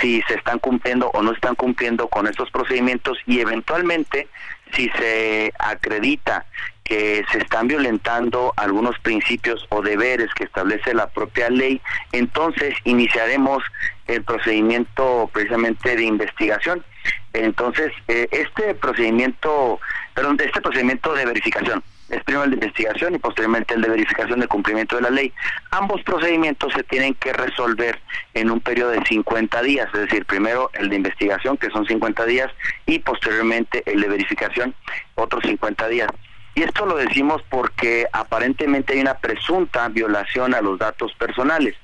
[0.00, 4.28] si se están cumpliendo o no están cumpliendo con estos procedimientos y eventualmente
[4.72, 6.46] si se acredita
[6.82, 11.80] que se están violentando algunos principios o deberes que establece la propia ley,
[12.12, 13.62] entonces iniciaremos
[14.06, 16.84] el procedimiento precisamente de investigación.
[17.32, 19.80] Entonces, eh, este procedimiento,
[20.14, 24.40] perdón, este procedimiento de verificación, es primero el de investigación y posteriormente el de verificación
[24.40, 25.32] de cumplimiento de la ley.
[25.70, 27.98] Ambos procedimientos se tienen que resolver
[28.34, 32.24] en un periodo de 50 días, es decir, primero el de investigación, que son 50
[32.26, 32.52] días,
[32.86, 34.74] y posteriormente el de verificación,
[35.14, 36.08] otros 50 días.
[36.54, 41.74] Y esto lo decimos porque aparentemente hay una presunta violación a los datos personales.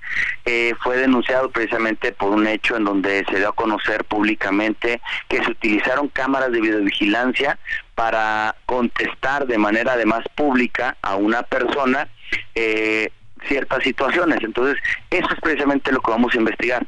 [0.45, 5.43] Eh, fue denunciado precisamente por un hecho en donde se dio a conocer públicamente que
[5.43, 7.59] se utilizaron cámaras de videovigilancia
[7.95, 12.09] para contestar de manera además pública a una persona
[12.55, 13.11] eh,
[13.47, 14.39] ciertas situaciones.
[14.43, 14.77] Entonces,
[15.11, 16.87] eso es precisamente lo que vamos a investigar.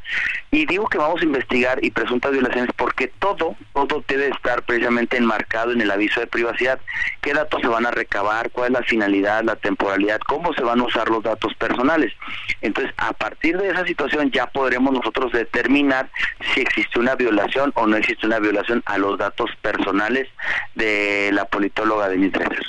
[0.50, 5.16] Y digo que vamos a investigar y presuntas violaciones porque todo, todo debe estar precisamente
[5.16, 6.80] enmarcado en el aviso de privacidad.
[7.20, 8.50] ¿Qué datos se van a recabar?
[8.50, 10.20] ¿Cuál es la finalidad, la temporalidad?
[10.26, 12.12] ¿Cómo se van a usar los datos personales?
[12.60, 16.10] Entonces, a partir de esa situación ya podremos nosotros determinar
[16.54, 20.28] si existe una violación o no existe una violación a los datos personales
[20.74, 22.66] de la politóloga de Dresser.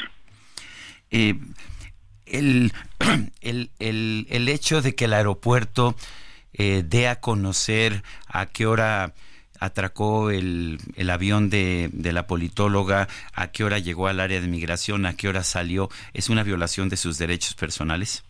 [1.11, 1.35] Eh,
[2.25, 2.73] el,
[3.41, 5.95] el, el, el, hecho de que el aeropuerto
[6.53, 9.13] eh, dé a conocer a qué hora
[9.59, 14.47] atracó el, el avión de, de, la politóloga, a qué hora llegó al área de
[14.47, 18.23] migración, a qué hora salió, ¿es una violación de sus derechos personales?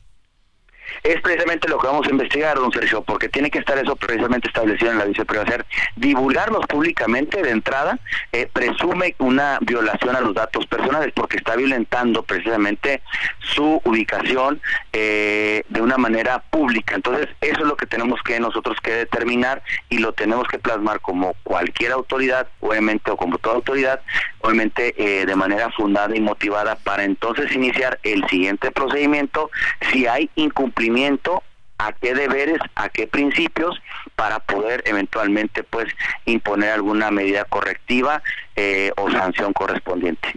[1.03, 4.47] Es precisamente lo que vamos a investigar, don Sergio, porque tiene que estar eso precisamente
[4.47, 5.65] establecido en la viceprivacidad.
[5.95, 7.99] Divulgarlos públicamente de entrada
[8.31, 13.01] eh, presume una violación a los datos personales, porque está violentando precisamente
[13.39, 14.61] su ubicación
[14.91, 16.95] eh, de una manera pública.
[16.95, 20.99] Entonces, eso es lo que tenemos que nosotros que determinar y lo tenemos que plasmar
[21.01, 24.01] como cualquier autoridad, obviamente, o como toda autoridad,
[24.43, 29.49] obviamente eh, de manera fundada y motivada para entonces iniciar el siguiente procedimiento
[29.91, 31.41] si hay incumplimiento
[31.77, 33.81] a qué deberes, a qué principios
[34.15, 35.87] para poder eventualmente pues
[36.25, 38.21] imponer alguna medida correctiva
[38.55, 40.35] eh, o sanción correspondiente.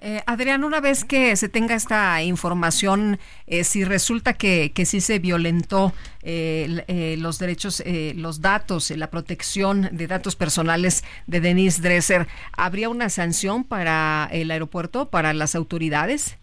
[0.00, 3.18] Eh, Adrián, una vez que se tenga esta información,
[3.48, 5.92] eh, si resulta que, que sí se violentó
[6.22, 7.82] eh, los derechos,
[8.14, 14.50] los datos, la protección de datos personales de Denise Dresser, ¿habría una sanción para el
[14.50, 16.36] aeropuerto, para las autoridades?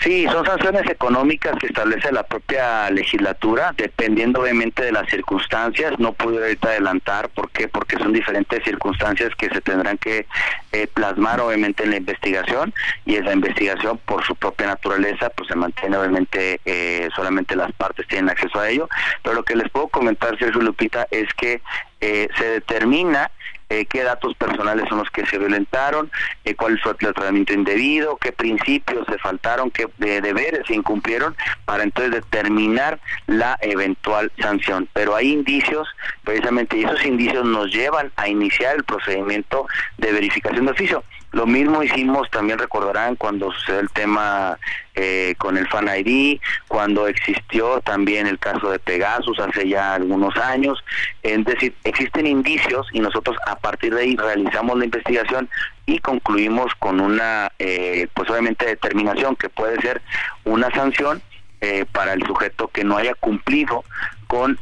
[0.00, 5.98] Sí, son sanciones económicas que establece la propia legislatura, dependiendo obviamente de las circunstancias.
[5.98, 7.68] No puedo ahorita adelantar, ¿por qué?
[7.68, 10.26] Porque son diferentes circunstancias que se tendrán que
[10.72, 12.72] eh, plasmar obviamente en la investigación
[13.04, 17.70] y en la investigación por su propia naturaleza, pues se mantiene obviamente eh, solamente las
[17.72, 18.88] partes tienen acceso a ello.
[19.22, 21.60] Pero lo que les puedo comentar, Sergio Lupita, es que
[22.00, 23.30] eh, se determina
[23.68, 26.10] eh, qué datos personales son los que se violentaron,
[26.44, 31.82] eh, cuál fue el tratamiento indebido, qué principios se faltaron, qué deberes se incumplieron, para
[31.82, 34.88] entonces determinar la eventual sanción.
[34.92, 35.88] Pero hay indicios,
[36.22, 39.66] precisamente, y esos indicios nos llevan a iniciar el procedimiento
[39.98, 41.04] de verificación de oficio.
[41.34, 44.56] Lo mismo hicimos, también recordarán, cuando sucedió el tema
[44.94, 46.38] eh, con el Fan ID,
[46.68, 50.78] cuando existió también el caso de Pegasus hace ya algunos años.
[51.24, 55.50] Es decir, existen indicios y nosotros a partir de ahí realizamos la investigación
[55.86, 60.02] y concluimos con una, eh, pues obviamente, determinación que puede ser
[60.44, 61.20] una sanción
[61.60, 63.82] eh, para el sujeto que no haya cumplido
[64.28, 64.56] con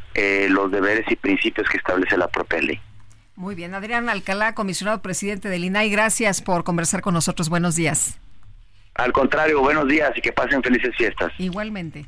[0.48, 2.80] los deberes y principios que establece la propia ley.
[3.34, 7.48] Muy bien, Adrián Alcalá, comisionado presidente del INAI, gracias por conversar con nosotros.
[7.48, 8.18] Buenos días.
[8.94, 11.32] Al contrario, buenos días y que pasen felices fiestas.
[11.38, 12.06] Igualmente.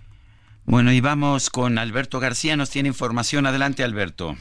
[0.66, 3.46] Bueno, y vamos con Alberto García, nos tiene información.
[3.46, 4.36] Adelante, Alberto.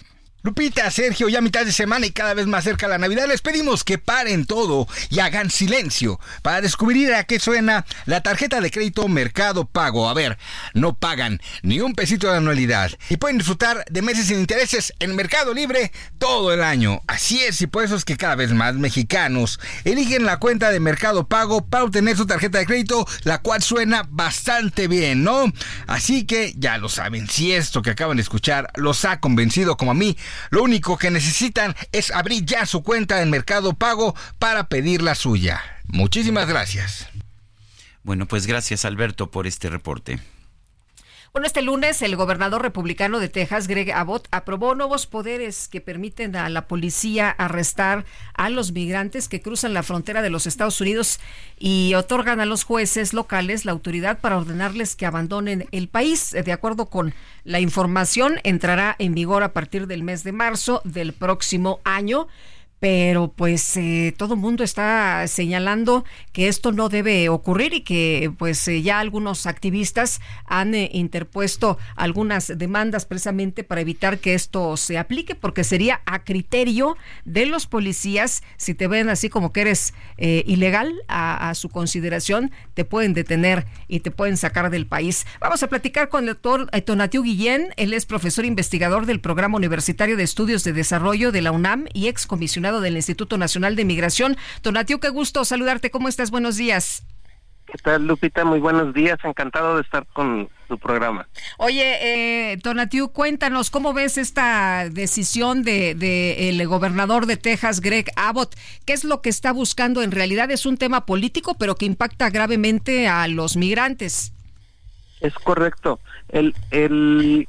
[0.46, 3.86] Lupita, Sergio, ya mitad de semana y cada vez más cerca la Navidad, les pedimos
[3.86, 9.08] que paren todo y hagan silencio para descubrir a qué suena la tarjeta de crédito
[9.08, 10.10] Mercado Pago.
[10.10, 10.38] A ver,
[10.74, 15.16] no pagan ni un pesito de anualidad y pueden disfrutar de meses sin intereses en
[15.16, 17.00] Mercado Libre todo el año.
[17.08, 20.82] Así es, y por eso es que cada vez más mexicanos eligen la cuenta de
[20.82, 25.46] Mercado Pago para obtener su tarjeta de crédito, la cual suena bastante bien, ¿no?
[25.88, 29.92] Así que ya lo saben, si esto que acaban de escuchar los ha convencido como
[29.92, 30.18] a mí,
[30.50, 35.16] lo único que necesitan es abrir ya su cuenta en Mercado Pago para pedir la
[35.16, 35.62] suya.
[35.86, 37.08] Muchísimas gracias.
[38.04, 40.20] Bueno, pues gracias Alberto por este reporte.
[41.34, 46.36] Bueno, este lunes el gobernador republicano de Texas, Greg Abbott, aprobó nuevos poderes que permiten
[46.36, 48.06] a la policía arrestar
[48.36, 51.20] a los migrantes que cruzan la frontera de los Estados Unidos
[51.58, 56.34] y otorgan a los jueces locales la autoridad para ordenarles que abandonen el país.
[56.34, 57.16] De acuerdo con
[57.46, 62.28] la información, entrará en vigor a partir del mes de marzo del próximo año
[62.84, 66.04] pero pues eh, todo el mundo está señalando
[66.34, 71.78] que esto no debe ocurrir y que pues eh, ya algunos activistas han eh, interpuesto
[71.96, 77.68] algunas demandas precisamente para evitar que esto se aplique porque sería a criterio de los
[77.68, 83.66] policías si te ven así como que eres ilegal a, su consideración te pueden detener
[83.88, 85.26] y te pueden sacar del país.
[85.40, 90.18] Vamos a platicar con el doctor Tonatiu Guillén, él es profesor investigador del Programa Universitario
[90.18, 92.08] de Estudios de Desarrollo de la UNAM y
[92.82, 94.38] del Instituto Nacional de Migración.
[94.62, 95.92] Tonatio, qué gusto saludarte.
[95.92, 96.32] ¿Cómo estás?
[96.32, 97.04] Buenos días.
[97.66, 98.46] ¿Qué tal, Lupita?
[98.46, 99.18] Muy buenos días.
[99.24, 101.28] Encantado de estar con tu programa.
[101.58, 108.12] Oye, eh, Tonatiu, cuéntanos, ¿cómo ves esta decisión de, de, el gobernador de Texas, Greg
[108.16, 108.56] Abbott?
[108.86, 110.04] ¿Qué es lo que está buscando?
[110.04, 114.34] En realidad es un tema político, pero que impacta gravemente a los migrantes.
[115.22, 116.00] Es correcto.
[116.30, 117.48] El, el,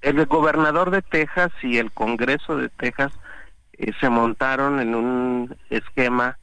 [0.00, 3.12] el gobernador de Texas y el Congreso de Texas
[3.80, 6.38] eh, se montaron en un esquema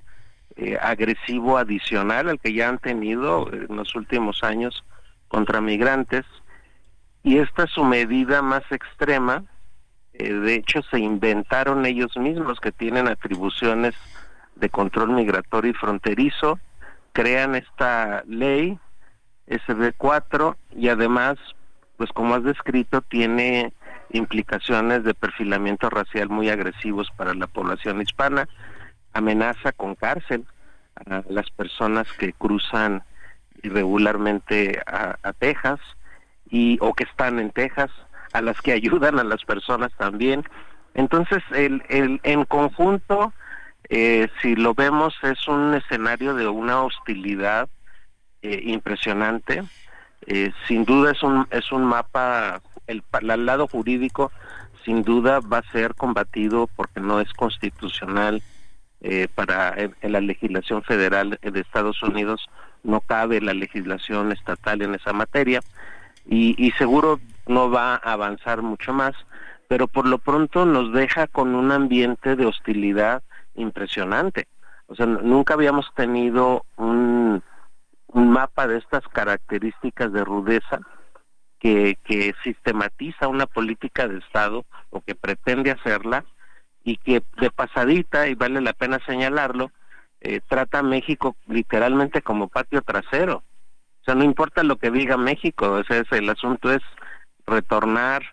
[0.55, 4.83] eh, agresivo adicional al que ya han tenido en los últimos años
[5.27, 6.25] contra migrantes
[7.21, 9.43] y esta es su medida más extrema.
[10.13, 13.93] Eh, de hecho, se inventaron ellos mismos que tienen atribuciones
[14.55, 16.57] de control migratorio y fronterizo,
[17.11, 18.79] crean esta ley
[19.45, 21.37] SB4 y además,
[21.97, 23.73] pues como has descrito, tiene
[24.11, 28.47] implicaciones de perfilamiento racial muy agresivos para la población hispana,
[29.13, 30.45] amenaza con cárcel
[31.05, 33.03] a las personas que cruzan
[33.63, 35.79] irregularmente a, Texas
[36.49, 37.91] y o que están en Texas,
[38.33, 40.43] a las que ayudan a las personas también.
[40.93, 43.33] Entonces, el, el, en conjunto,
[43.89, 47.69] eh, si lo vemos, es un escenario de una hostilidad
[48.41, 49.63] eh, impresionante.
[50.25, 54.31] Eh, sin duda es un, es un mapa, el, el lado jurídico
[54.87, 58.41] sin duda va a ser combatido porque no es constitucional
[59.01, 62.49] eh, para en, la legislación federal de Estados Unidos
[62.83, 65.61] no cabe la legislación estatal en esa materia
[66.25, 69.13] y, seguro no va a avanzar mucho más,
[69.69, 73.23] pero por lo pronto nos deja con un ambiente de hostilidad
[73.55, 74.47] impresionante.
[74.87, 77.41] O sea, nunca habíamos tenido un
[78.13, 80.81] mapa de estas características de rudeza
[81.59, 86.25] que, que sistematiza una política de Estado o que pretende hacerla
[86.83, 89.71] y que de pasadita, y vale la pena señalarlo,
[90.21, 93.43] eh, trata a México literalmente como patio trasero.
[94.01, 96.81] O sea, no importa lo que diga México, ese es el asunto es
[97.45, 98.23] retornar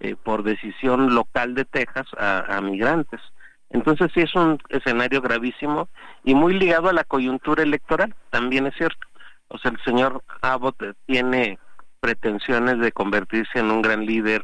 [0.00, 3.20] eh, por decisión local de Texas a, a migrantes.
[3.70, 5.88] Entonces sí es un escenario gravísimo
[6.24, 9.06] y muy ligado a la coyuntura electoral, también es cierto.
[9.48, 11.58] O sea, el señor Abbott tiene
[12.02, 14.42] pretensiones de convertirse en un gran líder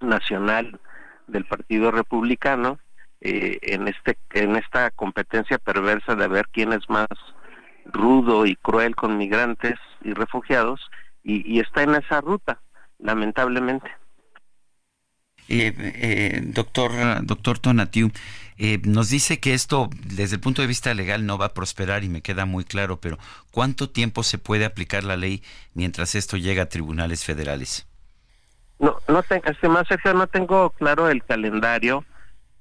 [0.00, 0.80] nacional
[1.26, 2.78] del Partido Republicano
[3.20, 7.06] eh, en este en esta competencia perversa de ver quién es más
[7.84, 10.80] rudo y cruel con migrantes y refugiados
[11.22, 12.62] y, y está en esa ruta
[12.98, 13.90] lamentablemente
[15.50, 18.12] eh, eh, doctor doctor Tonatiu
[18.56, 22.04] eh, nos dice que esto desde el punto de vista legal no va a prosperar
[22.04, 23.18] y me queda muy claro pero
[23.50, 25.42] cuánto tiempo se puede aplicar la ley
[25.74, 27.86] mientras esto llega a tribunales federales
[28.78, 32.04] no no tengo más no tengo claro el calendario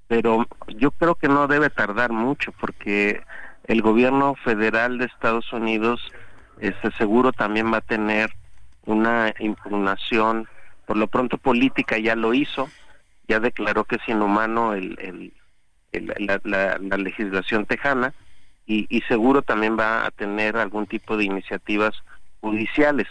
[0.08, 3.22] pero yo creo que no debe tardar mucho porque
[3.66, 6.02] el gobierno federal de Estados Unidos
[6.60, 8.32] este seguro también va a tener
[8.86, 10.48] una impugnación
[10.90, 12.68] por lo pronto política ya lo hizo
[13.28, 18.16] ya declaró que es inhumano la, la, la, legislación tejana
[18.66, 21.94] y, seguro también va a tener algún tipo de iniciativas
[22.42, 23.08] judiciales.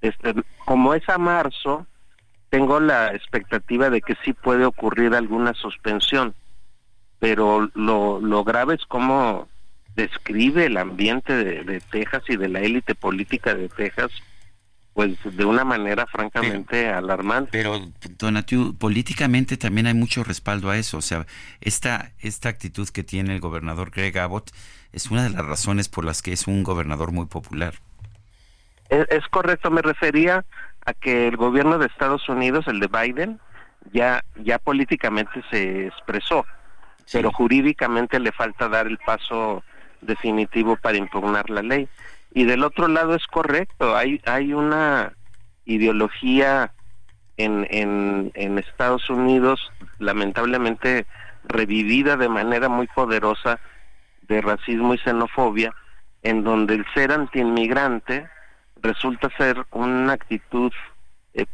[0.00, 0.34] Este
[0.64, 1.86] como es a marzo
[2.48, 6.34] tengo la expectativa de que sí puede ocurrir alguna suspensión,
[7.20, 9.46] pero lo, grave es cómo
[9.94, 14.10] describe el ambiente de Texas y de la élite política de Texas,
[14.94, 17.50] pues de una manera francamente pero, alarmante.
[17.50, 17.80] Pero,
[18.16, 20.98] Donatiu, políticamente también hay mucho respaldo a eso.
[20.98, 21.26] O sea,
[21.60, 24.52] esta, esta actitud que tiene el gobernador Greg Abbott
[24.92, 27.74] es una de las razones por las que es un gobernador muy popular.
[28.88, 30.44] Es, es correcto, me refería
[30.86, 33.40] a que el gobierno de Estados Unidos, el de Biden,
[33.92, 36.46] ya ya políticamente se expresó,
[37.04, 37.18] sí.
[37.18, 39.64] pero jurídicamente le falta dar el paso
[40.00, 41.88] definitivo para impugnar la ley.
[42.34, 45.14] Y del otro lado es correcto, hay una
[45.64, 46.72] ideología
[47.36, 51.06] en Estados Unidos lamentablemente
[51.44, 53.58] revivida de manera muy poderosa
[54.22, 55.72] de racismo y xenofobia
[56.22, 58.28] en donde el ser antiinmigrante
[58.80, 60.72] resulta ser una actitud
[61.34, 61.46] eh,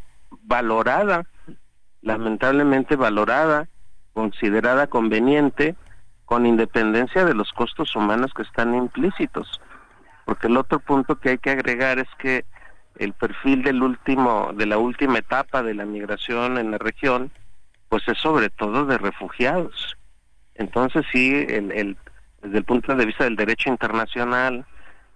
[0.43, 1.27] valorada,
[2.03, 3.69] lamentablemente valorada,
[4.13, 5.75] considerada conveniente,
[6.25, 9.61] con independencia de los costos humanos que están implícitos.
[10.31, 12.45] Porque el otro punto que hay que agregar es que
[12.99, 17.33] el perfil del último, de la última etapa de la migración en la región,
[17.89, 19.97] pues es sobre todo de refugiados.
[20.55, 21.97] Entonces sí, el, el,
[22.43, 24.65] desde el punto de vista del derecho internacional,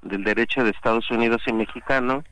[0.03, 2.25] del derecho de Estados Unidos y mexicano,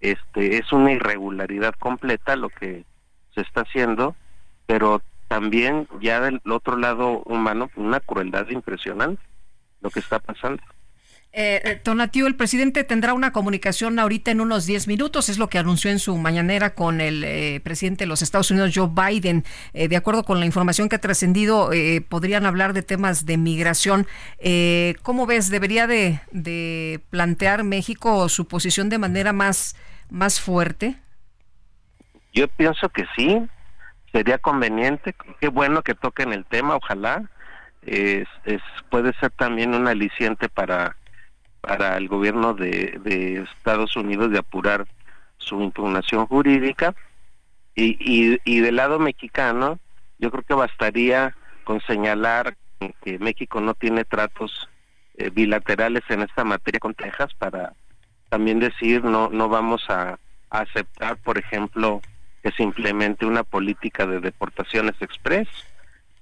[0.00, 2.86] este es una irregularidad completa lo que
[3.34, 4.16] se está haciendo,
[4.64, 9.22] pero también ya del otro lado humano una crueldad impresionante
[9.82, 10.62] lo que está pasando.
[11.36, 15.58] Eh, Tonatiu, el presidente tendrá una comunicación ahorita en unos 10 minutos, es lo que
[15.58, 19.42] anunció en su mañanera con el eh, presidente de los Estados Unidos, Joe Biden.
[19.72, 23.36] Eh, de acuerdo con la información que ha trascendido, eh, podrían hablar de temas de
[23.36, 24.06] migración.
[24.38, 25.50] Eh, ¿Cómo ves?
[25.50, 26.20] ¿Debería de,
[27.10, 29.74] plantear México su posición de manera más,
[30.10, 31.00] más fuerte?
[32.32, 33.42] Yo pienso que sí,
[34.12, 37.28] sería conveniente, qué bueno que toquen el tema, ojalá.
[37.82, 38.28] Es,
[38.88, 40.96] puede ser también un aliciente para,
[41.66, 44.86] para el gobierno de, de Estados Unidos de apurar
[45.38, 46.94] su impugnación jurídica.
[47.74, 49.80] Y, y, del lado mexicano,
[50.18, 51.34] yo creo que bastaría
[51.64, 52.56] con señalar
[53.02, 54.68] que México no tiene tratos
[55.16, 57.72] eh, bilaterales en esta materia con Texas para
[58.28, 60.18] también decir no no vamos a,
[60.50, 62.00] aceptar, por ejemplo,
[62.40, 65.48] que se implemente una política de deportaciones express.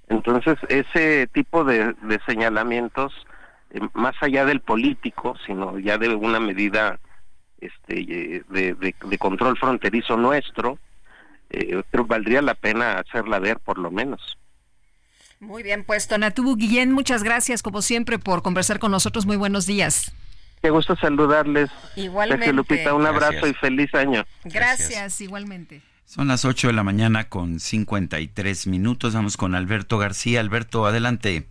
[0.09, 3.13] Entonces, ese tipo de, de señalamientos,
[3.93, 6.99] más allá del político, sino ya de una medida
[7.59, 10.77] este, de, de, control fronterizo nuestro,
[11.49, 14.37] eh, creo que valdría la pena hacerla ver por lo menos.
[15.39, 19.25] Muy bien puesto, Natubu Guillén, muchas gracias como siempre por conversar con nosotros.
[19.25, 20.13] Muy buenos días.
[20.61, 21.69] Qué gusto saludarles.
[21.97, 22.53] Igualmente.
[22.53, 23.51] Lupita, un abrazo Gracias.
[23.51, 24.23] y feliz año.
[24.45, 25.81] Gracias, igualmente.
[26.05, 29.13] Son las 8 de la mañana con 53 minutos.
[29.13, 30.39] Vamos con Alberto García.
[30.39, 31.49] Alberto, adelante.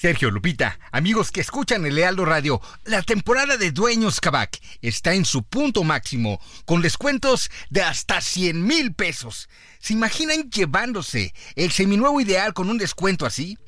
[0.00, 5.24] Sergio Lupita, amigos que escuchan el Lealdo Radio, la temporada de Dueños Cabac está en
[5.24, 9.48] su punto máximo, con descuentos de hasta 100 mil pesos.
[9.80, 13.58] ¿Se imaginan llevándose el seminuevo ideal con un descuento así?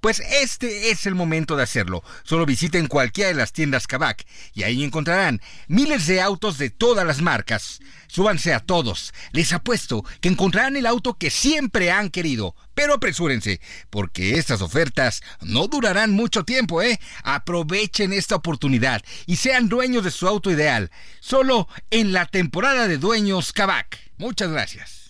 [0.00, 2.02] Pues este es el momento de hacerlo.
[2.24, 4.24] Solo visiten cualquiera de las tiendas Cabac
[4.54, 7.80] y ahí encontrarán miles de autos de todas las marcas.
[8.08, 9.12] Súbanse a todos.
[9.32, 12.54] Les apuesto que encontrarán el auto que siempre han querido.
[12.74, 13.60] Pero apresúrense,
[13.90, 16.98] porque estas ofertas no durarán mucho tiempo, ¿eh?
[17.22, 20.90] Aprovechen esta oportunidad y sean dueños de su auto ideal.
[21.20, 23.98] Solo en la temporada de Dueños Cabac.
[24.16, 25.03] Muchas gracias.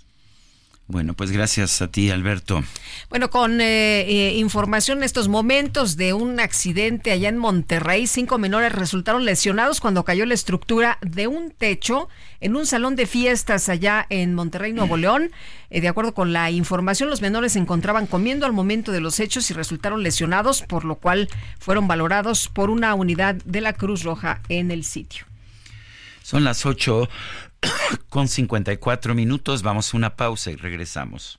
[0.87, 2.63] Bueno, pues gracias a ti, Alberto.
[3.09, 8.37] Bueno, con eh, eh, información en estos momentos de un accidente allá en Monterrey, cinco
[8.37, 13.71] menores resultaron lesionados cuando cayó la estructura de un techo en un salón de fiestas
[13.71, 15.31] allá en Monterrey, Nuevo León.
[15.71, 19.21] Eh, de acuerdo con la información, los menores se encontraban comiendo al momento de los
[19.21, 24.03] hechos y resultaron lesionados, por lo cual fueron valorados por una unidad de la Cruz
[24.03, 25.25] Roja en el sitio.
[26.23, 27.09] Son las 8
[28.09, 29.63] con 54 minutos.
[29.63, 31.39] Vamos a una pausa y regresamos.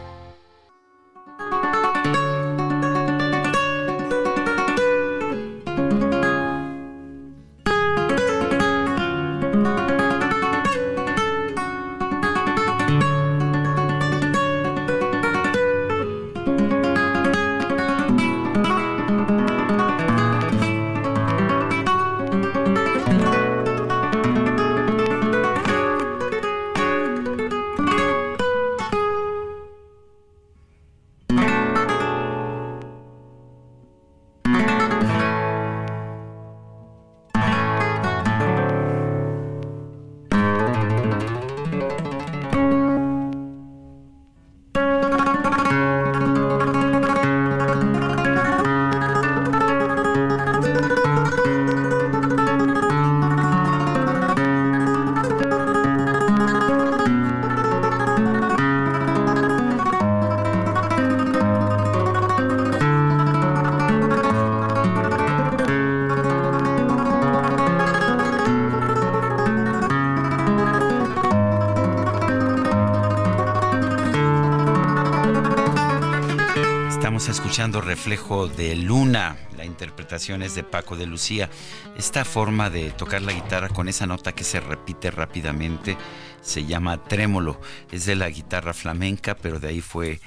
[77.79, 81.49] Reflejo de Luna, la interpretación es de Paco de Lucía.
[81.95, 85.95] Esta forma de tocar la guitarra con esa nota que se repite rápidamente
[86.41, 87.61] se llama trémolo.
[87.91, 90.19] Es de la guitarra flamenca, pero de ahí fue,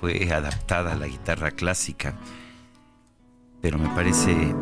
[0.00, 2.14] fue adaptada a la guitarra clásica.
[3.60, 4.54] Pero me parece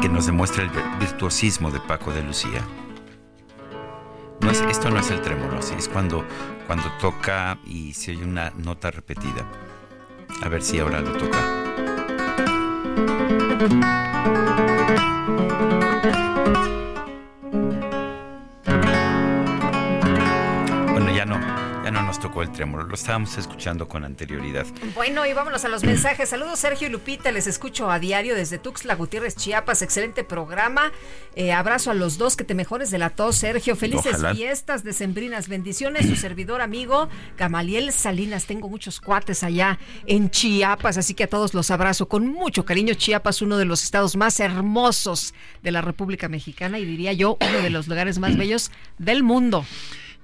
[0.00, 2.66] que nos demuestra el virtuosismo de Paco de Lucía.
[4.40, 6.26] No es, esto no es el trémolo, es cuando,
[6.66, 9.46] cuando toca y se oye una nota repetida.
[10.40, 11.62] A ver si ahora lo toca.
[22.12, 24.66] Nos tocó el trémolo, lo estábamos escuchando con anterioridad.
[24.94, 26.28] Bueno, y vámonos a los mensajes.
[26.28, 29.80] Saludos Sergio y Lupita, les escucho a diario desde Tuxtla Gutiérrez, Chiapas.
[29.80, 30.92] Excelente programa.
[31.36, 33.76] Eh, abrazo a los dos, que te mejores de la tos, Sergio.
[33.76, 36.06] Felices fiestas decembrinas, bendiciones.
[36.06, 37.08] Su servidor amigo
[37.38, 38.44] Gamaliel Salinas.
[38.44, 42.92] Tengo muchos cuates allá en Chiapas, así que a todos los abrazo con mucho cariño.
[42.92, 45.32] Chiapas, uno de los estados más hermosos
[45.62, 49.64] de la República Mexicana y diría yo, uno de los lugares más bellos del mundo.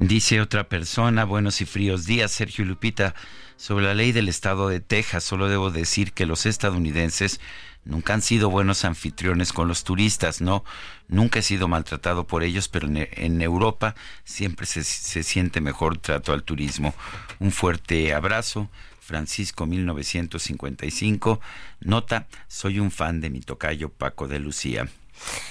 [0.00, 3.16] Dice otra persona, buenos y fríos días, Sergio Lupita.
[3.56, 7.40] Sobre la ley del estado de Texas, solo debo decir que los estadounidenses
[7.84, 10.64] nunca han sido buenos anfitriones con los turistas, ¿no?
[11.08, 16.32] Nunca he sido maltratado por ellos, pero en, Europa siempre se, se, siente mejor trato
[16.32, 16.94] al turismo.
[17.40, 18.70] Un fuerte abrazo.
[19.00, 21.40] Francisco 1955.
[21.80, 24.86] Nota, soy un fan de mi tocayo Paco de Lucía.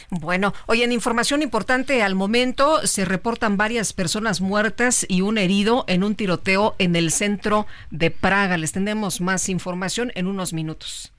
[0.10, 5.84] Bueno, hoy en información importante al momento se reportan varias personas muertas y un herido
[5.88, 8.58] en un tiroteo en el centro de Praga.
[8.58, 11.12] Les tendremos más información en unos minutos.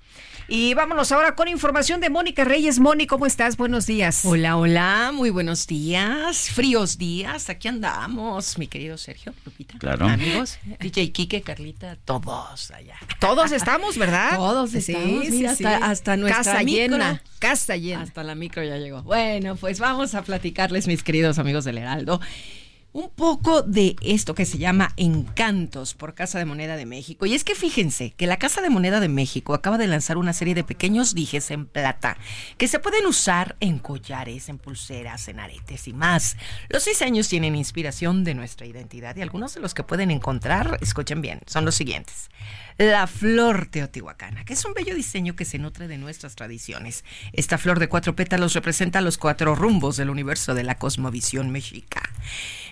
[0.51, 2.79] Y vámonos ahora con información de Mónica Reyes.
[2.79, 3.59] Moni, ¿cómo estás?
[3.59, 4.25] Buenos días.
[4.25, 6.49] Hola, hola, muy buenos días.
[6.49, 9.77] Fríos días, aquí andamos, mi querido Sergio, Lupita.
[9.77, 10.09] Claro.
[10.09, 12.97] Amigos, DJ Kike, Carlita, todos allá.
[13.21, 14.37] Todos estamos, ¿verdad?
[14.37, 15.51] Todos estamos, mira,
[15.83, 17.23] hasta, nuestra casa micro, llena.
[17.39, 18.01] Casa llena.
[18.01, 19.03] Hasta la micro ya llegó.
[19.03, 22.23] Bueno, pues vamos a platicarles, mis queridos amigos del Heraldo
[22.93, 27.27] un poco de esto que se llama Encantos por Casa de Moneda de México.
[27.27, 30.33] Y es que fíjense que la Casa de Moneda de México acaba de lanzar una
[30.33, 32.17] serie de pequeños dijes en plata
[32.57, 36.37] que se pueden usar en collares, en pulseras, en aretes y más.
[36.71, 41.21] Los diseños tienen inspiración de nuestra identidad y algunos de los que pueden encontrar, escuchen
[41.21, 42.31] bien, son los siguientes.
[42.79, 47.05] La flor teotihuacana, que es un bello diseño que se nutre de nuestras tradiciones.
[47.33, 52.03] Esta flor de cuatro pétalos representa los cuatro rumbos del universo de la cosmovisión mexica.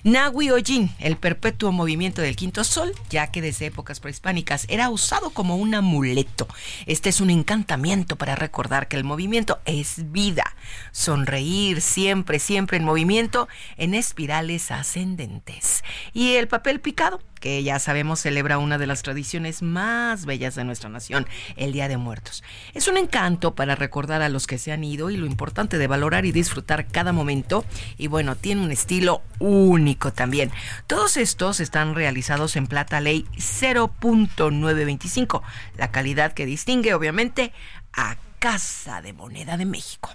[0.07, 5.31] Nahui Ojin, el perpetuo movimiento del quinto sol, ya que desde épocas prehispánicas era usado
[5.31, 6.47] como un amuleto.
[6.87, 10.55] Este es un encantamiento para recordar que el movimiento es vida.
[10.93, 15.83] Sonreír siempre, siempre en movimiento, en espirales ascendentes.
[16.13, 20.65] Y el papel picado, que ya sabemos celebra una de las tradiciones más bellas de
[20.65, 21.27] nuestra nación,
[21.57, 22.43] el Día de Muertos.
[22.75, 25.87] Es un encanto para recordar a los que se han ido y lo importante de
[25.87, 27.65] valorar y disfrutar cada momento.
[27.99, 30.51] Y bueno, tiene un estilo único también.
[30.87, 35.43] Todos estos están realizados en plata ley 0.925,
[35.77, 37.53] la calidad que distingue obviamente
[37.93, 40.11] a Casa de Moneda de México.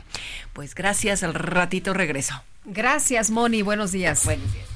[0.54, 2.42] Pues gracias, al ratito regreso.
[2.66, 3.64] Gracias, Moni.
[3.64, 4.24] Buenos días.
[4.26, 4.68] Buenos días.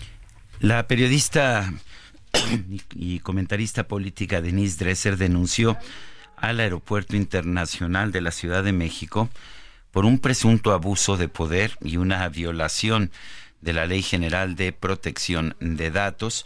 [0.59, 1.71] La periodista
[2.93, 5.77] y comentarista política Denise Dresser denunció
[6.37, 9.29] al Aeropuerto Internacional de la Ciudad de México
[9.91, 13.11] por un presunto abuso de poder y una violación
[13.61, 16.45] de la Ley General de Protección de Datos.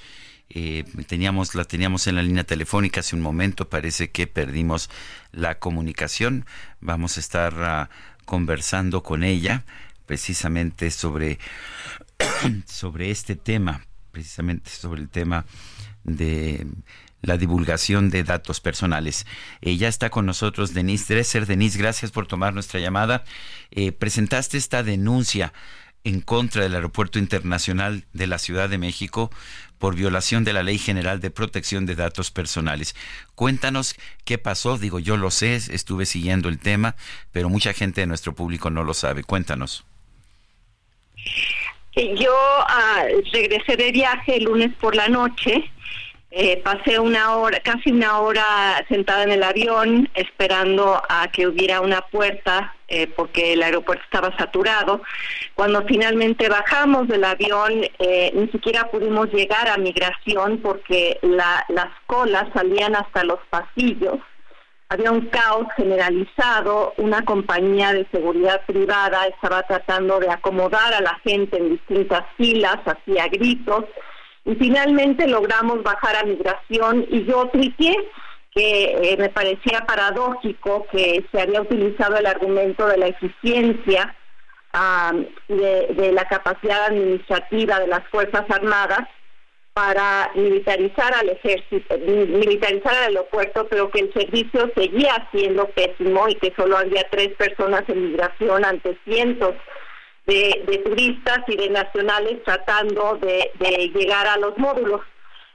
[0.49, 4.89] Eh, teníamos, la teníamos en la línea telefónica hace un momento, parece que perdimos
[5.31, 6.45] la comunicación.
[6.79, 7.89] Vamos a estar ah,
[8.25, 9.63] conversando con ella
[10.05, 11.39] precisamente sobre,
[12.65, 15.45] sobre este tema, precisamente sobre el tema
[16.03, 16.65] de
[17.21, 19.25] la divulgación de datos personales.
[19.61, 21.45] Eh, ya está con nosotros Denise Dresser.
[21.45, 23.23] Denise, gracias por tomar nuestra llamada.
[23.71, 25.53] Eh, presentaste esta denuncia
[26.03, 29.31] en contra del Aeropuerto Internacional de la Ciudad de México
[29.79, 32.95] por violación de la Ley General de Protección de Datos Personales.
[33.35, 33.95] Cuéntanos
[34.25, 34.77] qué pasó.
[34.77, 36.95] Digo, yo lo sé, estuve siguiendo el tema,
[37.31, 39.23] pero mucha gente de nuestro público no lo sabe.
[39.23, 39.85] Cuéntanos.
[41.95, 43.03] Yo ah,
[43.33, 45.69] regresé de viaje el lunes por la noche
[46.31, 51.81] eh, pasé una hora, casi una hora sentada en el avión esperando a que hubiera
[51.81, 55.01] una puerta eh, porque el aeropuerto estaba saturado.
[55.55, 62.45] Cuando finalmente bajamos del avión, eh, ni siquiera pudimos llegar a migración porque las colas
[62.53, 64.19] salían hasta los pasillos.
[64.89, 71.19] Había un caos generalizado, una compañía de seguridad privada estaba tratando de acomodar a la
[71.23, 73.85] gente en distintas filas, hacía gritos
[74.45, 77.05] y finalmente logramos bajar a migración.
[77.09, 77.95] Y yo triqué
[78.51, 84.15] que eh, me parecía paradójico que se había utilizado el argumento de la eficiencia
[85.47, 89.07] de, la capacidad administrativa de las Fuerzas Armadas
[89.73, 96.35] para militarizar al ejército, militarizar al aeropuerto, pero que el servicio seguía siendo pésimo y
[96.35, 99.55] que solo había tres personas en migración ante cientos
[100.29, 103.51] de, turistas y de nacionales tratando de,
[103.93, 105.01] llegar a los módulos.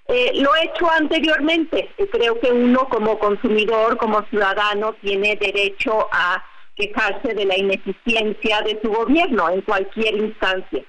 [0.08, 1.88] Eh, lo he hecho anteriormente.
[2.12, 6.44] Creo que uno como consumidor, como ciudadano, tiene derecho a
[6.76, 10.82] quejarse de la ineficiencia de su gobierno en cualquier instancia.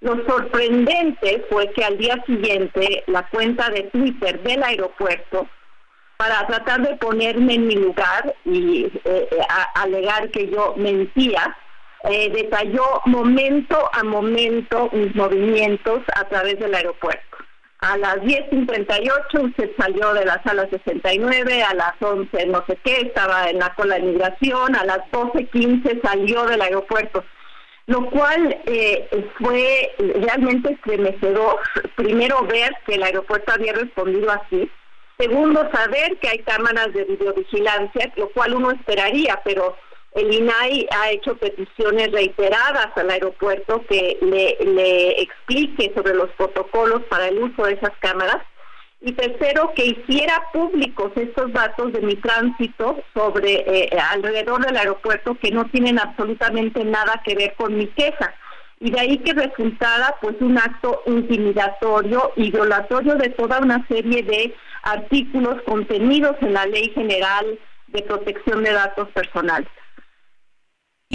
[0.00, 5.48] Lo sorprendente fue que al día siguiente la cuenta de Twitter del aeropuerto,
[6.16, 9.28] para tratar de ponerme en mi lugar y eh,
[9.74, 11.56] alegar que yo mentía,
[12.04, 17.36] eh, detalló momento a momento mis movimientos a través del aeropuerto.
[17.78, 23.00] A las 10.58 usted salió de la sala 69, a las 11 no sé qué,
[23.00, 27.24] estaba en la cola de migración, a las 12.15 salió del aeropuerto,
[27.86, 31.58] lo cual eh, fue realmente estremecedor.
[31.96, 34.70] Primero ver que el aeropuerto había respondido así,
[35.18, 39.76] segundo saber que hay cámaras de videovigilancia, lo cual uno esperaría, pero
[40.14, 47.28] el INAI ha hecho peticiones reiteradas al aeropuerto que le, explique sobre los protocolos para
[47.28, 48.42] el uso de esas cámaras.
[49.00, 55.36] Y tercero, que hiciera públicos estos datos de mi tránsito sobre eh, alrededor del aeropuerto
[55.42, 58.34] que no tienen absolutamente nada que ver con mi queja.
[58.78, 64.22] Y de ahí que resultara pues un acto intimidatorio y violatorio de toda una serie
[64.22, 67.58] de artículos contenidos en la Ley General
[67.88, 69.68] de Protección de Datos Personales.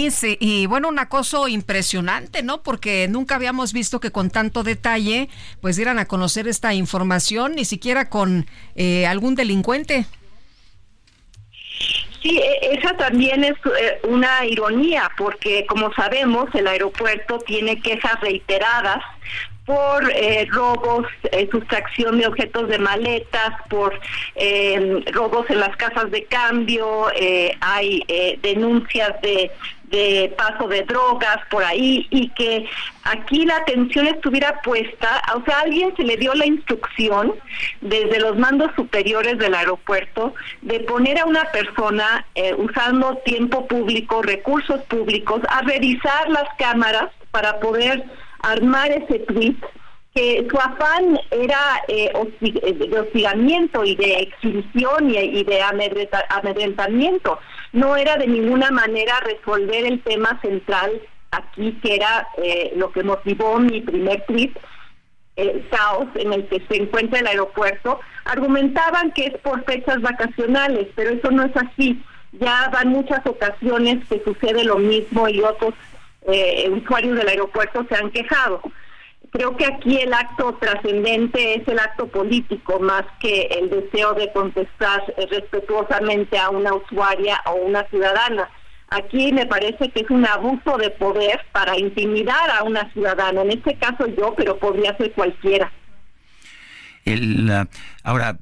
[0.00, 2.62] Y, bueno, un acoso impresionante, ¿no?
[2.62, 5.28] Porque nunca habíamos visto que con tanto detalle
[5.60, 8.46] pues dieran a conocer esta información, ni siquiera con
[8.76, 10.06] eh, algún delincuente.
[12.22, 18.20] Sí, e, esa también es eh, una ironía, porque como sabemos, el aeropuerto tiene quejas
[18.20, 19.02] reiteradas
[19.66, 21.06] por eh, robos,
[21.50, 24.00] sustracción de objetos de maletas, por
[25.12, 27.08] robos en las casas de cambio,
[27.60, 28.02] hay
[28.40, 29.50] denuncias de
[29.90, 32.68] de paso de drogas por ahí y que
[33.04, 37.34] aquí la atención estuviera puesta, o sea, alguien se le dio la instrucción
[37.80, 44.22] desde los mandos superiores del aeropuerto de poner a una persona eh, usando tiempo público,
[44.22, 48.04] recursos públicos, a revisar las cámaras para poder
[48.42, 49.56] armar ese tweet
[50.14, 52.10] que su afán era eh,
[52.40, 57.38] de hostigamiento y de exhibición y, de amedrentamiento.
[57.72, 61.00] No era de ninguna manera resolver el tema central
[61.30, 64.52] aquí, que era eh, lo que motivó mi primer tweet,
[65.36, 68.00] el caos en el que se encuentra el aeropuerto.
[68.24, 72.02] Argumentaban que es por fechas vacacionales, pero eso no es así.
[72.32, 75.74] Ya van muchas ocasiones que sucede lo mismo y otros
[76.26, 78.60] eh, usuarios del aeropuerto se han quejado
[79.30, 84.32] creo que aquí el acto trascendente es el acto político más que el deseo de
[84.32, 88.48] contestar respetuosamente a una usuaria o una ciudadana.
[88.90, 93.42] Aquí me parece que es un abuso de poder para intimidar a una ciudadana.
[93.42, 95.70] En este caso yo, pero podría ser cualquiera.
[97.04, 97.50] El,
[98.02, 98.38] ahora,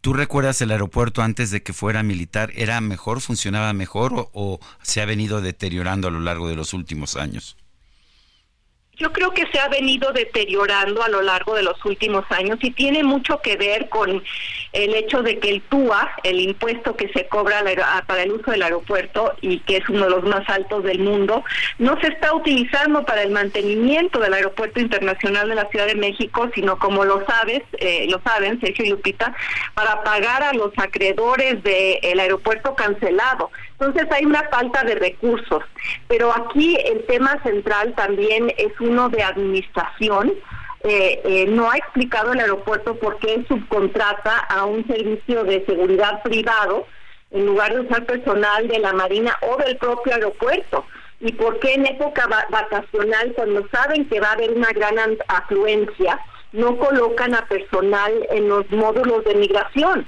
[0.00, 2.50] ¿tú recuerdas el aeropuerto antes de que fuera militar?
[2.54, 7.16] ¿Era mejor, funcionaba mejor o se ha venido deteriorando a lo largo de los últimos
[7.16, 7.56] años?
[9.02, 12.70] Yo creo que se ha venido deteriorando a lo largo de los últimos años y
[12.70, 14.22] tiene mucho que ver con
[14.72, 17.64] el hecho de que el TUA, el impuesto que se cobra
[18.06, 21.42] para el uso del aeropuerto y que es uno de los más altos del mundo,
[21.78, 26.48] no se está utilizando para el mantenimiento del aeropuerto internacional de la Ciudad de México,
[26.54, 29.34] sino como lo sabes, eh, lo saben Sergio y Lupita,
[29.74, 33.50] para pagar a los acreedores del aeropuerto cancelado.
[33.82, 35.64] Entonces hay una falta de recursos,
[36.06, 40.34] pero aquí el tema central también es uno de administración.
[40.84, 46.22] Eh, eh, no ha explicado el aeropuerto por qué subcontrata a un servicio de seguridad
[46.22, 46.86] privado
[47.32, 50.84] en lugar de usar personal de la Marina o del propio aeropuerto.
[51.18, 56.20] ¿Y por qué en época vacacional, cuando saben que va a haber una gran afluencia,
[56.52, 60.06] no colocan a personal en los módulos de migración?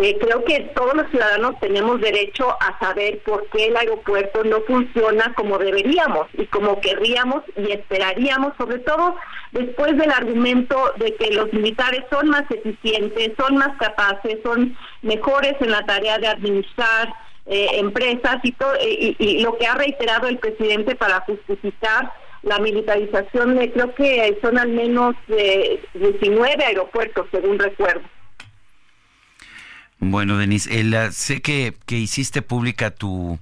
[0.00, 4.60] Eh, creo que todos los ciudadanos tenemos derecho a saber por qué el aeropuerto no
[4.60, 9.16] funciona como deberíamos y como querríamos y esperaríamos, sobre todo
[9.50, 15.54] después del argumento de que los militares son más eficientes, son más capaces, son mejores
[15.58, 17.12] en la tarea de administrar
[17.46, 22.12] eh, empresas y, todo, y, lo que ha reiterado el presidente para justificar
[22.42, 28.02] la militarización de creo que son al menos 19 aeropuertos, según recuerdo.
[30.00, 33.38] Bueno, Denise, el, ah, sé que, que hiciste pública tu,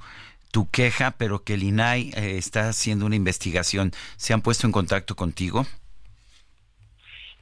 [0.50, 3.92] tu queja, pero que el INAI eh, está haciendo una investigación.
[4.16, 5.66] ¿Se han puesto en contacto contigo?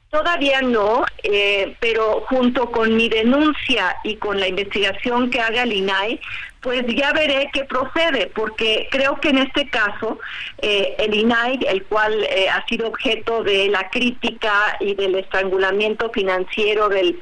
[0.09, 5.73] Todavía no, eh, pero junto con mi denuncia y con la investigación que haga el
[5.73, 6.19] INAI,
[6.65, 10.17] pues ya veré qué procede, porque creo que en este caso
[10.57, 16.09] eh, el INAI, el cual eh, ha sido objeto de la crítica y del estrangulamiento
[16.09, 17.21] financiero del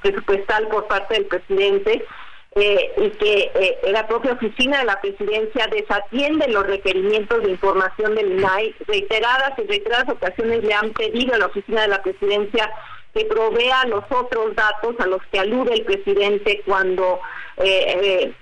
[0.00, 2.06] presupuestal por parte del presidente,
[2.54, 8.32] eh, y que la propia oficina de la presidencia desatiende los requerimientos de información del
[8.38, 8.74] INAI.
[8.86, 12.72] Reiteradas y reiteradas ocasiones le han pedido a la oficina de la presidencia
[13.12, 17.20] que provea los otros datos a los que alude el presidente cuando
[17.62, 18.34] eh,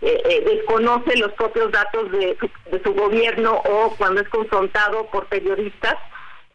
[0.45, 2.37] desconoce los propios datos de
[2.85, 5.97] su, gobierno o cuando es confrontado por periodistas.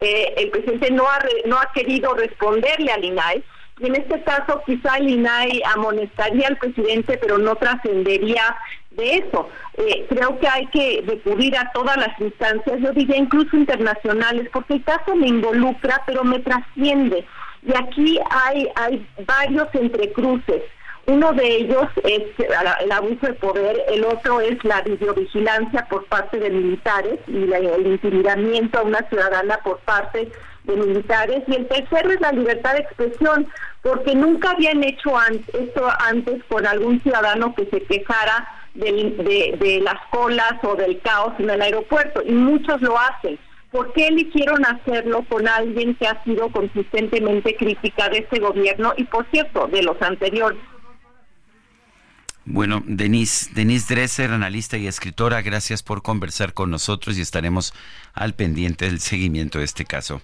[0.00, 3.44] el presidente no ha, no ha querido responderle al INAI
[3.80, 8.56] y en este caso quizá el INAI amonestaría al presidente, pero no trascendería
[8.92, 9.48] de eso.
[9.76, 14.74] Eh, creo que hay que recurrir a todas las instancias, yo diría incluso internacionales, porque
[14.74, 17.26] el caso me involucra, pero me trasciende.
[17.62, 20.62] Y aquí hay, hay varios entrecruces.
[21.06, 26.38] Uno de ellos es el abuso de poder, el otro es la videovigilancia por parte
[26.38, 30.32] de militares y el intimidamiento a una ciudadana por parte
[30.64, 33.46] de militares y el tercero es la libertad de expresión
[33.82, 35.12] porque nunca habían hecho
[35.52, 41.34] esto antes con algún ciudadano que se quejara de, de, las colas o del caos
[41.38, 43.38] en el aeropuerto y muchos lo hacen.
[43.70, 49.04] ¿Por qué eligieron hacerlo con alguien que ha sido consistentemente crítica de este gobierno y,
[49.04, 50.60] por cierto, de los anteriores?
[52.46, 57.72] Bueno, Denise, Denise Dresser, analista y escritora, gracias por conversar con nosotros y estaremos
[58.12, 60.20] al pendiente del seguimiento de este caso.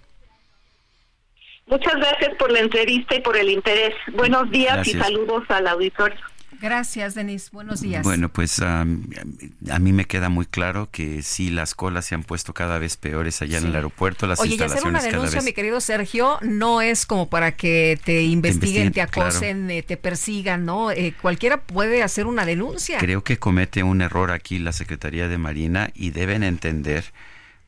[1.66, 3.94] Muchas gracias por la entrevista y por el interés.
[4.12, 6.18] Buenos días y saludos al auditorio.
[6.60, 7.48] Gracias, Denise.
[7.52, 8.02] Buenos días.
[8.02, 12.52] Bueno, pues a mí me queda muy claro que sí, las colas se han puesto
[12.52, 14.26] cada vez peores allá en el aeropuerto.
[14.26, 18.22] Las Oye, y hacer una denuncia, mi querido Sergio, no es como para que te
[18.22, 20.90] investiguen, te, acosen, eh, te persigan, ¿no?
[20.90, 22.98] Eh, cualquiera puede hacer una denuncia.
[22.98, 27.12] Creo que comete un error aquí la Secretaría de Marina y deben entender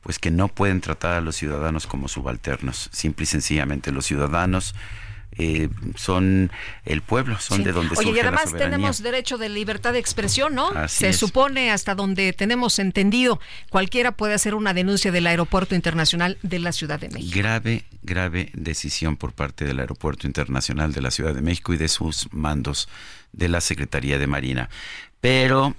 [0.01, 2.89] pues que no pueden tratar a los ciudadanos como subalternos.
[2.91, 4.75] Simple y sencillamente los ciudadanos
[5.37, 6.51] eh, son
[6.85, 10.71] el pueblo, son de donde Oye, y además tenemos derecho de libertad de expresión, ¿no?
[10.87, 13.39] Se supone hasta donde tenemos entendido,
[13.69, 17.31] cualquiera puede hacer una denuncia del Aeropuerto Internacional de la Ciudad de México.
[17.35, 21.87] Grave, grave decisión por parte del Aeropuerto Internacional de la Ciudad de México y de
[21.87, 22.87] sus mandos
[23.31, 24.69] de la Secretaría de Marina.
[25.21, 25.75] Pero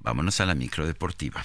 [0.00, 1.44] vámonos a la micro deportiva.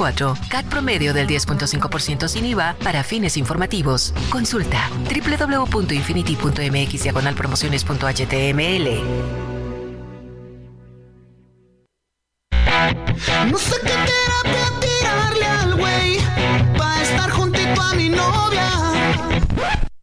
[0.49, 4.15] CAT promedio del 10.5% sin IVA para fines informativos.
[4.31, 9.01] Consulta www.infinity.mx promociones.html.
[13.49, 16.17] No sé qué terapia tirarle al güey
[16.77, 18.69] para estar juntito a mi novia.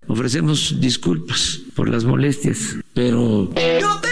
[0.07, 3.51] Ofrecemos disculpas por las molestias, pero...
[3.55, 4.08] Yo tengo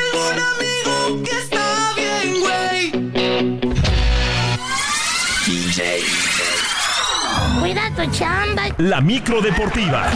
[8.10, 8.64] chamba.
[8.78, 10.10] La micro deportiva.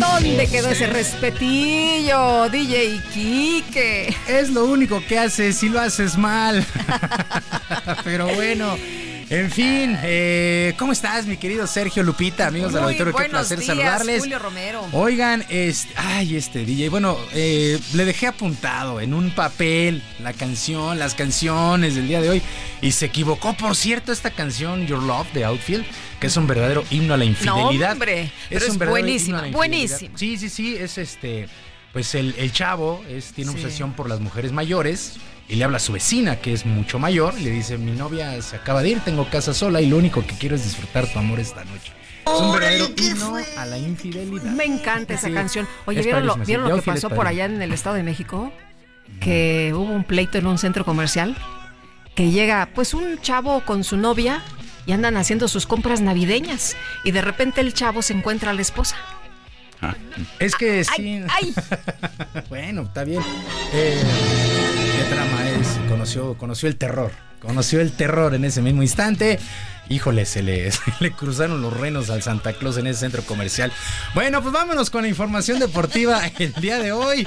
[0.00, 4.16] ¿Dónde quedó ese respetillo, DJ Kike?
[4.28, 6.64] Es lo único que haces si lo haces mal.
[8.04, 8.76] Pero bueno.
[9.30, 13.14] En fin, eh, ¿cómo estás, mi querido Sergio Lupita, amigos del auditorio?
[13.14, 14.20] Qué placer días, saludarles.
[14.20, 14.86] Julio Romero.
[14.92, 20.98] Oigan, este, ay, este DJ, bueno, eh, le dejé apuntado en un papel la canción,
[20.98, 22.42] las canciones del día de hoy,
[22.82, 25.86] y se equivocó, por cierto, esta canción Your Love de Outfield,
[26.20, 27.88] que es un verdadero himno a la infidelidad.
[27.88, 30.18] No, hombre, pero es, buenísima, buenísima.
[30.18, 31.48] Sí, sí, sí, es este,
[31.92, 35.18] pues el, el chavo es, tiene obsesión por las mujeres mayores
[35.48, 38.40] y le habla a su vecina, que es mucho mayor, y le dice, mi novia
[38.42, 41.18] se acaba de ir, tengo casa sola y lo único que quiero es disfrutar tu
[41.18, 41.92] amor esta noche.
[42.26, 44.52] Es un verdadero himno a la infidelidad.
[44.52, 45.68] Me encanta esa canción.
[45.84, 48.50] Oye, ¿vieron lo, ¿vieron lo que pasó por allá en el Estado de México?
[49.20, 51.36] Que hubo un pleito en un centro comercial
[52.14, 54.42] que llega pues un chavo con su novia
[54.86, 58.62] y andan haciendo sus compras navideñas y de repente el chavo se encuentra a la
[58.62, 58.96] esposa.
[60.38, 61.20] Es que sí.
[62.48, 63.22] bueno, está bien.
[63.72, 65.68] Eh, ¿Qué trama es?
[65.88, 67.10] Conoció, conoció el terror.
[67.40, 69.38] Conoció el terror en ese mismo instante.
[69.88, 70.26] Híjole, le,
[70.72, 73.72] se le cruzaron los renos al Santa Claus en ese centro comercial.
[74.14, 77.26] Bueno, pues vámonos con la información deportiva el día de hoy.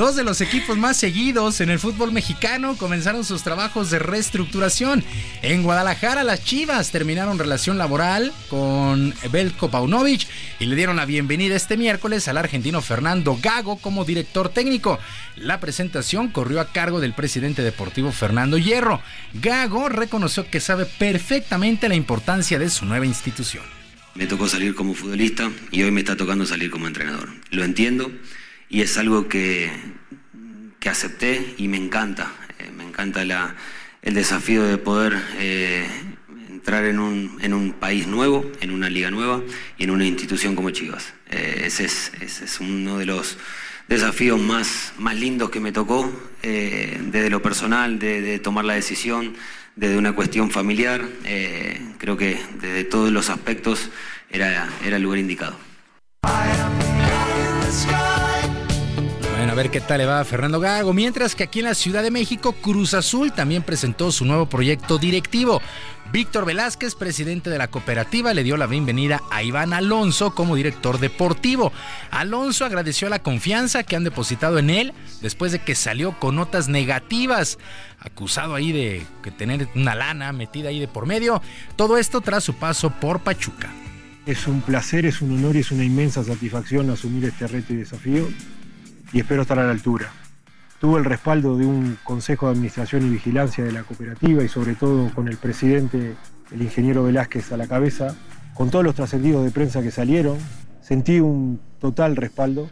[0.00, 5.04] Dos de los equipos más seguidos en el fútbol mexicano comenzaron sus trabajos de reestructuración.
[5.42, 10.26] En Guadalajara, las Chivas terminaron relación laboral con Belko Paunovic
[10.58, 14.98] y le dieron la bienvenida este miércoles al argentino Fernando Gago como director técnico.
[15.36, 19.02] La presentación corrió a cargo del presidente deportivo Fernando Hierro.
[19.34, 23.64] Gago reconoció que sabe perfectamente la importancia de su nueva institución.
[24.14, 27.28] Me tocó salir como futbolista y hoy me está tocando salir como entrenador.
[27.50, 28.10] Lo entiendo
[28.70, 29.68] y es algo que,
[30.78, 32.32] que acepté y me encanta.
[32.58, 33.22] Eh, me encanta
[34.02, 35.86] el desafío de poder eh,
[36.48, 39.42] entrar en un, en un, país nuevo, en una liga nueva
[39.76, 41.12] y en una institución como Chivas.
[41.30, 43.38] Eh, ese, es, ese, es, uno de los
[43.88, 46.10] desafíos más, más lindos que me tocó,
[46.42, 49.34] desde lo personal, de, tomar la decisión,
[49.74, 51.04] desde una cuestión familiar.
[51.98, 53.90] creo que desde todos los aspectos
[54.30, 55.58] era, era el lugar indicado.
[59.40, 60.92] Bueno, a ver qué tal le va a Fernando Gago.
[60.92, 64.98] Mientras que aquí en la Ciudad de México, Cruz Azul también presentó su nuevo proyecto
[64.98, 65.62] directivo.
[66.12, 71.00] Víctor Velázquez, presidente de la cooperativa, le dio la bienvenida a Iván Alonso como director
[71.00, 71.72] deportivo.
[72.10, 74.92] Alonso agradeció la confianza que han depositado en él
[75.22, 77.56] después de que salió con notas negativas,
[77.98, 79.06] acusado ahí de
[79.38, 81.40] tener una lana metida ahí de por medio.
[81.76, 83.70] Todo esto tras su paso por Pachuca.
[84.26, 87.76] Es un placer, es un honor y es una inmensa satisfacción asumir este reto y
[87.76, 88.28] desafío
[89.12, 90.10] y espero estar a la altura.
[90.80, 94.74] Tuve el respaldo de un Consejo de Administración y Vigilancia de la cooperativa y sobre
[94.74, 96.14] todo con el presidente,
[96.50, 98.16] el ingeniero Velázquez a la cabeza,
[98.54, 100.38] con todos los trascendidos de prensa que salieron,
[100.80, 102.70] sentí un total respaldo,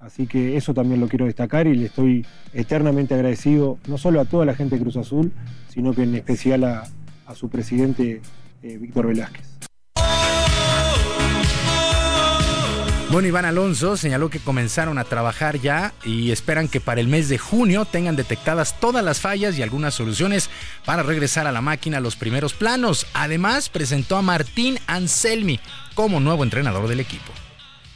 [0.00, 4.26] así que eso también lo quiero destacar y le estoy eternamente agradecido no solo a
[4.26, 5.32] toda la gente de Cruz Azul,
[5.68, 6.84] sino que en especial a,
[7.34, 8.20] su presidente
[8.62, 9.65] eh, Víctor Velázquez.
[13.08, 17.28] Bueno, Iván Alonso señaló que comenzaron a trabajar ya y esperan que para el mes
[17.28, 20.50] de junio tengan detectadas todas las fallas y algunas soluciones
[20.84, 23.06] para regresar a la máquina a los primeros planos.
[23.14, 25.60] Además, presentó a Martín Anselmi
[25.94, 27.32] como nuevo entrenador del equipo.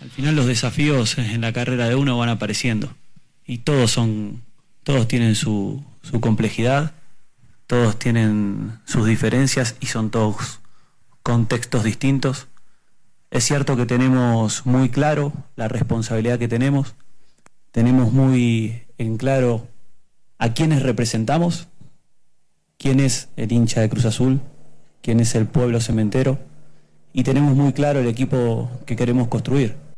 [0.00, 2.94] Al final los desafíos en la carrera de uno van apareciendo
[3.44, 4.42] y todos son,
[4.84, 6.94] todos tienen su, su complejidad,
[7.66, 10.60] todos tienen sus diferencias y son todos
[11.24, 12.46] contextos distintos
[13.30, 16.94] es cierto que tenemos muy claro la responsabilidad que tenemos,
[17.70, 19.68] tenemos muy en claro
[20.38, 21.68] a quiénes representamos,
[22.78, 24.40] quién es el hincha de Cruz Azul,
[25.02, 26.38] quién es el pueblo cementero
[27.12, 29.89] y tenemos muy claro el equipo que queremos construir.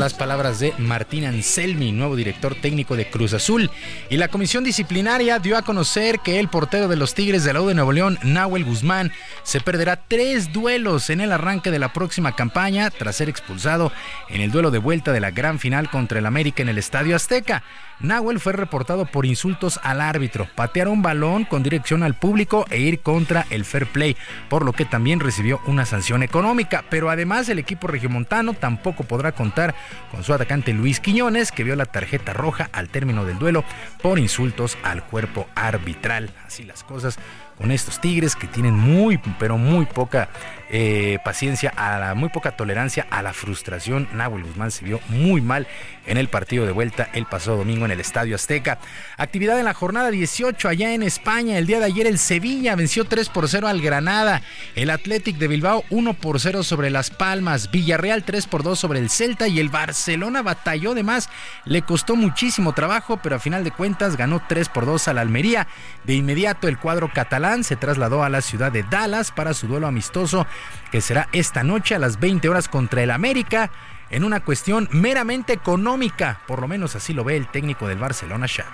[0.00, 3.70] Las palabras de Martín Anselmi, nuevo director técnico de Cruz Azul.
[4.08, 7.60] Y la comisión disciplinaria dio a conocer que el portero de los Tigres de la
[7.60, 9.12] U de Nuevo León, Nahuel Guzmán,
[9.42, 13.92] se perderá tres duelos en el arranque de la próxima campaña tras ser expulsado
[14.30, 17.14] en el duelo de vuelta de la gran final contra el América en el Estadio
[17.14, 17.62] Azteca.
[18.00, 22.78] Nahuel fue reportado por insultos al árbitro, patear un balón con dirección al público e
[22.78, 24.16] ir contra el fair play,
[24.48, 26.84] por lo que también recibió una sanción económica.
[26.88, 29.74] Pero además el equipo regiomontano tampoco podrá contar
[30.10, 33.64] con su atacante Luis Quiñones, que vio la tarjeta roja al término del duelo
[34.02, 36.30] por insultos al cuerpo arbitral.
[36.46, 37.18] Así las cosas
[37.58, 40.30] con estos Tigres que tienen muy, pero muy poca
[40.72, 44.08] eh, paciencia, a la, muy poca tolerancia a la frustración.
[44.12, 45.66] Nahuel Guzmán se vio muy mal
[46.06, 48.78] en el partido de vuelta el pasado domingo en el Estadio Azteca.
[49.16, 51.58] Actividad en la jornada 18 allá en España.
[51.58, 54.42] El día de ayer el Sevilla venció 3 por 0 al Granada.
[54.76, 57.70] El Athletic de Bilbao 1 por 0 sobre Las Palmas.
[57.70, 61.28] Villarreal 3 por 2 sobre el Celta y el Barcelona batalló de más.
[61.64, 65.66] Le costó muchísimo trabajo, pero a final de cuentas ganó 3 por 2 al Almería.
[66.04, 69.88] De inmediato el cuadro catalán se trasladó a la ciudad de Dallas para su duelo
[69.88, 70.46] amistoso
[70.90, 73.70] que será esta noche a las 20 horas contra el América
[74.10, 78.48] en una cuestión meramente económica, por lo menos así lo ve el técnico del Barcelona,
[78.48, 78.68] Xavi.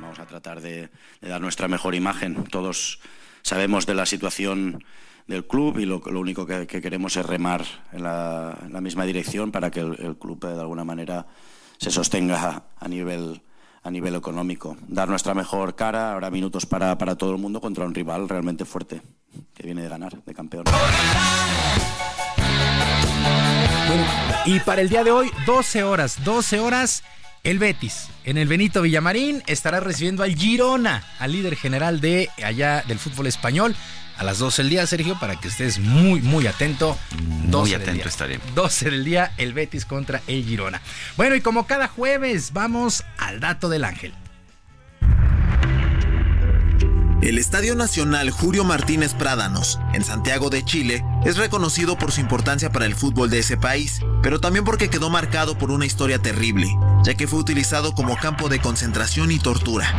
[0.00, 0.88] Vamos a tratar de,
[1.20, 2.44] de dar nuestra mejor imagen.
[2.44, 3.00] Todos
[3.42, 4.84] sabemos de la situación
[5.26, 8.80] del club y lo, lo único que, que, queremos es remar en la, en la
[8.80, 11.26] misma dirección para que el, el, club de alguna manera
[11.78, 13.42] se sostenga a nivel
[13.82, 14.76] a nivel económico.
[14.88, 18.64] Dar nuestra mejor cara, habrá minutos para, para todo el mundo contra un rival realmente
[18.64, 19.02] fuerte,
[19.54, 20.64] que viene de ganar, de campeón.
[24.46, 27.02] Y para el día de hoy, 12 horas, 12 horas
[27.44, 32.84] El Betis, en el Benito Villamarín, estará recibiendo al Girona, al líder general de allá
[32.86, 33.74] del fútbol español.
[34.16, 36.96] A las 12 del día, Sergio, para que estés muy, muy atento.
[37.48, 38.38] Muy atento estaré.
[38.54, 40.80] 12 del día, el Betis contra el Girona.
[41.16, 44.14] Bueno, y como cada jueves, vamos al dato del ángel.
[47.22, 52.70] El Estadio Nacional Julio Martínez Prádanos, en Santiago de Chile, es reconocido por su importancia
[52.72, 56.68] para el fútbol de ese país, pero también porque quedó marcado por una historia terrible,
[57.02, 59.92] ya que fue utilizado como campo de concentración y tortura.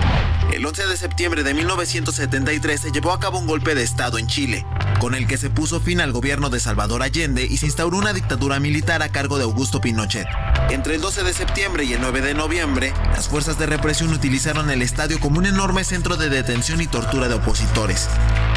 [0.51, 4.27] El 11 de septiembre de 1973 se llevó a cabo un golpe de Estado en
[4.27, 4.65] Chile,
[4.99, 8.13] con el que se puso fin al gobierno de Salvador Allende y se instauró una
[8.13, 10.27] dictadura militar a cargo de Augusto Pinochet.
[10.69, 14.69] Entre el 12 de septiembre y el 9 de noviembre, las fuerzas de represión utilizaron
[14.69, 18.07] el estadio como un enorme centro de detención y tortura de opositores.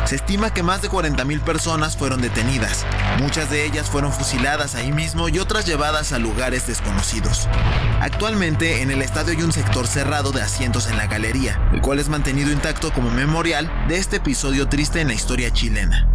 [0.06, 2.86] Se estima que más de 40.000 personas fueron detenidas.
[3.18, 7.48] Muchas de ellas fueron fusiladas ahí mismo y otras llevadas a lugares desconocidos.
[8.00, 11.98] Actualmente en el estadio hay un sector cerrado de asientos en la galería, el cual
[11.98, 16.08] es mantenido intacto como memorial de este episodio triste en la historia chilena.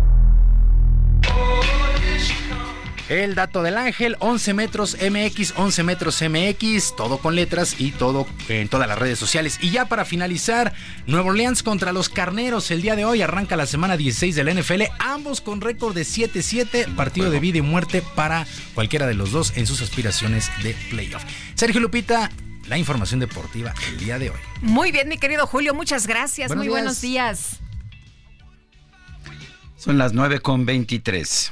[3.12, 8.26] El dato del ángel, 11 metros MX, 11 metros MX, todo con letras y todo
[8.48, 9.58] en todas las redes sociales.
[9.60, 10.72] Y ya para finalizar,
[11.08, 12.72] Nuevo Orleans contra los Carneros.
[12.72, 16.96] El día de hoy arranca la semana 16 del NFL, ambos con récord de 7-7,
[16.96, 21.26] partido de vida y muerte para cualquiera de los dos en sus aspiraciones de playoff.
[21.56, 22.32] Sergio Lupita,
[22.70, 24.40] la información deportiva el día de hoy.
[24.62, 26.56] Muy bien, mi querido Julio, muchas gracias.
[26.56, 27.60] Muy buenos días.
[29.76, 31.52] Son las 9 con 23.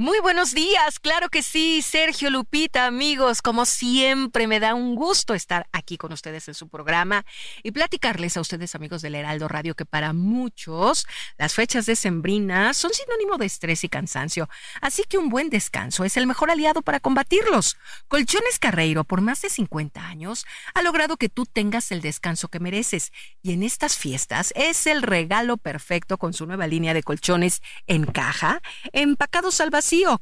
[0.00, 5.34] Muy buenos días, claro que sí, Sergio Lupita, amigos, como siempre me da un gusto
[5.34, 7.26] estar aquí con ustedes en su programa
[7.64, 11.04] y platicarles a ustedes, amigos del Heraldo Radio, que para muchos
[11.36, 14.48] las fechas de Sembrina son sinónimo de estrés y cansancio,
[14.80, 17.76] así que un buen descanso es el mejor aliado para combatirlos.
[18.06, 22.60] Colchones Carreiro, por más de 50 años, ha logrado que tú tengas el descanso que
[22.60, 23.10] mereces
[23.42, 28.04] y en estas fiestas es el regalo perfecto con su nueva línea de colchones en
[28.04, 28.62] caja,
[28.92, 29.60] empacados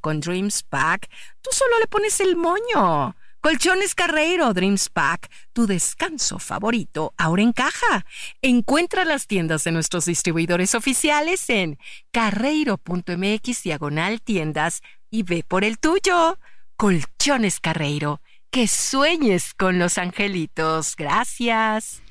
[0.01, 1.09] con Dreams Pack,
[1.40, 3.16] tú solo le pones el moño.
[3.40, 8.05] Colchones Carreiro Dreams Pack, tu descanso favorito, ahora en caja.
[8.43, 11.78] Encuentra las tiendas de nuestros distribuidores oficiales en
[12.12, 16.38] carreiro.mx diagonal tiendas y ve por el tuyo.
[16.76, 18.20] Colchones Carreiro,
[18.51, 20.94] que sueñes con los angelitos.
[20.97, 22.02] Gracias.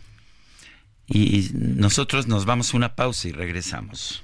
[1.07, 4.23] Y nosotros nos vamos a una pausa y regresamos.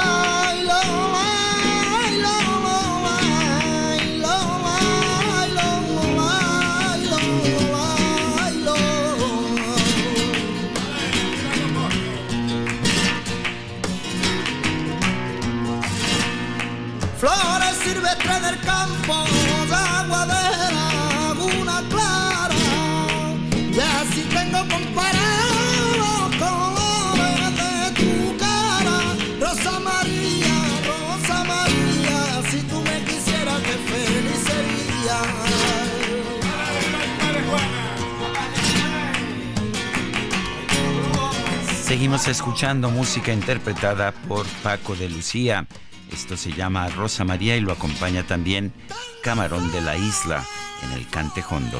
[42.01, 45.67] Seguimos escuchando música interpretada por Paco de Lucía.
[46.11, 48.73] Esto se llama Rosa María y lo acompaña también
[49.21, 50.43] Camarón de la Isla
[50.81, 51.79] en el Cantejondo.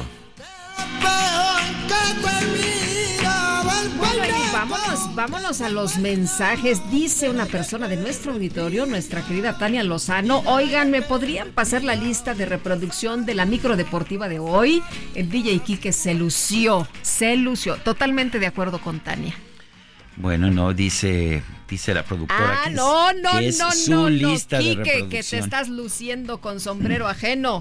[3.98, 6.88] Bueno, y vámonos, vámonos a los mensajes.
[6.92, 10.44] Dice una persona de nuestro auditorio, nuestra querida Tania Lozano.
[10.46, 14.84] Oigan, ¿me podrían pasar la lista de reproducción de la micro deportiva de hoy?
[15.16, 17.74] El DJ Kike se lució, se lució.
[17.78, 19.34] Totalmente de acuerdo con Tania.
[20.16, 23.90] Bueno, no, dice, dice la productora Ah, que es- no, no, que es no, su
[23.90, 27.60] no, no, lista de Quique, que te estás luciendo con sombrero ajeno.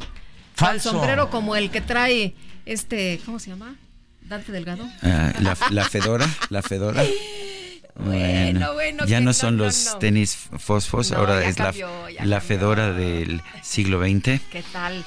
[0.56, 0.90] Falso.
[0.92, 3.76] Con sombrero como el que trae este, ¿cómo se llama?
[4.22, 4.88] Dante Delgado.
[5.02, 7.04] Ah, la, la Fedora, la Fedora.
[7.94, 10.00] Bueno, bueno, ya no no, son no, los no.
[10.00, 11.90] tenis fosfos, No, ahora es la, cambió,
[12.24, 14.40] la Fedora del siglo XX.
[14.50, 15.04] ¿Qué tal?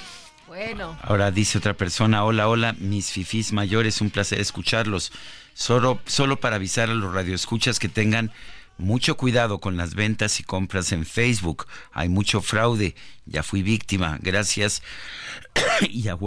[0.47, 0.97] Bueno.
[1.03, 5.12] Ahora dice otra persona, hola, hola, mis fifís mayores, un placer escucharlos.
[5.55, 8.33] Solo, solo para avisar a los radioescuchas que tengan
[8.77, 11.67] mucho cuidado con las ventas y compras en Facebook.
[11.93, 12.95] Hay mucho fraude.
[13.25, 14.19] Ya fui víctima.
[14.21, 14.83] Gracias.
[15.89, 16.09] y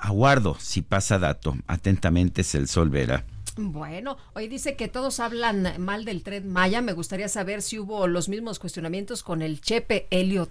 [0.00, 1.56] aguardo si pasa dato.
[1.66, 3.24] Atentamente es el Sol Vera.
[3.56, 6.80] Bueno, hoy dice que todos hablan mal del tren Maya.
[6.80, 10.48] Me gustaría saber si hubo los mismos cuestionamientos con el Chepe Helios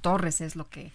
[0.00, 0.92] Torres, es lo que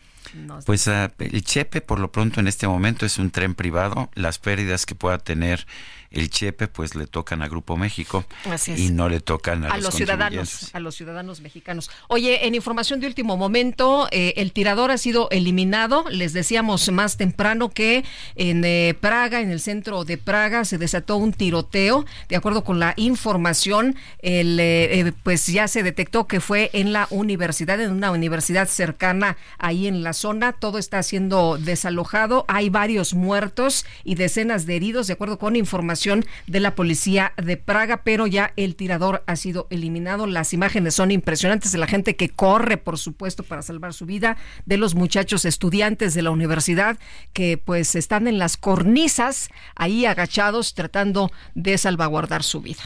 [0.66, 4.10] Pues ah, el Chepe por lo pronto en este momento es un tren privado.
[4.16, 5.68] Las pérdidas que pueda tener
[6.14, 8.80] el Chepe pues le tocan a Grupo México Así es.
[8.80, 11.90] y no le tocan a, a los, ciudadanos, a los ciudadanos mexicanos.
[12.08, 16.06] Oye, en información de último momento, eh, el tirador ha sido eliminado.
[16.10, 21.18] Les decíamos más temprano que en eh, Praga, en el centro de Praga, se desató
[21.18, 22.06] un tiroteo.
[22.30, 27.08] De acuerdo con la información, el, eh, pues ya se detectó que fue en la
[27.10, 30.54] universidad, en una universidad cercana ahí en la zona.
[30.54, 32.46] Todo está siendo desalojado.
[32.48, 36.03] Hay varios muertos y decenas de heridos, de acuerdo con información
[36.48, 40.28] de la policía de Praga, pero ya el tirador ha sido eliminado.
[40.28, 44.38] Las imágenes son impresionantes de la gente que corre, por supuesto, para salvar su vida,
[44.66, 46.98] de los muchachos estudiantes de la universidad
[47.32, 52.84] que pues están en las cornisas ahí agachados tratando de salvaguardar su vida.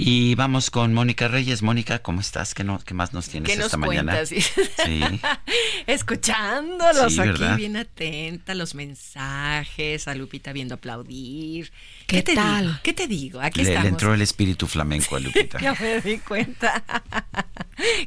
[0.00, 1.62] Y vamos con Mónica Reyes.
[1.62, 2.54] Mónica, ¿cómo estás?
[2.54, 4.12] ¿Qué, no, qué más nos tienes ¿Qué nos esta mañana?
[4.12, 4.28] cuentas?
[4.28, 5.00] Sí.
[5.88, 7.56] Escuchándolos Sí, aquí, ¿verdad?
[7.56, 11.72] bien atenta, los mensajes, a Lupita viendo aplaudir.
[12.06, 12.66] ¿Qué te tal?
[12.66, 12.78] digo?
[12.84, 13.40] ¿Qué te digo?
[13.40, 15.58] Aquí Le, le entró el espíritu flamenco a Lupita.
[15.62, 16.84] Ya me di cuenta.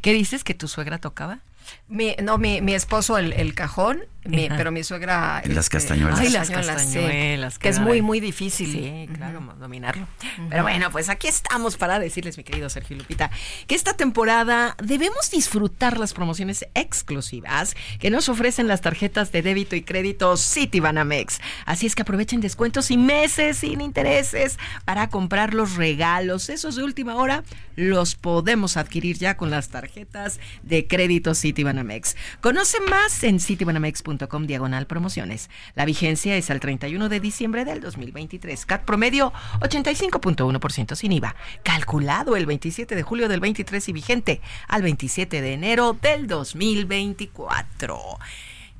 [0.02, 0.44] ¿Qué dices?
[0.46, 1.40] ¿Que tu suegra tocaba?
[1.88, 5.42] Mi, no, mi, mi esposo el, el cajón, mi- pero mi suegra...
[5.46, 6.20] Las este, castañuelas.
[6.20, 7.60] Ay, las castañuelas, sí, castañuelas.
[7.60, 8.72] que es muy, muy difícil.
[8.72, 10.08] Sí, claro, dominarlo.
[10.50, 13.32] Pero bueno, pues aquí estamos para decirles, mi querido Sergio Lupita,
[13.68, 19.76] que esta temporada debemos disfrutar las promociones exclusivas que nos ofrecen las tarjetas de débito
[19.76, 21.40] y crédito Citibanamex.
[21.66, 26.50] Así es que aprovechen descuentos y meses sin intereses para comprar los regalos.
[26.50, 27.44] Esos de última hora
[27.76, 32.16] los podemos adquirir ya con las tarjetas de crédito Citibanamex.
[32.42, 35.50] Conoce más en citibanamex.com diagonal promociones.
[35.76, 38.66] La vigencia es al 31 de diciembre del 2023.
[38.66, 41.36] CAT promedio 85.1% sin IVA.
[41.64, 48.00] Calculado el 27 de julio del 23 y vigente al 27 de enero del 2024.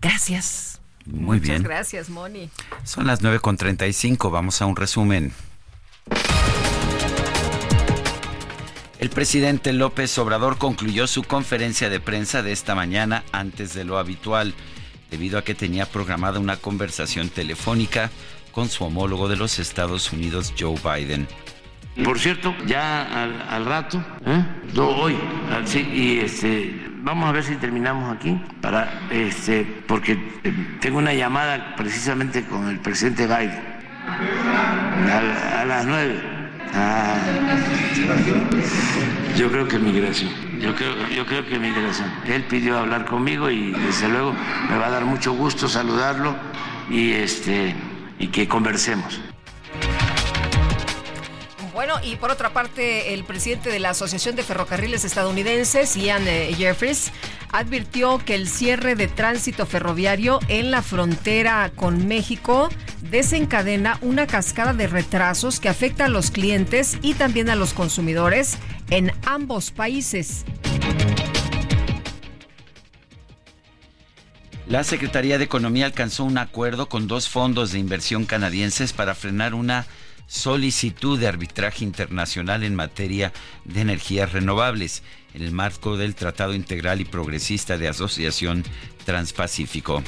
[0.02, 0.82] Gracias.
[1.06, 1.64] Muy Muchas bien.
[1.64, 2.50] gracias, Moni.
[2.84, 4.32] Son las 9.35.
[4.32, 5.34] Vamos a un resumen.
[9.02, 13.98] El presidente López Obrador concluyó su conferencia de prensa de esta mañana antes de lo
[13.98, 14.54] habitual,
[15.12, 18.10] debido a que tenía programada una conversación telefónica
[18.52, 21.28] con su homólogo de los Estados Unidos, Joe Biden.
[22.04, 24.44] Por cierto, ya al, rato, ¿eh?
[24.78, 25.16] Hoy,
[25.66, 30.14] sí, y este, vamos a ver si terminamos aquí, para, este, porque
[30.44, 33.72] eh, tengo una llamada precisamente con el presidente Biden
[34.08, 36.41] a las nueve.
[36.74, 37.16] Ah,
[39.38, 42.10] yo creo que migración, yo creo, yo creo que migración.
[42.26, 44.34] Él pidió hablar conmigo y desde luego
[44.70, 46.36] me va a dar mucho gusto saludarlo
[46.90, 47.76] y este
[48.20, 49.20] y que conversemos.
[51.74, 56.54] Bueno, y por otra parte, el presidente de la Asociación de Ferrocarriles Estadounidenses, Ian eh,
[56.58, 57.14] Jeffries,
[57.50, 62.70] advirtió que el cierre de tránsito ferroviario en la frontera con México
[63.10, 68.58] desencadena una cascada de retrasos que afecta a los clientes y también a los consumidores
[68.90, 70.44] en ambos países.
[74.68, 79.54] La Secretaría de Economía alcanzó un acuerdo con dos fondos de inversión canadienses para frenar
[79.54, 79.86] una
[80.32, 83.34] solicitud de arbitraje internacional en materia
[83.66, 85.04] de energías renovables
[85.34, 88.64] en el marco del Tratado Integral y Progresista de Asociación
[89.06, 90.02] Transpacífico.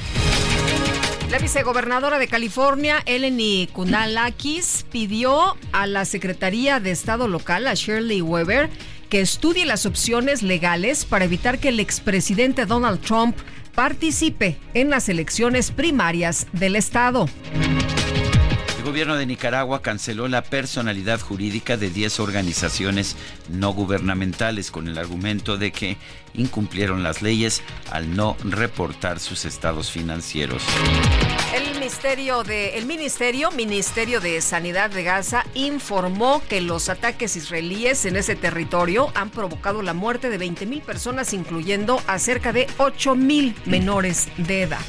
[1.29, 8.21] La vicegobernadora de California, Eleni Kunalakis, pidió a la Secretaría de Estado local, a Shirley
[8.21, 8.69] Weber,
[9.09, 13.35] que estudie las opciones legales para evitar que el expresidente Donald Trump
[13.75, 17.27] participe en las elecciones primarias del Estado.
[18.83, 23.15] El gobierno de Nicaragua canceló la personalidad jurídica de 10 organizaciones
[23.47, 25.95] no gubernamentales con el argumento de que
[26.33, 27.61] incumplieron las leyes
[27.91, 30.61] al no reportar sus estados financieros.
[31.55, 32.77] El ministerio de
[33.55, 39.81] ministerio de Sanidad de Gaza informó que los ataques israelíes en ese territorio han provocado
[39.81, 44.81] la muerte de 20 mil personas, incluyendo a cerca de 8 mil menores de edad.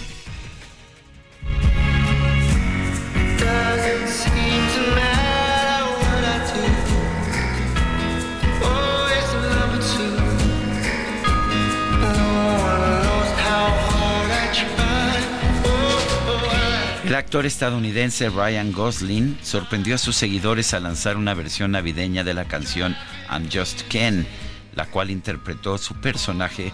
[17.14, 22.34] El actor estadounidense Ryan Gosling sorprendió a sus seguidores al lanzar una versión navideña de
[22.34, 22.96] la canción
[23.30, 24.26] I'm Just Ken,
[24.74, 26.72] la cual interpretó su personaje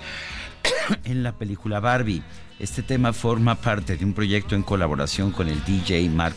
[1.05, 2.23] en la película Barbie.
[2.61, 6.37] Este tema forma parte de un proyecto en colaboración con el DJ Mark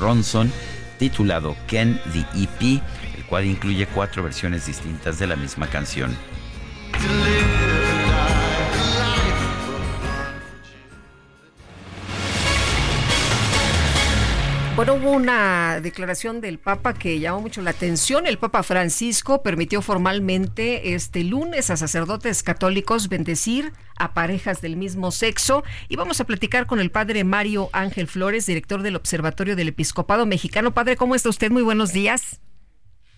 [0.00, 0.50] Ronson
[0.98, 2.82] titulado Ken the EP,
[3.16, 6.16] el cual incluye cuatro versiones distintas de la misma canción.
[14.74, 18.26] Bueno, hubo una declaración del Papa que llamó mucho la atención.
[18.26, 25.12] El Papa Francisco permitió formalmente este lunes a sacerdotes católicos bendecir a parejas del mismo
[25.12, 25.62] sexo.
[25.88, 30.26] Y vamos a platicar con el padre Mario Ángel Flores, director del Observatorio del Episcopado
[30.26, 30.72] Mexicano.
[30.72, 31.50] Padre, ¿cómo está usted?
[31.52, 32.40] Muy buenos días.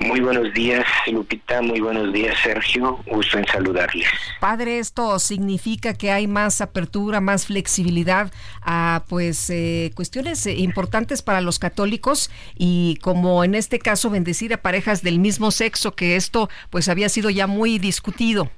[0.06, 1.62] Muy buenos días, Lupita.
[1.62, 2.98] Muy buenos días, Sergio.
[3.06, 4.08] Gusto en saludarles.
[4.40, 8.32] Padre, esto significa que hay más apertura, más flexibilidad
[8.62, 14.52] a pues eh, cuestiones eh, importantes para los católicos y como en este caso bendecir
[14.52, 18.50] a parejas del mismo sexo, que esto pues había sido ya muy discutido.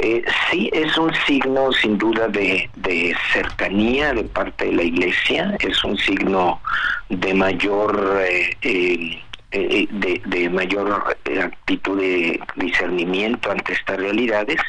[0.00, 5.56] Eh, sí, es un signo sin duda de, de, cercanía de parte de la Iglesia,
[5.58, 6.60] es un signo
[7.08, 9.20] de mayor eh, eh,
[9.50, 14.60] eh, de, de, mayor actitud de discernimiento ante estas realidades,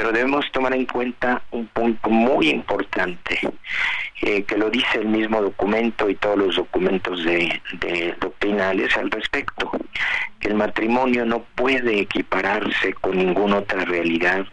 [0.00, 3.38] pero debemos tomar en cuenta un punto muy importante
[4.22, 7.60] eh, que lo dice el mismo documento y todos los documentos de,
[8.18, 9.70] doctrinales al respecto,
[10.40, 14.46] que el matrimonio no puede equipararse con ninguna otra realidad,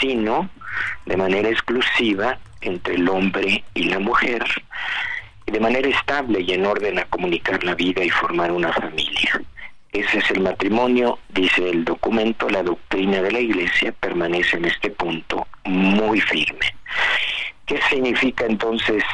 [0.00, 0.48] sino
[1.04, 4.42] de manera exclusiva entre el hombre y la mujer
[5.44, 9.42] de manera estable y en orden a comunicar la vida y formar una familia.
[9.94, 14.90] Ese es el matrimonio, dice el documento, la doctrina de la Iglesia permanece en este
[14.90, 16.74] punto muy firme.
[17.64, 19.04] ¿Qué significa entonces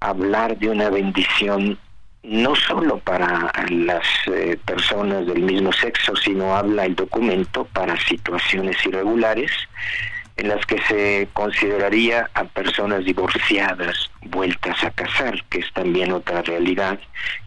[0.00, 1.78] hablar de una bendición
[2.24, 8.84] no solo para las eh, personas del mismo sexo, sino habla el documento para situaciones
[8.84, 9.52] irregulares
[10.36, 16.42] en las que se consideraría a personas divorciadas vueltas a casar, que es también otra
[16.42, 16.98] realidad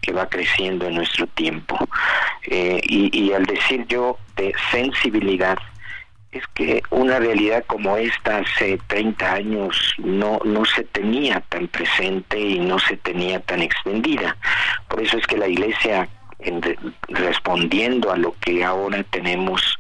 [0.02, 1.78] que va creciendo en nuestro tiempo.
[2.44, 5.58] Eh, y, al decir yo de sensibilidad,
[6.32, 12.40] es que una realidad como esta hace 30 años no, no se tenía tan presente
[12.40, 14.36] y no se tenía tan extendida.
[14.88, 16.62] Por eso es que la Iglesia, en,
[17.08, 19.80] respondiendo a lo que ahora tenemos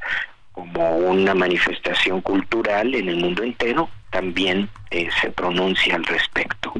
[0.53, 6.71] como una manifestación cultural en el mundo entero, también eh, se pronuncia al respecto.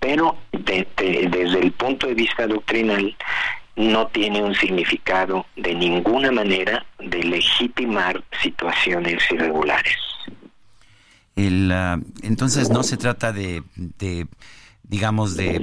[0.00, 3.14] Pero de, de, desde el punto de vista doctrinal,
[3.76, 9.96] no tiene un significado de ninguna manera de legitimar situaciones irregulares.
[11.36, 13.62] Uh, entonces no se trata de,
[14.82, 15.62] digamos, de,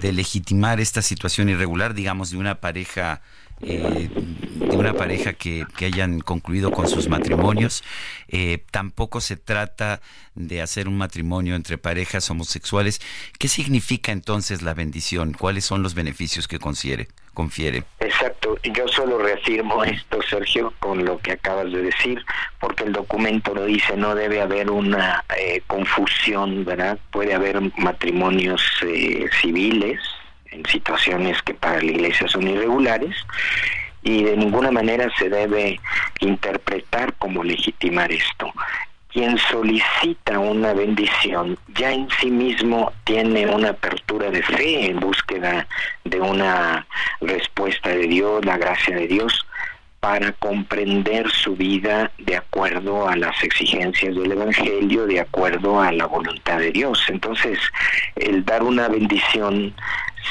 [0.00, 3.20] legitimar esta situación irregular, digamos, de una pareja
[3.62, 7.82] eh, de una pareja que, hayan concluido con sus matrimonios.
[8.28, 10.00] Eh, tampoco se trata
[10.34, 13.00] de hacer un matrimonio entre parejas homosexuales.
[13.38, 15.32] ¿Qué significa entonces la bendición?
[15.32, 17.08] ¿Cuáles son los beneficios que confiere?
[17.34, 17.84] confiere?
[18.00, 18.58] Exacto.
[18.62, 22.22] Yo solo reafirmo esto, Sergio, con lo que acabas de decir,
[22.58, 26.98] porque el documento lo dice, no debe haber una eh, confusión, ¿verdad?
[27.10, 29.98] Puede haber matrimonios eh, civiles
[30.50, 33.16] en situaciones que para la iglesia son irregulares
[34.02, 35.80] y de ninguna manera se debe
[36.20, 38.52] interpretar como legitimar esto.
[39.08, 45.66] Quien solicita una bendición ya en sí mismo tiene una apertura de fe en búsqueda
[46.04, 46.86] de una
[47.20, 49.44] respuesta de Dios, la gracia de Dios,
[50.00, 56.06] para comprender su vida de acuerdo a las exigencias del Evangelio, de acuerdo a la
[56.06, 57.04] voluntad de Dios.
[57.08, 57.58] Entonces,
[58.16, 59.74] el dar una bendición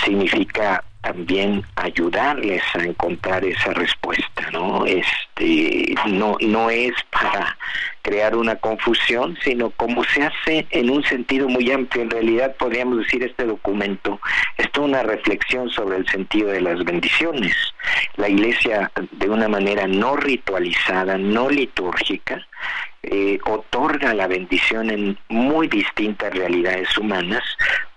[0.04, 4.86] significa también ayudarles a encontrar esa respuesta, ¿no?
[4.86, 7.58] Este no no es para
[8.02, 12.04] crear una confusión, sino como se hace en un sentido muy amplio.
[12.04, 14.20] En realidad podríamos decir este documento
[14.58, 17.56] es toda una reflexión sobre el sentido de las bendiciones.
[18.18, 22.46] La Iglesia de una manera no ritualizada, no litúrgica,
[23.04, 27.44] eh, otorga la bendición en muy distintas realidades humanas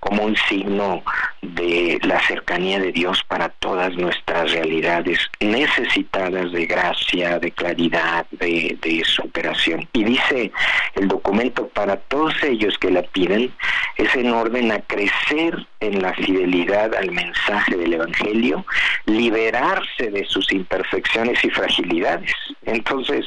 [0.03, 1.01] como un signo
[1.43, 9.03] de la cercanía de Dios para todas nuestras realidades necesitadas de gracia, de claridad, de,
[9.05, 9.89] superación.
[9.93, 10.51] Y dice
[10.97, 13.55] el documento, para todos ellos que la piden,
[13.97, 18.65] es en orden a crecer en la fidelidad al mensaje del Evangelio,
[19.07, 22.33] liberarse de sus imperfecciones y fragilidades.
[22.65, 23.27] Entonces,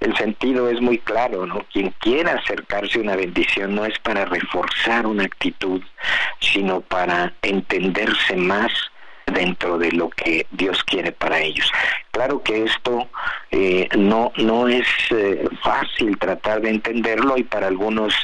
[0.00, 1.64] el sentido es muy claro, ¿no?
[1.72, 5.80] Quien quiera acercarse a una bendición no es para reforzar una actitud,
[6.40, 8.70] sino para entenderse más
[9.26, 11.70] dentro de lo que Dios quiere para ellos.
[12.10, 13.08] Claro que esto
[13.50, 18.14] eh, no, no es eh, fácil tratar de entenderlo y para algunos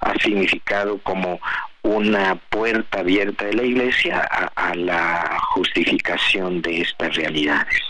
[0.00, 1.40] ha significado como
[1.82, 7.80] una puerta abierta de la iglesia a la justificación de estas realidades.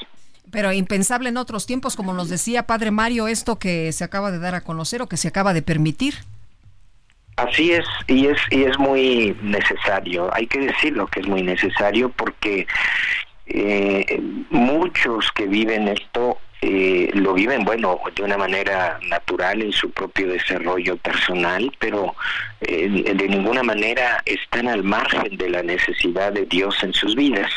[0.50, 4.38] Pero impensable en otros tiempos, como nos decía Padre Mario, esto que se acaba de
[4.38, 6.14] dar a conocer o que se acaba de permitir.
[7.36, 12.10] Así es, y es, y es muy necesario, hay que decirlo que es muy necesario
[12.10, 12.66] porque
[13.52, 14.20] eh,
[14.50, 20.28] muchos que viven esto eh, lo viven, bueno, de una manera natural en su propio
[20.28, 22.14] desarrollo personal, pero
[22.60, 27.50] eh, de ninguna manera están al margen de la necesidad de Dios en sus vidas.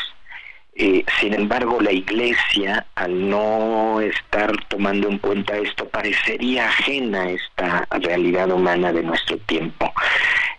[0.76, 7.30] Eh, sin embargo, la Iglesia, al no estar tomando en cuenta esto, parecería ajena a
[7.30, 9.92] esta realidad humana de nuestro tiempo.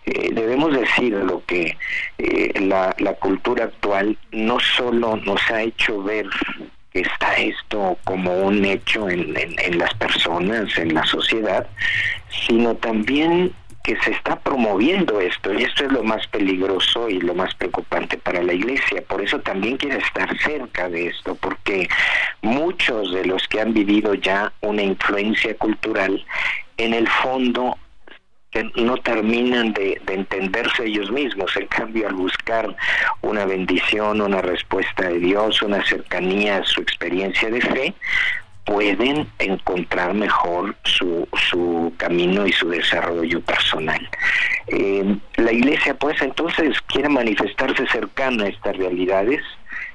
[0.06, 1.76] Eh, debemos decir lo que
[2.16, 6.26] eh, la, cultura actual no solo nos ha hecho ver
[6.92, 9.34] que está esto como un hecho en
[9.78, 11.66] las personas, en la sociedad,
[12.46, 13.52] sino también
[13.86, 18.18] que se está promoviendo esto y esto es lo más peligroso y lo más preocupante
[18.18, 19.00] para la iglesia.
[19.06, 21.88] Por eso también quiere estar cerca de esto, porque
[22.42, 26.26] muchos de los que han vivido ya una influencia cultural,
[26.78, 27.78] en el fondo
[28.74, 31.56] no terminan de, de, entenderse ellos mismos.
[31.56, 32.74] En cambio, al buscar
[33.22, 37.94] una bendición, una respuesta de Dios, una cercanía a su experiencia de fe,
[38.66, 44.06] pueden encontrar mejor su, su camino y su desarrollo personal.
[44.66, 49.40] Eh, la iglesia pues entonces quiere manifestarse cercana a estas realidades.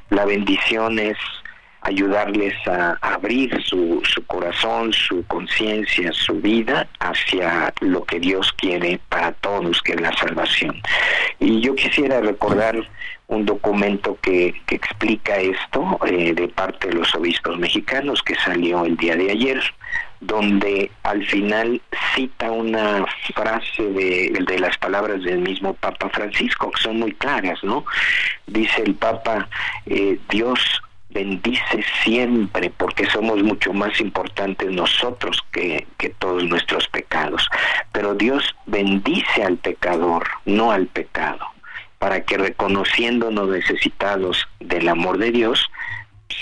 [0.10, 1.18] La bendición es
[1.82, 9.00] ayudarles a abrir su, su corazón, su conciencia, su vida hacia lo que Dios quiere
[9.10, 10.82] para todos, que es la salvación.
[11.40, 12.88] Y yo quisiera recordar
[13.32, 18.98] un documento que, explica esto eh, de parte de los obispos mexicanos que salió el
[18.98, 19.62] día de ayer,
[20.20, 21.82] donde al final
[22.14, 27.86] cita una frase de, las palabras del mismo Papa Francisco, que son muy claras, ¿no?
[28.48, 29.48] Dice el Papa,
[29.86, 30.60] eh, Dios
[31.10, 35.88] bendice siempre porque somos mucho más importantes nosotros que,
[36.20, 37.48] todos nuestros pecados.
[37.94, 41.40] Pero Dios bendice al pecador, no al pecado
[42.02, 45.70] para que reconociéndonos necesitados del amor de Dios,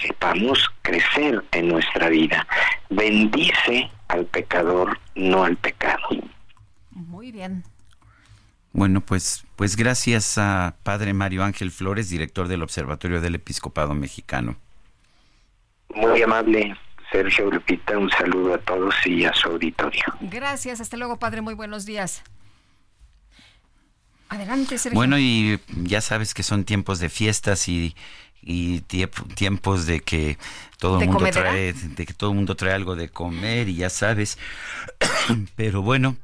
[0.02, 2.48] sepamos crecer en nuestra vida.
[2.90, 6.08] Bendice al pecador, no al pecado.
[6.92, 7.66] Muy bien.
[8.72, 14.56] Bueno, pues, pues gracias a Padre Mario Ángel Flores, director del Observatorio del Episcopado Mexicano.
[15.94, 16.74] Muy amable,
[17.12, 20.06] Sergio Lupita, un saludo a todos y a su auditorio.
[20.22, 22.24] Gracias, hasta luego, Padre, muy buenos días.
[24.30, 24.96] Adelante, Sergio.
[24.96, 27.96] Bueno, y ya sabes que son tiempos de fiestas y,
[28.42, 30.38] y tiempos de que
[30.78, 33.90] todo el mundo trae de que todo el mundo trae algo de comer y ya
[33.90, 34.38] sabes.
[35.56, 36.16] Pero bueno,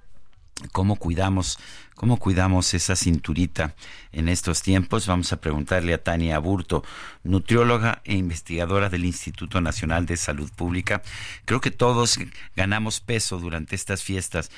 [0.72, 1.58] ¿cómo cuidamos
[1.96, 3.74] cómo cuidamos esa cinturita
[4.12, 5.08] en estos tiempos?
[5.08, 6.84] Vamos a preguntarle a Tania Aburto,
[7.24, 11.02] nutrióloga e investigadora del Instituto Nacional de Salud Pública.
[11.46, 12.20] Creo que todos
[12.56, 14.52] ganamos peso durante estas fiestas.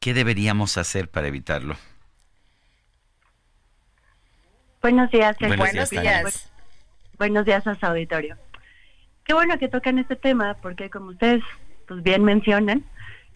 [0.00, 1.76] ¿Qué deberíamos hacer para evitarlo?
[4.82, 5.36] Buenos días.
[5.38, 6.52] Buenos, días.
[7.16, 8.36] Buenos días a su auditorio.
[9.22, 11.40] Qué bueno que tocan este tema porque como ustedes
[11.86, 12.84] pues bien mencionan,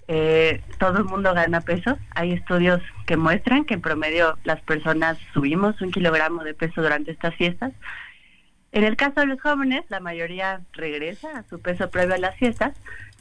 [0.08, 1.98] eh, todo el mundo gana peso.
[2.16, 7.12] Hay estudios que muestran que en promedio las personas subimos un kilogramo de peso durante
[7.12, 7.72] estas fiestas.
[8.72, 12.34] En el caso de los jóvenes, la mayoría regresa a su peso previo a las
[12.34, 12.74] fiestas,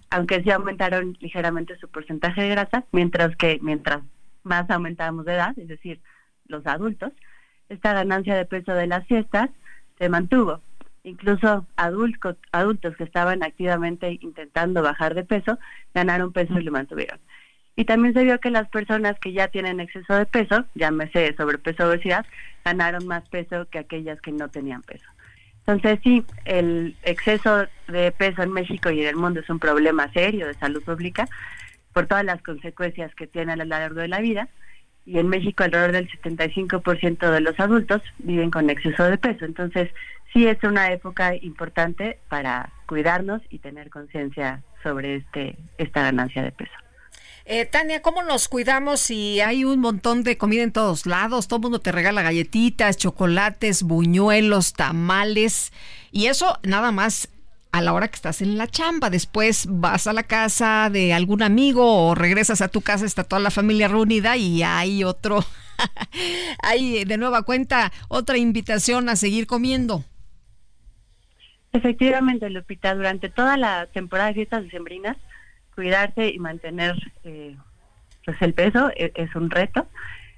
[0.09, 4.01] aunque sí aumentaron ligeramente su porcentaje de grasa, mientras que mientras
[4.41, 6.01] más aumentamos de edad, es decir,
[6.47, 7.13] los adultos,
[7.69, 9.49] esta ganancia de peso de las fiestas
[9.97, 10.61] se mantuvo.
[11.03, 12.35] Incluso adultos,
[12.97, 15.59] que estaban activamente intentando bajar de peso
[15.93, 17.19] ganaron peso y lo mantuvieron.
[17.75, 21.87] Y también se vio que las personas que ya tienen exceso de peso, llámese sobrepeso
[21.87, 22.25] obesidad,
[22.63, 25.05] ganaron más peso que aquellas que no tenían peso.
[25.67, 30.11] Entonces sí, el exceso de peso en México y en el mundo es un problema
[30.11, 31.27] serio de salud pública
[31.91, 34.47] por todas las consecuencias que tiene a lo largo de la vida.
[35.05, 39.45] Y en México alrededor del 75% de los adultos viven con exceso de peso.
[39.45, 39.89] Entonces
[40.33, 46.51] sí es una época importante para cuidarnos y tener conciencia sobre este esta ganancia de
[46.51, 46.73] peso.
[47.47, 51.47] Eh, Tania, ¿cómo nos cuidamos si hay un montón de comida en todos lados?
[51.47, 55.71] Todo el mundo te regala galletitas, chocolates, buñuelos, tamales.
[56.11, 57.29] Y eso nada más
[57.75, 59.09] a la hora que estás en la chamba.
[59.09, 63.41] Después vas a la casa de algún amigo o regresas a tu casa, está toda
[63.41, 65.43] la familia reunida y hay otro,
[66.63, 70.05] hay de nueva cuenta otra invitación a seguir comiendo.
[71.73, 75.17] Efectivamente, Lupita, durante toda la temporada de fiestas decembrinas,
[75.75, 76.95] cuidarse y mantener
[77.25, 77.57] eh,
[78.23, 79.85] pues el peso es, es, un reto.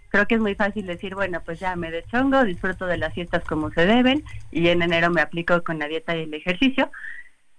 [0.09, 3.43] Creo que es muy fácil decir, bueno, pues ya me deschongo, disfruto de las fiestas
[3.43, 6.89] como se deben y en enero me aplico con la dieta y el ejercicio.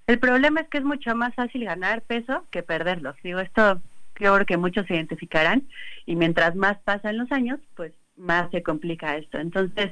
[0.09, 3.15] El problema es que es mucho más fácil ganar peso que perderlo.
[3.23, 3.83] Digo, esto
[4.15, 5.65] creo que muchos se identificarán
[6.07, 9.39] y mientras más pasan los años, pues más se complica esto.
[9.39, 9.91] Entonces,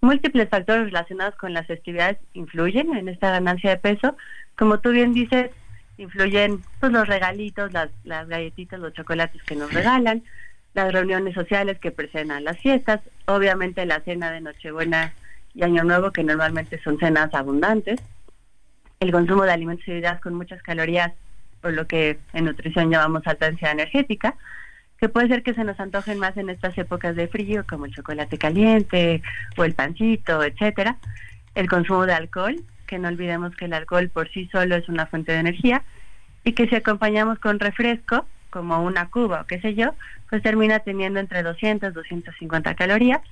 [0.00, 4.16] múltiples factores relacionados con las festividades influyen en esta ganancia de peso.
[4.56, 5.50] Como tú bien dices,
[5.98, 7.90] influyen pues los regalitos, las,
[8.28, 10.22] galletitas, los chocolates que nos regalan,
[10.72, 15.12] las reuniones sociales que preceden las fiestas, obviamente la cena de Nochebuena
[15.54, 18.00] y Año Nuevo, que normalmente son cenas abundantes,
[19.00, 21.12] el consumo de alimentos y bebidas con muchas calorías,
[21.62, 24.36] por lo que en nutrición llamamos alta densidad energética,
[24.98, 27.94] que puede ser que se nos antojen más en estas épocas de frío, como el
[27.94, 29.22] chocolate caliente
[29.56, 30.98] o el pancito, etcétera.
[31.54, 32.56] El consumo de alcohol,
[32.86, 35.82] que no olvidemos que el alcohol por sí solo es una fuente de energía
[36.44, 39.94] y que si acompañamos con refresco, como una cuba o qué sé yo,
[40.28, 43.22] pues termina teniendo entre 200 250 calorías.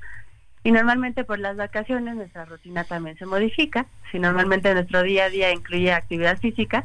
[0.69, 3.87] Y normalmente por las vacaciones nuestra rutina también se modifica.
[4.13, 6.85] Si normalmente nuestro día a día incluye actividad física,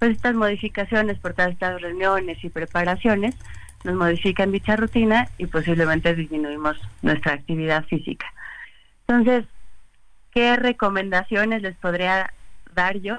[0.00, 3.36] pues estas modificaciones por todas estas reuniones y preparaciones
[3.84, 8.26] nos modifican dicha rutina y posiblemente disminuimos nuestra actividad física.
[9.06, 9.44] Entonces,
[10.32, 12.32] ¿Qué recomendaciones les podría
[12.74, 13.18] dar yo?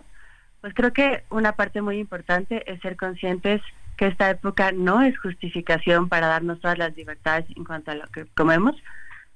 [0.61, 3.61] Pues creo que una parte muy importante es ser conscientes
[3.97, 8.07] que esta época no es justificación para darnos todas las libertades en cuanto a lo
[8.07, 8.75] que comemos.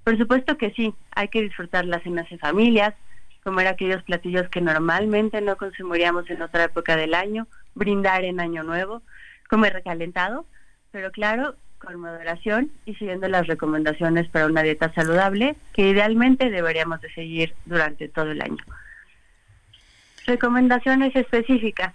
[0.07, 2.93] Por supuesto que sí, hay que disfrutar las cenas en familias,
[3.43, 7.45] comer aquellos platillos que normalmente no consumiríamos en otra época del año,
[7.75, 9.01] brindar en Año Nuevo,
[9.49, 10.45] comer recalentado,
[10.91, 17.01] pero claro, con moderación y siguiendo las recomendaciones para una dieta saludable que idealmente deberíamos
[17.01, 18.63] de seguir durante todo el año.
[20.25, 21.93] Recomendaciones específicas.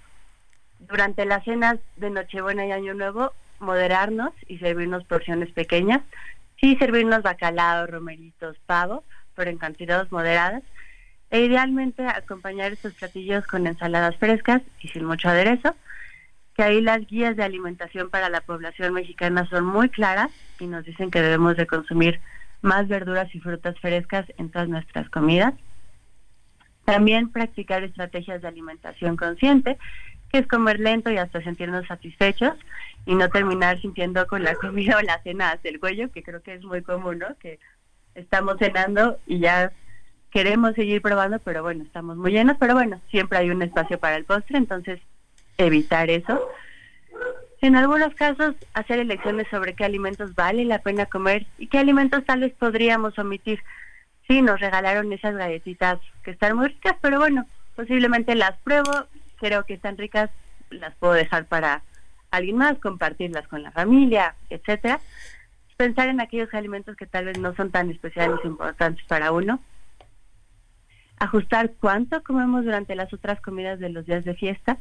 [0.81, 6.03] Durante las cenas de Nochebuena y Año Nuevo, moderarnos y servirnos porciones pequeñas.
[6.63, 9.03] Sí, servirnos bacalao, romeritos, pavo,
[9.35, 10.63] pero en cantidades moderadas.
[11.29, 15.75] E idealmente acompañar estos platillos con ensaladas frescas y sin mucho aderezo
[16.55, 20.85] que ahí las guías de alimentación para la población mexicana son muy claras y nos
[20.85, 22.21] dicen que debemos de consumir
[22.61, 25.55] más verduras y frutas frescas en todas nuestras comidas.
[26.85, 29.79] También practicar estrategias de alimentación consciente,
[30.33, 32.55] que es comer lento y hasta sentirnos satisfechos
[33.05, 36.43] y no terminar sintiendo con la comida o la cena hasta el cuello, que creo
[36.43, 37.37] que es muy común, ¿no?
[37.39, 37.59] Que
[38.15, 39.73] estamos cenando y ya
[40.31, 44.17] queremos seguir probando, pero bueno, estamos muy llenos, pero bueno, siempre hay un espacio para
[44.17, 45.01] el postre, entonces
[45.59, 46.49] evitar eso.
[47.61, 52.25] En algunos casos, hacer elecciones sobre qué alimentos vale la pena comer y qué alimentos
[52.25, 53.63] tal vez podríamos omitir.
[54.27, 57.47] Sí, nos regalaron esas galletitas que están muy ricas, pero bueno,
[57.77, 59.07] posiblemente las pruebo,
[59.43, 60.31] creo que están ricas,
[60.71, 61.83] las puedo dejar para
[62.31, 65.01] alguien más, compartirlas con la familia, etcétera.
[65.77, 69.61] Pensar en aquellos alimentos que tal vez no son tan especiales e importantes para uno.
[71.19, 74.79] Ajustar cuánto comemos durante las otras comidas de los días de fiesta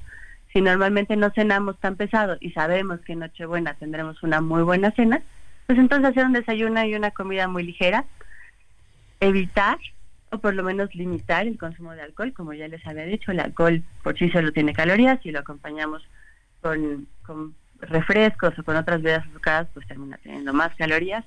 [0.53, 4.91] si normalmente no cenamos tan pesado y sabemos que en Nochebuena tendremos una muy buena
[4.91, 5.21] cena,
[5.65, 8.03] pues entonces hacer un desayuno y una comida muy ligera,
[9.21, 9.77] evitar
[10.31, 13.39] o por lo menos limitar el consumo de alcohol, como ya les había dicho, el
[13.39, 16.03] alcohol por sí solo tiene calorías y lo acompañamos
[16.61, 21.25] con, con refrescos o con otras bebidas azucaradas, pues termina teniendo más calorías.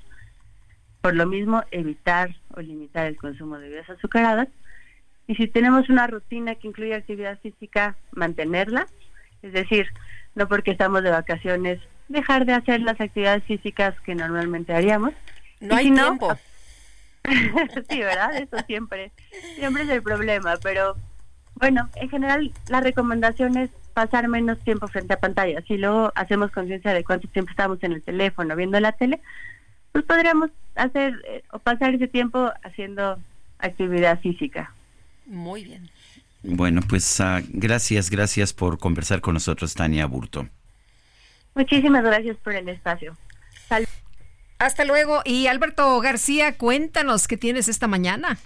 [1.01, 4.49] Por lo mismo, evitar o limitar el consumo de bebidas azucaradas.
[5.27, 8.87] Y si tenemos una rutina que incluye actividad física, mantenerla
[9.45, 9.87] es decir,
[10.35, 15.13] no porque estamos de vacaciones, dejar de hacer las actividades físicas que normalmente haríamos.
[15.61, 16.35] No hay tiempo.
[17.89, 18.37] sí, ¿verdad?
[18.37, 19.13] Eso siempre,
[19.57, 20.97] siempre es el problema, pero
[21.55, 25.63] bueno, en general la recomendación es pasar menos tiempo frente a pantalla.
[25.67, 29.21] Si luego hacemos conciencia de cuánto tiempo estamos en el teléfono viendo la tele,
[29.93, 33.19] pues podríamos hacer eh, o pasar ese tiempo haciendo
[33.59, 34.73] actividad física.
[35.27, 35.89] Muy bien.
[36.43, 40.47] Bueno, pues uh, gracias, gracias por conversar con nosotros, Tania Burto.
[41.55, 43.17] Muchísimas gracias por el espacio.
[43.69, 43.87] Sal
[44.65, 45.21] Hasta luego.
[45.27, 48.39] Y Alberto García, cuéntanos qué tienes esta mañana.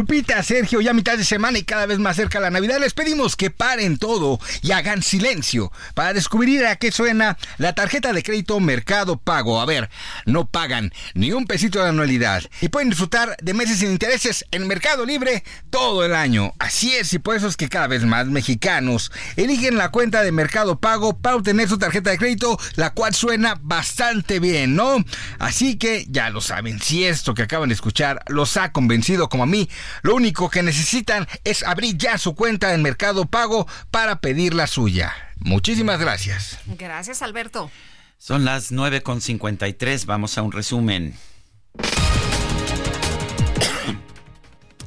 [0.00, 3.36] Lupita, Sergio, ya mitad de semana y cada vez más cerca la Navidad, les pedimos
[3.36, 8.58] que paren todo y hagan silencio para descubrir a qué suena la tarjeta de crédito
[8.60, 9.60] Mercado Pago.
[9.60, 9.90] A ver,
[10.24, 14.66] no pagan ni un pesito de anualidad y pueden disfrutar de meses sin intereses en
[14.66, 16.54] Mercado Libre todo el año.
[16.58, 20.32] Así es, y por eso es que cada vez más mexicanos eligen la cuenta de
[20.32, 25.04] Mercado Pago para obtener su tarjeta de crédito, la cual suena bastante bien, ¿no?
[25.38, 29.42] Así que ya lo saben, si esto que acaban de escuchar los ha convencido como
[29.42, 29.68] a mí,
[30.02, 34.66] lo único que necesitan es abrir ya su cuenta en Mercado Pago para pedir la
[34.66, 35.12] suya.
[35.38, 36.58] Muchísimas gracias.
[36.66, 37.70] Gracias, Alberto.
[38.18, 41.14] Son las 9.53, vamos a un resumen.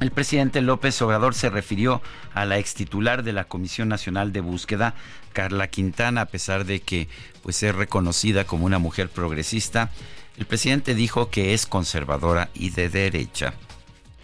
[0.00, 2.02] El presidente López Obrador se refirió
[2.34, 4.94] a la ex titular de la Comisión Nacional de Búsqueda,
[5.32, 7.08] Carla Quintana, a pesar de que
[7.42, 9.90] pues, es reconocida como una mujer progresista.
[10.36, 13.54] El presidente dijo que es conservadora y de derecha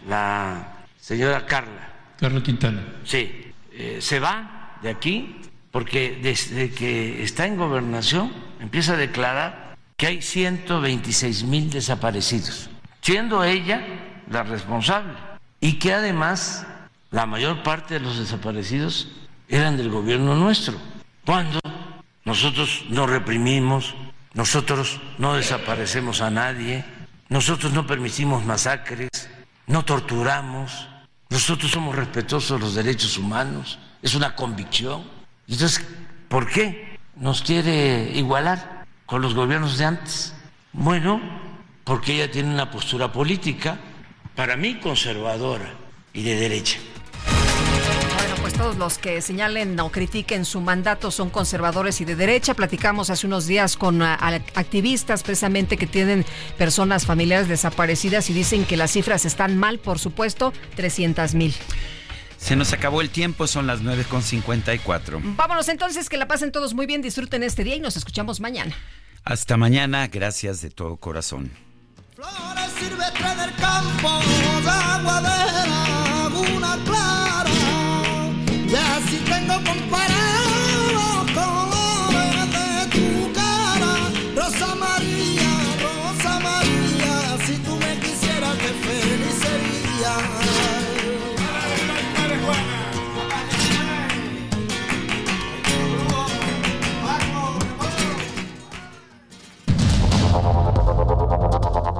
[0.08, 1.88] la señora Carla.
[2.18, 2.82] Carla Quintana.
[3.04, 5.36] Sí, eh, se va de aquí
[5.70, 12.70] porque desde que está en gobernación empieza a declarar que hay 126 mil desaparecidos,
[13.00, 13.84] siendo ella
[14.30, 15.14] la responsable
[15.60, 16.66] y que además
[17.10, 19.08] la mayor parte de los desaparecidos
[19.48, 20.78] eran del gobierno nuestro.
[21.24, 21.60] Cuando
[22.24, 23.94] nosotros no reprimimos,
[24.34, 26.84] nosotros no desaparecemos a nadie,
[27.28, 29.08] nosotros no permitimos masacres,
[29.70, 30.88] no torturamos,
[31.28, 35.04] nosotros somos respetuosos de los derechos humanos, es una convicción.
[35.46, 35.86] Entonces,
[36.28, 40.34] ¿por qué nos quiere igualar con los gobiernos de antes?
[40.72, 41.20] Bueno,
[41.84, 43.78] porque ella tiene una postura política,
[44.34, 45.70] para mí conservadora
[46.12, 46.78] y de derecha
[48.50, 52.54] pues todos los que señalen o critiquen su mandato son conservadores y de derecha.
[52.54, 54.18] Platicamos hace unos días con ah,
[54.54, 56.24] activistas precisamente que tienen
[56.58, 61.54] personas familiares desaparecidas y dicen que las cifras están mal, por supuesto, 300 mil.
[62.38, 65.20] Se nos acabó el tiempo, son las 9.54.
[65.36, 68.74] Vámonos entonces, que la pasen todos muy bien, disfruten este día y nos escuchamos mañana.
[69.24, 71.52] Hasta mañana, gracias de todo corazón.
[72.16, 74.08] Flores del campo,
[74.68, 75.79] agua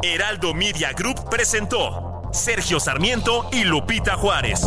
[0.03, 4.67] Heraldo Media Group presentó Sergio Sarmiento y Lupita Juárez.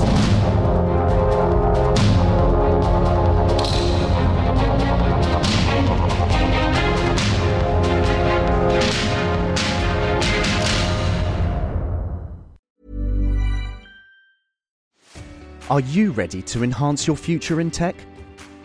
[15.70, 17.96] Are you ready to enhance your future in tech?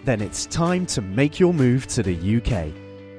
[0.04, 2.74] Then it's time to make your move to the UK,